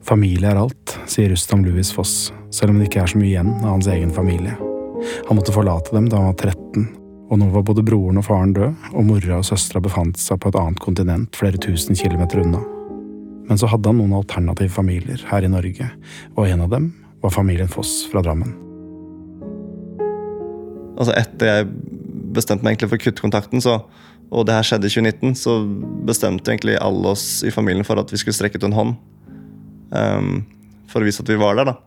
Familie 0.06 0.54
er 0.54 0.62
alt, 0.62 0.96
sier 1.10 1.34
Rustam 1.34 1.66
Louis 1.66 1.90
Foss, 1.96 2.30
selv 2.54 2.76
om 2.76 2.80
det 2.80 2.92
ikke 2.92 3.02
er 3.08 3.10
så 3.16 3.24
mye 3.24 3.32
igjen 3.32 3.56
av 3.64 3.72
hans 3.80 3.90
egen 3.90 4.14
familie. 4.14 4.54
Han 5.32 5.40
måtte 5.40 5.56
forlate 5.56 5.98
dem 5.98 6.12
da 6.14 6.22
han 6.22 6.30
var 6.30 6.54
13, 6.54 6.90
og 7.30 7.38
nå 7.38 7.48
var 7.54 7.66
både 7.68 7.86
broren 7.86 8.18
og 8.18 8.26
faren 8.26 8.56
død, 8.56 8.88
og 8.90 9.06
mora 9.06 9.38
og 9.38 9.46
søstera 9.46 9.82
befant 9.86 10.18
seg 10.18 10.40
på 10.42 10.50
et 10.50 10.58
annet 10.58 10.82
kontinent 10.82 11.38
flere 11.38 11.62
tusen 11.62 11.98
kilometer 11.98 12.42
unna. 12.42 12.62
Men 13.50 13.58
så 13.58 13.70
hadde 13.70 13.90
han 13.90 14.00
noen 14.02 14.16
alternative 14.18 14.74
familier 14.74 15.22
her 15.30 15.46
i 15.46 15.52
Norge, 15.52 15.92
og 16.36 16.50
en 16.50 16.66
av 16.66 16.74
dem 16.74 16.90
var 17.22 17.34
familien 17.36 17.70
Foss 17.70 18.02
fra 18.10 18.24
Drammen. 18.26 18.56
Altså 21.00 21.14
Etter 21.16 21.52
jeg 21.52 21.70
bestemte 22.34 22.66
meg 22.66 22.76
egentlig 22.76 22.92
for 22.92 23.00
å 23.00 23.06
kutte 23.06 23.26
kontakten, 23.26 23.62
så, 23.64 23.78
og 24.30 24.46
det 24.50 24.58
her 24.58 24.66
skjedde 24.66 24.90
i 24.90 24.94
2019, 24.94 25.38
så 25.38 25.60
bestemte 26.10 26.54
egentlig 26.54 26.80
alle 26.82 27.14
oss 27.14 27.44
i 27.46 27.54
familien 27.54 27.88
for 27.88 28.02
at 28.02 28.10
vi 28.14 28.20
skulle 28.22 28.38
strekke 28.38 28.62
ut 28.62 28.68
en 28.68 28.78
hånd. 28.78 28.98
Um, 29.94 30.44
for 30.90 31.02
å 31.02 31.08
vise 31.08 31.22
at 31.24 31.30
vi 31.30 31.38
var 31.40 31.58
der, 31.58 31.72
da. 31.72 31.78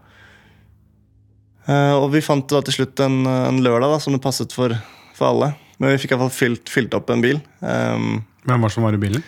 Uh, 1.66 1.94
og 2.00 2.08
vi 2.14 2.24
fant 2.24 2.46
da 2.50 2.62
til 2.66 2.80
slutt 2.80 3.02
en, 3.02 3.22
en 3.26 3.62
lørdag 3.62 3.94
da, 3.94 4.02
som 4.02 4.14
det 4.14 4.22
passet 4.22 4.54
for, 4.54 4.74
for 5.22 5.30
alle. 5.30 5.52
Men 5.78 5.94
vi 5.94 6.00
fikk 6.02 6.14
iallfall 6.14 6.34
fylt, 6.34 6.70
fylt 6.70 6.94
opp 6.98 7.10
en 7.14 7.22
bil. 7.22 7.38
Um, 7.62 8.22
Hvem 8.46 8.64
var 8.66 8.74
som 8.74 8.86
var 8.86 8.96
i 8.96 9.00
bilen? 9.02 9.22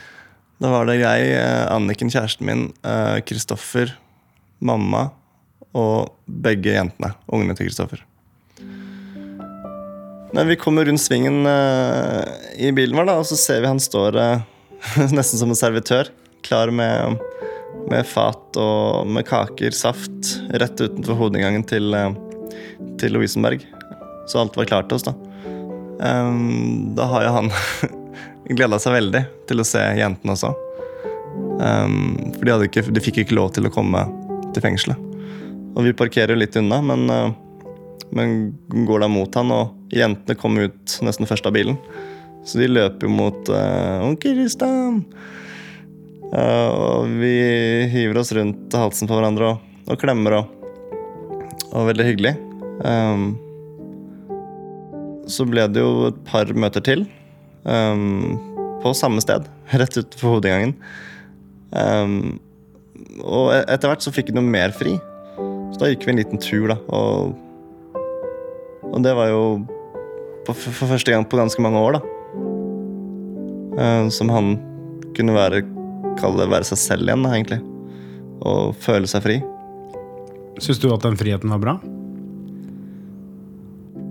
Da 0.62 0.70
var 0.70 0.86
det 0.86 1.00
jeg, 1.00 1.30
eh, 1.34 1.66
Anniken, 1.70 2.10
kjæresten 2.10 2.46
min, 2.46 2.64
Kristoffer, 3.26 3.90
mamma 4.62 5.08
og 5.74 6.14
begge 6.26 6.76
jentene. 6.76 7.10
Ungene 7.26 7.56
til 7.58 7.68
Kristoffer. 7.68 8.02
Vi 10.34 10.56
kommer 10.58 10.86
rundt 10.86 11.02
svingen 11.02 11.46
uh, 11.46 12.22
i 12.58 12.70
bilen 12.74 12.96
vår, 12.98 13.06
da, 13.10 13.18
og 13.20 13.26
så 13.28 13.38
ser 13.38 13.62
vi 13.62 13.70
han 13.70 13.82
står 13.82 14.18
nesten 15.18 15.42
som 15.42 15.50
en 15.50 15.58
servitør. 15.58 16.10
Klar 16.46 16.72
med, 16.74 17.18
med, 17.90 18.06
fat 18.06 18.58
og 18.58 19.10
med 19.10 19.26
kaker, 19.28 19.74
saft, 19.74 20.34
rett 20.54 20.80
utenfor 20.80 21.18
hovedinngangen 21.18 21.66
til, 21.70 21.94
til 23.02 23.14
Lovisenberg. 23.14 23.62
Så 24.30 24.42
alt 24.42 24.58
var 24.58 24.70
klart 24.70 24.90
til 24.90 24.98
oss, 24.98 25.06
da. 25.06 25.33
Um, 26.00 26.94
da 26.94 27.06
har 27.10 27.24
jo 27.24 27.34
han 27.36 27.50
gleda 28.56 28.78
seg 28.82 28.96
veldig 28.96 29.24
til 29.48 29.62
å 29.62 29.66
se 29.66 29.82
jentene 29.98 30.34
også. 30.34 30.52
Um, 31.34 32.32
for 32.36 32.48
de, 32.48 32.56
ikke, 32.68 32.84
de, 32.90 33.02
fikk 33.02 33.22
ikke 33.24 33.38
lov 33.38 33.52
til 33.54 33.68
å 33.68 33.72
komme 33.74 34.04
til 34.54 34.64
fengselet. 34.64 34.98
Og 35.74 35.86
vi 35.86 35.94
parkerer 35.96 36.38
litt 36.38 36.56
unna, 36.58 36.80
men, 36.84 37.06
uh, 37.10 37.30
men 38.14 38.54
går 38.86 39.04
da 39.04 39.10
mot 39.10 39.38
han, 39.38 39.52
og 39.54 39.94
jentene 39.94 40.38
kommer 40.38 40.70
ut 40.70 40.98
nesten 41.06 41.30
først 41.30 41.46
av 41.50 41.56
bilen. 41.56 41.78
Så 42.44 42.60
de 42.60 42.68
løper 42.68 43.08
jo 43.08 43.14
mot 43.14 43.48
uh, 43.52 44.04
onkel 44.04 44.36
Kristian. 44.36 45.00
Uh, 46.34 46.68
og 46.74 47.14
vi 47.20 47.34
hiver 47.92 48.20
oss 48.20 48.34
rundt 48.34 48.74
halsen 48.74 49.08
på 49.08 49.16
hverandre 49.16 49.54
og, 49.54 49.72
og 49.86 50.00
klemmer 50.00 50.40
og, 50.40 50.52
og 51.70 51.90
veldig 51.90 52.06
hyggelig. 52.10 52.34
Um, 52.84 53.34
så 55.30 55.46
ble 55.48 55.66
det 55.72 55.82
jo 55.82 56.08
et 56.10 56.18
par 56.28 56.50
møter 56.56 56.84
til. 56.84 57.04
Um, 57.64 58.36
på 58.82 58.92
samme 58.96 59.22
sted, 59.24 59.46
rett 59.80 59.98
utenfor 59.98 60.36
hovedinngangen. 60.36 60.74
Um, 61.74 62.40
og 63.22 63.52
e-, 63.54 63.64
etter 63.72 63.90
hvert 63.90 64.04
så 64.04 64.12
fikk 64.14 64.30
jeg 64.30 64.38
noe 64.38 64.46
mer 64.46 64.74
fri. 64.76 64.96
Så 65.74 65.80
da 65.80 65.90
gikk 65.90 66.06
vi 66.06 66.14
en 66.14 66.20
liten 66.20 66.42
tur, 66.42 66.68
da. 66.70 66.78
Og, 66.94 67.34
og 68.92 68.98
det 69.04 69.14
var 69.16 69.32
jo 69.32 69.44
på, 70.44 70.54
for 70.54 70.92
første 70.92 71.14
gang 71.14 71.26
på 71.26 71.40
ganske 71.40 71.64
mange 71.64 71.80
år, 71.80 71.98
da. 71.98 72.04
Um, 73.74 74.10
som 74.14 74.30
han 74.30 74.54
kunne 75.16 75.34
være 75.34 75.64
kalle 76.20 76.44
det 76.44 76.52
være 76.52 76.68
seg 76.68 76.80
selv 76.80 77.08
igjen, 77.08 77.24
da, 77.26 77.34
egentlig. 77.34 77.60
Og 78.44 78.76
føle 78.84 79.10
seg 79.10 79.24
fri. 79.24 79.40
Syns 80.62 80.78
du 80.82 80.90
at 80.94 81.02
den 81.02 81.18
friheten 81.18 81.50
var 81.50 81.62
bra? 81.62 81.74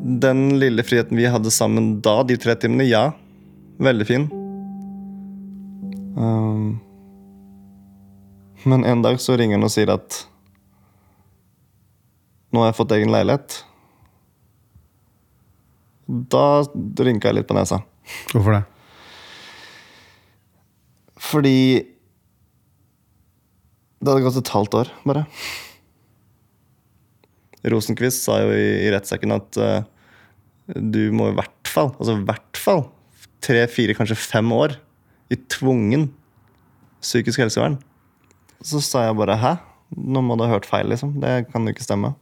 Den 0.03 0.59
lille 0.59 0.83
friheten 0.83 1.15
vi 1.17 1.29
hadde 1.31 1.51
sammen 1.51 2.01
da, 2.03 2.17
de 2.27 2.35
tre 2.35 2.57
timene, 2.59 2.83
ja. 2.83 3.05
Veldig 3.79 4.07
fin. 4.07 4.25
Um, 6.17 6.81
men 8.67 8.83
en 8.83 9.01
dag 9.01 9.21
så 9.23 9.37
ringer 9.39 9.55
han 9.55 9.63
og 9.63 9.71
sier 9.71 9.93
at 9.95 10.17
nå 12.53 12.61
har 12.61 12.69
jeg 12.69 12.77
fått 12.81 12.91
egen 12.97 13.13
leilighet. 13.15 13.55
Da 16.05 16.45
rynka 16.99 17.31
jeg 17.31 17.39
litt 17.39 17.49
på 17.49 17.57
nesa. 17.57 17.79
Hvorfor 18.33 18.59
det? 18.59 18.61
Fordi 21.23 21.57
det 24.03 24.11
hadde 24.11 24.27
gått 24.27 24.43
et 24.43 24.51
halvt 24.51 24.77
år, 24.83 24.91
bare. 25.07 25.23
Rosenquist 27.71 28.27
sa 28.27 28.41
jo 28.43 28.51
i, 28.51 28.67
i 28.83 28.91
rettssaken 28.91 29.31
at 29.39 29.59
uh, 29.63 29.92
du 30.67 31.11
må 31.15 31.29
i 31.31 31.37
hvert 31.37 31.69
fall, 31.69 31.91
altså 31.97 32.15
i 32.17 32.25
hvert 32.27 32.59
fall, 32.59 32.85
tre, 33.43 33.65
fire, 33.67 33.95
kanskje 33.97 34.19
fem 34.19 34.51
år 34.55 34.77
i 35.33 35.37
tvungen 35.51 36.07
psykisk 37.03 37.43
helsevern. 37.43 37.77
Så 38.63 38.79
sa 38.79 39.03
jeg 39.07 39.19
bare 39.19 39.35
'hæ? 39.35 39.57
Nå 39.97 40.21
må 40.23 40.37
du 40.37 40.45
ha 40.45 40.53
hørt 40.55 40.65
feil', 40.65 40.87
liksom. 40.87 41.19
Det 41.19 41.51
kan 41.51 41.65
jo 41.65 41.73
ikke 41.73 41.83
stemme. 41.83 42.15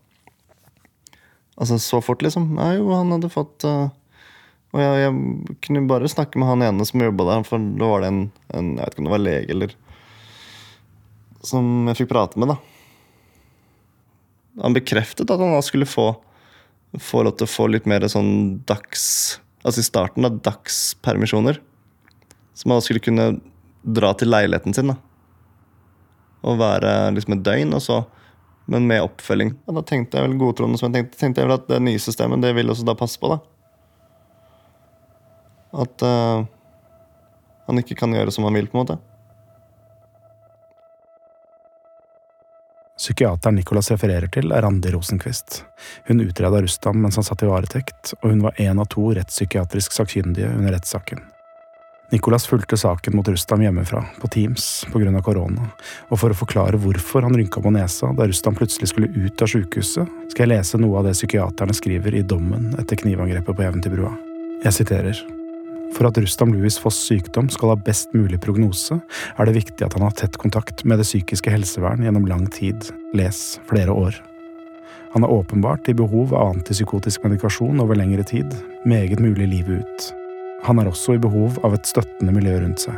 Altså 1.57 1.77
så 1.77 2.01
fort, 2.01 2.21
liksom. 2.21 2.57
Ja, 2.57 2.73
jo, 2.73 2.89
han 2.95 3.11
hadde 3.11 3.29
fått 3.29 3.63
uh, 3.67 3.89
Og 4.73 4.79
jeg, 4.79 5.01
jeg, 5.03 5.57
kunne 5.61 5.87
bare 5.87 6.09
snakke 6.09 6.39
med 6.39 6.47
han 6.47 6.63
ene 6.63 6.85
som 6.87 7.03
jobba 7.03 7.27
der, 7.27 7.43
for 7.43 7.59
da 7.59 7.89
var 7.91 8.01
det 8.01 8.07
en, 8.07 8.21
en, 8.55 8.77
Jeg 8.77 8.85
vet 8.85 8.93
ikke 8.93 9.03
om 9.03 9.09
det 9.09 9.13
var 9.13 9.25
lege 9.25 9.51
eller 9.51 9.75
Som 11.43 11.87
jeg 11.91 11.99
fikk 11.99 12.09
prate 12.09 12.39
med, 12.39 12.53
da. 12.53 12.57
Han 14.63 14.73
bekreftet 14.73 15.29
at 15.29 15.39
han 15.39 15.53
da 15.53 15.61
skulle 15.61 15.85
få, 15.85 16.15
få 16.99 17.23
lov 17.23 17.37
til 17.39 17.47
å 17.47 17.51
få 17.51 17.67
litt 17.71 17.87
mer 17.89 18.03
sånn 18.11 18.61
dags 18.67 19.39
Altså 19.61 19.83
i 19.83 19.85
starten 19.85 20.25
da. 20.25 20.31
dagspermisjoner. 20.41 21.59
Så 22.57 22.69
man 22.69 22.81
skulle 22.81 23.03
kunne 23.03 23.27
dra 23.85 24.09
til 24.17 24.31
leiligheten 24.33 24.73
sin 24.73 24.89
da. 24.89 24.95
og 26.41 26.57
være 26.57 27.11
liksom 27.13 27.35
et 27.35 27.43
døgn, 27.45 27.75
og 27.77 27.83
så, 27.85 27.99
men 28.65 28.87
med 28.89 29.03
oppfølging. 29.05 29.51
Ja, 29.67 29.75
da 29.77 29.83
tenkte 29.85 30.17
jeg 30.17 30.25
vel 30.25 30.39
godtroende 30.41 30.79
som 30.81 30.87
jeg 30.87 30.95
tenkte, 30.95 31.19
tenkte 31.19 31.43
jeg 31.43 31.49
vel 31.49 31.59
at 31.59 31.67
det 31.69 31.77
nye 31.85 32.01
systemet 32.01 32.41
det 32.41 32.55
vil 32.57 32.73
også 32.73 32.87
da 32.87 32.95
passe 32.97 33.21
på. 33.21 33.29
da. 33.29 33.37
At 35.85 36.01
uh, 36.01 36.41
han 37.67 37.83
ikke 37.83 37.99
kan 38.01 38.17
gjøre 38.17 38.33
som 38.33 38.49
han 38.49 38.57
vil, 38.57 38.71
på 38.71 38.79
en 38.79 38.81
måte. 38.81 38.97
Psykiateren 43.01 43.55
Nicolas 43.57 43.87
refererer 43.89 44.29
til, 44.29 44.51
er 44.53 44.61
Randi 44.61 44.91
Rosenquist. 44.93 45.63
Hun 46.05 46.21
utreda 46.21 46.59
Rustam 46.61 46.99
mens 47.01 47.17
han 47.17 47.25
satt 47.25 47.41
i 47.41 47.49
varetekt, 47.49 48.11
og 48.21 48.27
hun 48.29 48.43
var 48.45 48.61
én 48.61 48.77
av 48.77 48.91
to 48.93 49.07
rettspsykiatrisk 49.17 49.95
sakkyndige 49.97 50.51
under 50.53 50.75
rettssaken. 50.77 51.23
Nicolas 52.13 52.45
fulgte 52.45 52.77
saken 52.77 53.15
mot 53.17 53.27
Rustam 53.27 53.63
hjemmefra, 53.65 54.03
på 54.21 54.27
Teams, 54.27 54.85
pga. 54.93 55.21
korona, 55.25 55.71
og 56.11 56.19
for 56.21 56.29
å 56.29 56.37
forklare 56.37 56.77
hvorfor 56.77 57.25
han 57.25 57.33
rynka 57.41 57.63
på 57.63 57.73
nesa 57.73 58.13
da 58.13 58.29
Rustam 58.29 58.53
plutselig 58.53 58.93
skulle 58.93 59.09
ut 59.09 59.41
av 59.41 59.49
sykehuset, 59.49 60.15
skal 60.29 60.45
jeg 60.45 60.53
lese 60.53 60.77
noe 60.77 61.01
av 61.01 61.09
det 61.09 61.17
psykiaterne 61.17 61.73
skriver 61.73 62.21
i 62.21 62.21
dommen 62.21 62.75
etter 62.77 63.01
knivangrepet 63.01 63.55
på 63.55 63.65
Eventyrbrua. 63.65 64.13
Jeg 64.61 64.77
siterer. 64.83 65.40
For 65.91 66.07
at 66.07 66.17
Rustam 66.17 66.53
Louis 66.53 66.77
Foss 66.79 66.97
sykdom 67.07 67.49
skal 67.51 67.73
ha 67.73 67.77
best 67.85 68.13
mulig 68.15 68.39
prognose, 68.41 68.97
er 69.37 69.47
det 69.47 69.57
viktig 69.59 69.85
at 69.85 69.95
han 69.97 70.05
har 70.07 70.15
tett 70.17 70.39
kontakt 70.39 70.85
med 70.87 71.01
det 71.01 71.07
psykiske 71.07 71.51
helsevern 71.51 72.03
gjennom 72.05 72.27
lang 72.29 72.47
tid, 72.53 72.87
les 73.17 73.59
flere 73.69 73.91
år. 73.91 74.15
Han 75.11 75.27
er 75.27 75.33
åpenbart 75.35 75.89
i 75.91 75.97
behov 75.97 76.31
av 76.33 76.55
antipsykotisk 76.55 77.25
medikasjon 77.27 77.83
over 77.83 77.99
lengre 77.99 78.23
tid, 78.23 78.55
meget 78.87 79.19
mulig 79.19 79.49
livet 79.51 79.83
ut. 79.83 80.09
Han 80.63 80.79
er 80.79 80.87
også 80.87 81.17
i 81.17 81.21
behov 81.21 81.59
av 81.65 81.75
et 81.75 81.89
støttende 81.89 82.31
miljø 82.35 82.61
rundt 82.61 82.85
seg. 82.85 82.95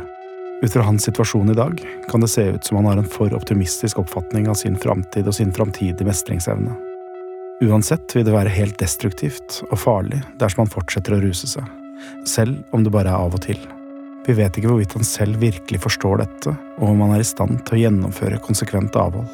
Ut 0.62 0.70
fra 0.70 0.86
hans 0.86 1.04
situasjon 1.08 1.50
i 1.50 1.58
dag 1.58 1.80
kan 2.08 2.22
det 2.22 2.30
se 2.30 2.46
ut 2.54 2.64
som 2.64 2.78
han 2.78 2.92
har 2.92 3.02
en 3.02 3.10
for 3.10 3.34
optimistisk 3.34 3.98
oppfatning 4.04 4.46
av 4.48 4.60
sin 4.60 4.78
framtid 4.78 5.26
og 5.26 5.34
sin 5.34 5.52
framtidige 5.52 6.06
mestringsevne. 6.06 6.76
Uansett 7.64 8.14
vil 8.14 8.26
det 8.26 8.34
være 8.34 8.52
helt 8.54 8.78
destruktivt 8.78 9.64
og 9.70 9.80
farlig 9.82 10.22
dersom 10.38 10.64
han 10.64 10.76
fortsetter 10.78 11.18
å 11.18 11.24
ruse 11.24 11.50
seg 11.50 11.83
selv 12.28 12.60
om 12.74 12.84
det 12.84 12.92
bare 12.94 13.12
er 13.12 13.26
av 13.26 13.36
og 13.36 13.42
til. 13.46 13.60
Vi 14.24 14.36
vet 14.38 14.56
ikke 14.56 14.70
hvorvidt 14.70 14.94
han 14.96 15.04
selv 15.04 15.40
virkelig 15.42 15.82
forstår 15.84 16.22
dette, 16.22 16.54
og 16.80 16.86
om 16.88 17.02
han 17.04 17.16
er 17.16 17.24
i 17.24 17.28
stand 17.28 17.60
til 17.66 17.76
å 17.76 17.82
gjennomføre 17.82 18.40
konsekvent 18.46 18.96
avhold. 18.96 19.28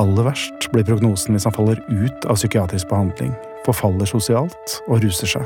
Aller 0.00 0.24
verst 0.24 0.70
blir 0.72 0.86
prognosen 0.88 1.36
hvis 1.36 1.44
han 1.44 1.52
faller 1.52 1.82
ut 1.90 2.24
av 2.24 2.38
psykiatrisk 2.40 2.88
behandling, 2.88 3.34
forfaller 3.66 4.08
sosialt 4.08 4.78
og 4.86 5.02
ruser 5.04 5.28
seg. 5.34 5.44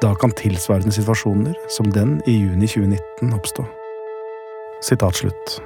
Da 0.00 0.14
kan 0.16 0.32
tilsvarende 0.32 0.94
situasjoner 0.96 1.58
som 1.76 1.90
den 1.92 2.16
i 2.24 2.38
juni 2.38 2.70
2019 2.70 3.34
oppstå. 3.36 3.66
Sitat 4.88 5.20
slutt. 5.20 5.58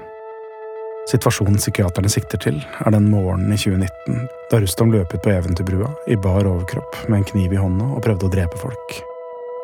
Situasjonen 1.11 1.59
psykiaterne 1.59 2.11
sikter 2.11 2.43
til, 2.43 2.59
er 2.59 2.95
den 2.95 3.09
morgenen 3.11 3.55
i 3.55 3.59
2019 3.59 4.27
da 4.51 4.61
Rustam 4.63 4.93
løp 4.95 5.15
ut 5.15 5.23
på 5.23 5.33
Eventyrbrua 5.33 5.91
i 6.11 6.19
bar 6.19 6.47
overkropp 6.47 7.05
med 7.09 7.21
en 7.21 7.31
kniv 7.33 7.55
i 7.55 7.63
hånda 7.63 7.89
og 7.95 8.05
prøvde 8.07 8.29
å 8.29 8.35
drepe 8.35 8.59
folk. 8.61 9.03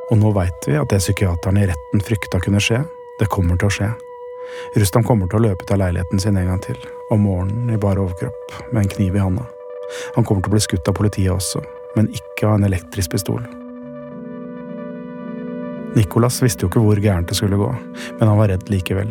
Og 0.09 0.17
nå 0.17 0.33
veit 0.33 0.69
vi 0.69 0.77
at 0.81 0.89
det 0.89 1.03
psykiaterne 1.03 1.65
i 1.65 1.69
retten 1.69 2.05
frykta 2.05 2.41
kunne 2.41 2.63
skje, 2.63 2.81
det 3.21 3.29
kommer 3.33 3.59
til 3.61 3.69
å 3.69 3.75
skje. 3.75 3.89
Rustam 4.81 5.05
kommer 5.05 5.29
til 5.29 5.41
å 5.41 5.45
løpe 5.51 5.67
ut 5.67 5.73
av 5.75 5.83
leiligheten 5.83 6.23
sin 6.23 6.39
en 6.41 6.49
gang 6.49 6.61
til, 6.65 6.79
om 7.13 7.27
morgenen 7.27 7.75
i 7.75 7.81
bar 7.81 8.01
overkropp 8.01 8.57
med 8.73 8.83
en 8.83 8.93
kniv 8.95 9.17
i 9.17 9.23
handa. 9.23 9.45
Han 10.17 10.25
kommer 10.25 10.45
til 10.45 10.53
å 10.53 10.57
bli 10.57 10.65
skutt 10.65 10.89
av 10.89 10.97
politiet 10.97 11.33
også, 11.33 11.61
men 11.97 12.09
ikke 12.17 12.49
av 12.49 12.57
en 12.57 12.69
elektrisk 12.69 13.13
pistol. 13.13 13.43
Nicolas 15.97 16.41
visste 16.45 16.65
jo 16.65 16.71
ikke 16.71 16.85
hvor 16.85 17.01
gærent 17.03 17.29
det 17.29 17.37
skulle 17.37 17.61
gå, 17.61 17.69
men 18.19 18.29
han 18.29 18.39
var 18.39 18.53
redd 18.53 18.69
likevel. 18.73 19.11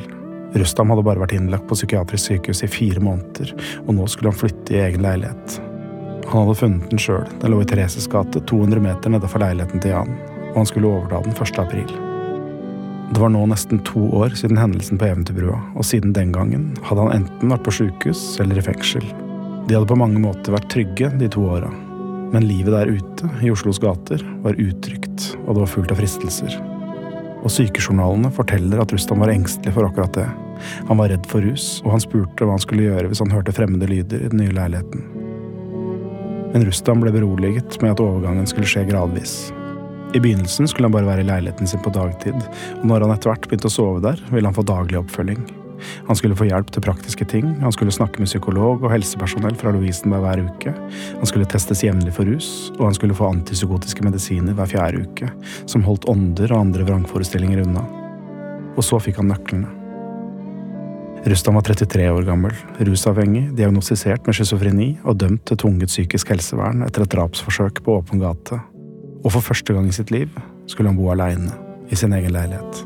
Rustam 0.58 0.94
hadde 0.94 1.06
bare 1.06 1.22
vært 1.22 1.36
innlagt 1.38 1.68
på 1.70 1.78
psykiatrisk 1.78 2.32
sykehus 2.32 2.64
i 2.66 2.72
fire 2.72 3.04
måneder, 3.04 3.54
og 3.86 3.98
nå 3.98 4.06
skulle 4.10 4.32
han 4.32 4.40
flytte 4.40 4.74
i 4.74 4.82
egen 4.86 5.06
leilighet. 5.06 5.60
Han 6.28 6.44
hadde 6.44 6.58
funnet 6.60 6.90
den 6.92 7.02
sjøl, 7.02 7.26
den 7.42 7.54
lå 7.54 7.62
i 7.64 7.68
Thereses 7.68 8.08
gate, 8.12 8.42
200 8.50 8.84
meter 8.84 9.14
nedenfor 9.14 9.44
leiligheten 9.44 9.84
til 9.84 9.94
Jan, 9.94 10.18
og 10.58 10.64
han 10.64 10.70
skulle 10.74 10.90
overta 10.90 11.20
den 11.22 11.36
1. 11.38 11.60
april. 11.62 11.92
Det 13.14 13.22
var 13.22 13.30
nå 13.30 13.44
nesten 13.46 13.78
to 13.86 14.08
år 14.18 14.34
siden 14.36 14.58
hendelsen 14.58 14.98
på 14.98 15.06
Eventyrbrua, 15.06 15.60
og 15.78 15.86
siden 15.86 16.16
den 16.18 16.32
gangen 16.34 16.72
hadde 16.84 17.04
han 17.06 17.22
enten 17.22 17.54
vært 17.54 17.64
på 17.68 17.74
sjukehus 17.78 18.24
eller 18.42 18.58
i 18.58 18.64
fengsel. 18.66 19.06
De 19.68 19.76
hadde 19.78 19.88
på 19.88 20.00
mange 20.02 20.18
måter 20.24 20.56
vært 20.56 20.66
trygge 20.74 21.12
de 21.22 21.30
to 21.30 21.46
åra, 21.46 21.70
men 22.34 22.48
livet 22.50 22.74
der 22.74 22.90
ute, 22.90 23.30
i 23.46 23.52
Oslos 23.54 23.78
gater, 23.80 24.24
var 24.42 24.58
utrygt, 24.58 25.28
og 25.46 25.54
det 25.54 25.62
var 25.62 25.72
fullt 25.76 25.94
av 25.94 26.02
fristelser. 26.02 26.58
Og 27.46 27.54
sykejournalene 27.54 28.34
forteller 28.34 28.82
at 28.82 28.96
Rustam 28.96 29.22
var 29.22 29.32
engstelig 29.32 29.76
for 29.78 29.86
akkurat 29.86 30.18
det. 30.18 30.26
Han 30.90 30.98
var 30.98 31.14
redd 31.14 31.30
for 31.30 31.46
rus, 31.46 31.84
og 31.86 31.94
han 31.94 32.04
spurte 32.04 32.48
hva 32.48 32.58
han 32.58 32.66
skulle 32.66 32.90
gjøre 32.90 33.12
hvis 33.12 33.22
han 33.22 33.32
hørte 33.32 33.54
fremmede 33.54 33.92
lyder 33.94 34.26
i 34.26 34.34
den 34.34 34.42
nye 34.42 34.58
leiligheten. 34.58 35.06
Men 36.52 36.66
Rustam 36.66 37.06
ble 37.06 37.14
beroliget 37.14 37.78
med 37.84 37.94
at 37.94 38.04
overgangen 38.04 38.50
skulle 38.50 38.68
skje 38.68 38.88
gradvis. 38.90 39.38
I 40.16 40.20
begynnelsen 40.20 40.68
skulle 40.68 40.88
han 40.88 40.96
bare 40.96 41.10
være 41.10 41.24
i 41.26 41.28
leiligheten 41.28 41.68
sin 41.68 41.82
på 41.84 41.92
dagtid, 41.92 42.38
og 42.80 42.86
når 42.88 43.04
han 43.04 43.14
etter 43.16 43.34
hvert 43.34 43.48
begynte 43.50 43.68
å 43.68 43.74
sove 43.74 44.04
der, 44.04 44.22
ville 44.32 44.48
han 44.48 44.56
få 44.56 44.64
daglig 44.68 45.02
oppfølging. 45.02 45.42
Han 46.08 46.18
skulle 46.18 46.38
få 46.38 46.48
hjelp 46.48 46.72
til 46.74 46.84
praktiske 46.86 47.26
ting, 47.30 47.50
han 47.62 47.74
skulle 47.76 47.94
snakke 47.94 48.22
med 48.22 48.30
psykolog 48.30 48.82
og 48.82 48.92
helsepersonell 48.94 49.58
fra 49.60 49.74
Lovisenberg 49.76 50.24
hver 50.24 50.44
uke, 50.48 50.74
han 51.12 51.30
skulle 51.30 51.50
testes 51.50 51.84
jevnlig 51.86 52.16
for 52.16 52.30
rus, 52.30 52.72
og 52.78 52.88
han 52.88 52.98
skulle 52.98 53.18
få 53.18 53.30
antipsykotiske 53.34 54.06
medisiner 54.08 54.58
hver 54.58 54.72
fjerde 54.72 55.04
uke, 55.06 55.32
som 55.70 55.86
holdt 55.86 56.08
ånder 56.10 56.54
og 56.54 56.64
andre 56.64 56.88
vrangforestillinger 56.88 57.66
unna. 57.66 57.84
Og 58.78 58.86
så 58.86 59.02
fikk 59.02 59.22
han 59.22 59.30
nøklene. 59.34 59.74
Rustam 61.28 61.58
var 61.58 61.66
33 61.68 62.08
år 62.14 62.24
gammel, 62.24 62.54
rusavhengig, 62.88 63.50
diagnostisert 63.58 64.24
med 64.24 64.38
schizofreni 64.38 64.94
og 65.04 65.18
dømt 65.20 65.44
til 65.50 65.60
tvunget 65.60 65.92
psykisk 65.92 66.32
helsevern 66.32 66.86
etter 66.88 67.04
et 67.04 67.12
drapsforsøk 67.12 67.82
på 67.84 67.98
åpen 68.00 68.22
gate. 68.24 68.62
Og 69.28 69.32
for 69.32 69.44
første 69.44 69.74
gang 69.76 69.90
i 69.90 69.92
sitt 69.92 70.12
liv 70.12 70.30
skulle 70.72 70.88
han 70.88 70.96
bo 70.96 71.10
aleine 71.12 71.52
i 71.92 71.96
sin 72.00 72.14
egen 72.16 72.32
leilighet. 72.32 72.86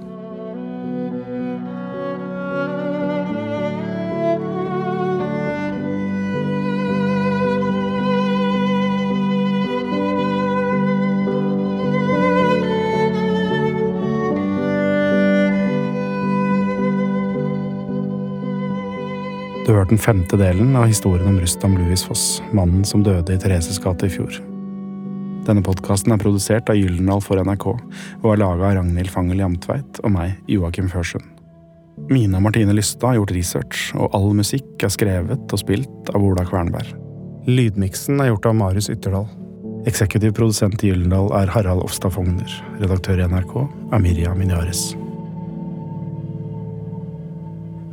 Du 19.62 19.76
har 19.76 19.84
hørt 19.84 19.90
den 19.90 20.02
femte 20.02 20.38
delen 20.42 20.74
av 20.76 20.90
historien 20.90 21.28
om 21.30 21.38
Rustam 21.38 21.78
Louis 21.78 22.02
Foss, 22.02 22.42
mannen 22.52 22.82
som 22.82 23.06
døde 23.06 23.38
i 23.38 23.38
Thereses 23.38 23.78
gate 23.80 24.10
i 24.10 24.18
fjor. 24.18 24.51
Denne 25.48 25.64
podkasten 25.66 26.14
er 26.14 26.22
produsert 26.22 26.70
av 26.70 26.78
Gyldendal 26.78 27.22
for 27.26 27.42
NRK 27.42 27.68
og 27.74 28.28
er 28.30 28.42
laga 28.44 28.68
av 28.68 28.76
Ragnhild 28.78 29.10
Fangel 29.10 29.42
Jamtveit 29.42 30.02
og 30.06 30.14
meg, 30.14 30.36
Joakim 30.52 30.90
Førsund. 30.92 31.26
Mina 32.10 32.40
Martine 32.40 32.74
Lystad 32.74 33.12
har 33.12 33.20
gjort 33.20 33.34
research, 33.36 33.92
og 33.98 34.14
all 34.18 34.32
musikk 34.38 34.86
er 34.86 34.94
skrevet 34.94 35.54
og 35.54 35.62
spilt 35.62 36.12
av 36.14 36.24
Ola 36.26 36.46
Kvernberg. 36.48 36.94
Lydmiksen 37.50 38.22
er 38.22 38.32
gjort 38.32 38.48
av 38.52 38.58
Marius 38.58 38.90
Ytterdal. 38.94 39.26
Eksekutiv 39.90 40.36
produsent 40.38 40.84
i 40.86 40.92
Gyldendal 40.92 41.32
er 41.40 41.50
Harald 41.56 41.82
Ofstad 41.88 42.14
Fogner. 42.14 42.54
Redaktør 42.82 43.22
i 43.22 43.26
NRK 43.30 43.56
er 43.66 44.04
Mirja 44.04 44.38
Minyares. 44.38 44.92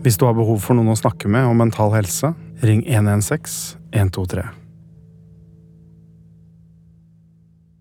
Hvis 0.04 0.20
du 0.20 0.28
har 0.28 0.36
behov 0.36 0.60
for 0.62 0.76
noen 0.78 0.92
å 0.92 1.00
snakke 1.00 1.32
med 1.32 1.48
om 1.48 1.58
mental 1.58 1.96
helse, 1.96 2.34
ring 2.60 2.84
116 2.86 3.76
123. 3.96 4.57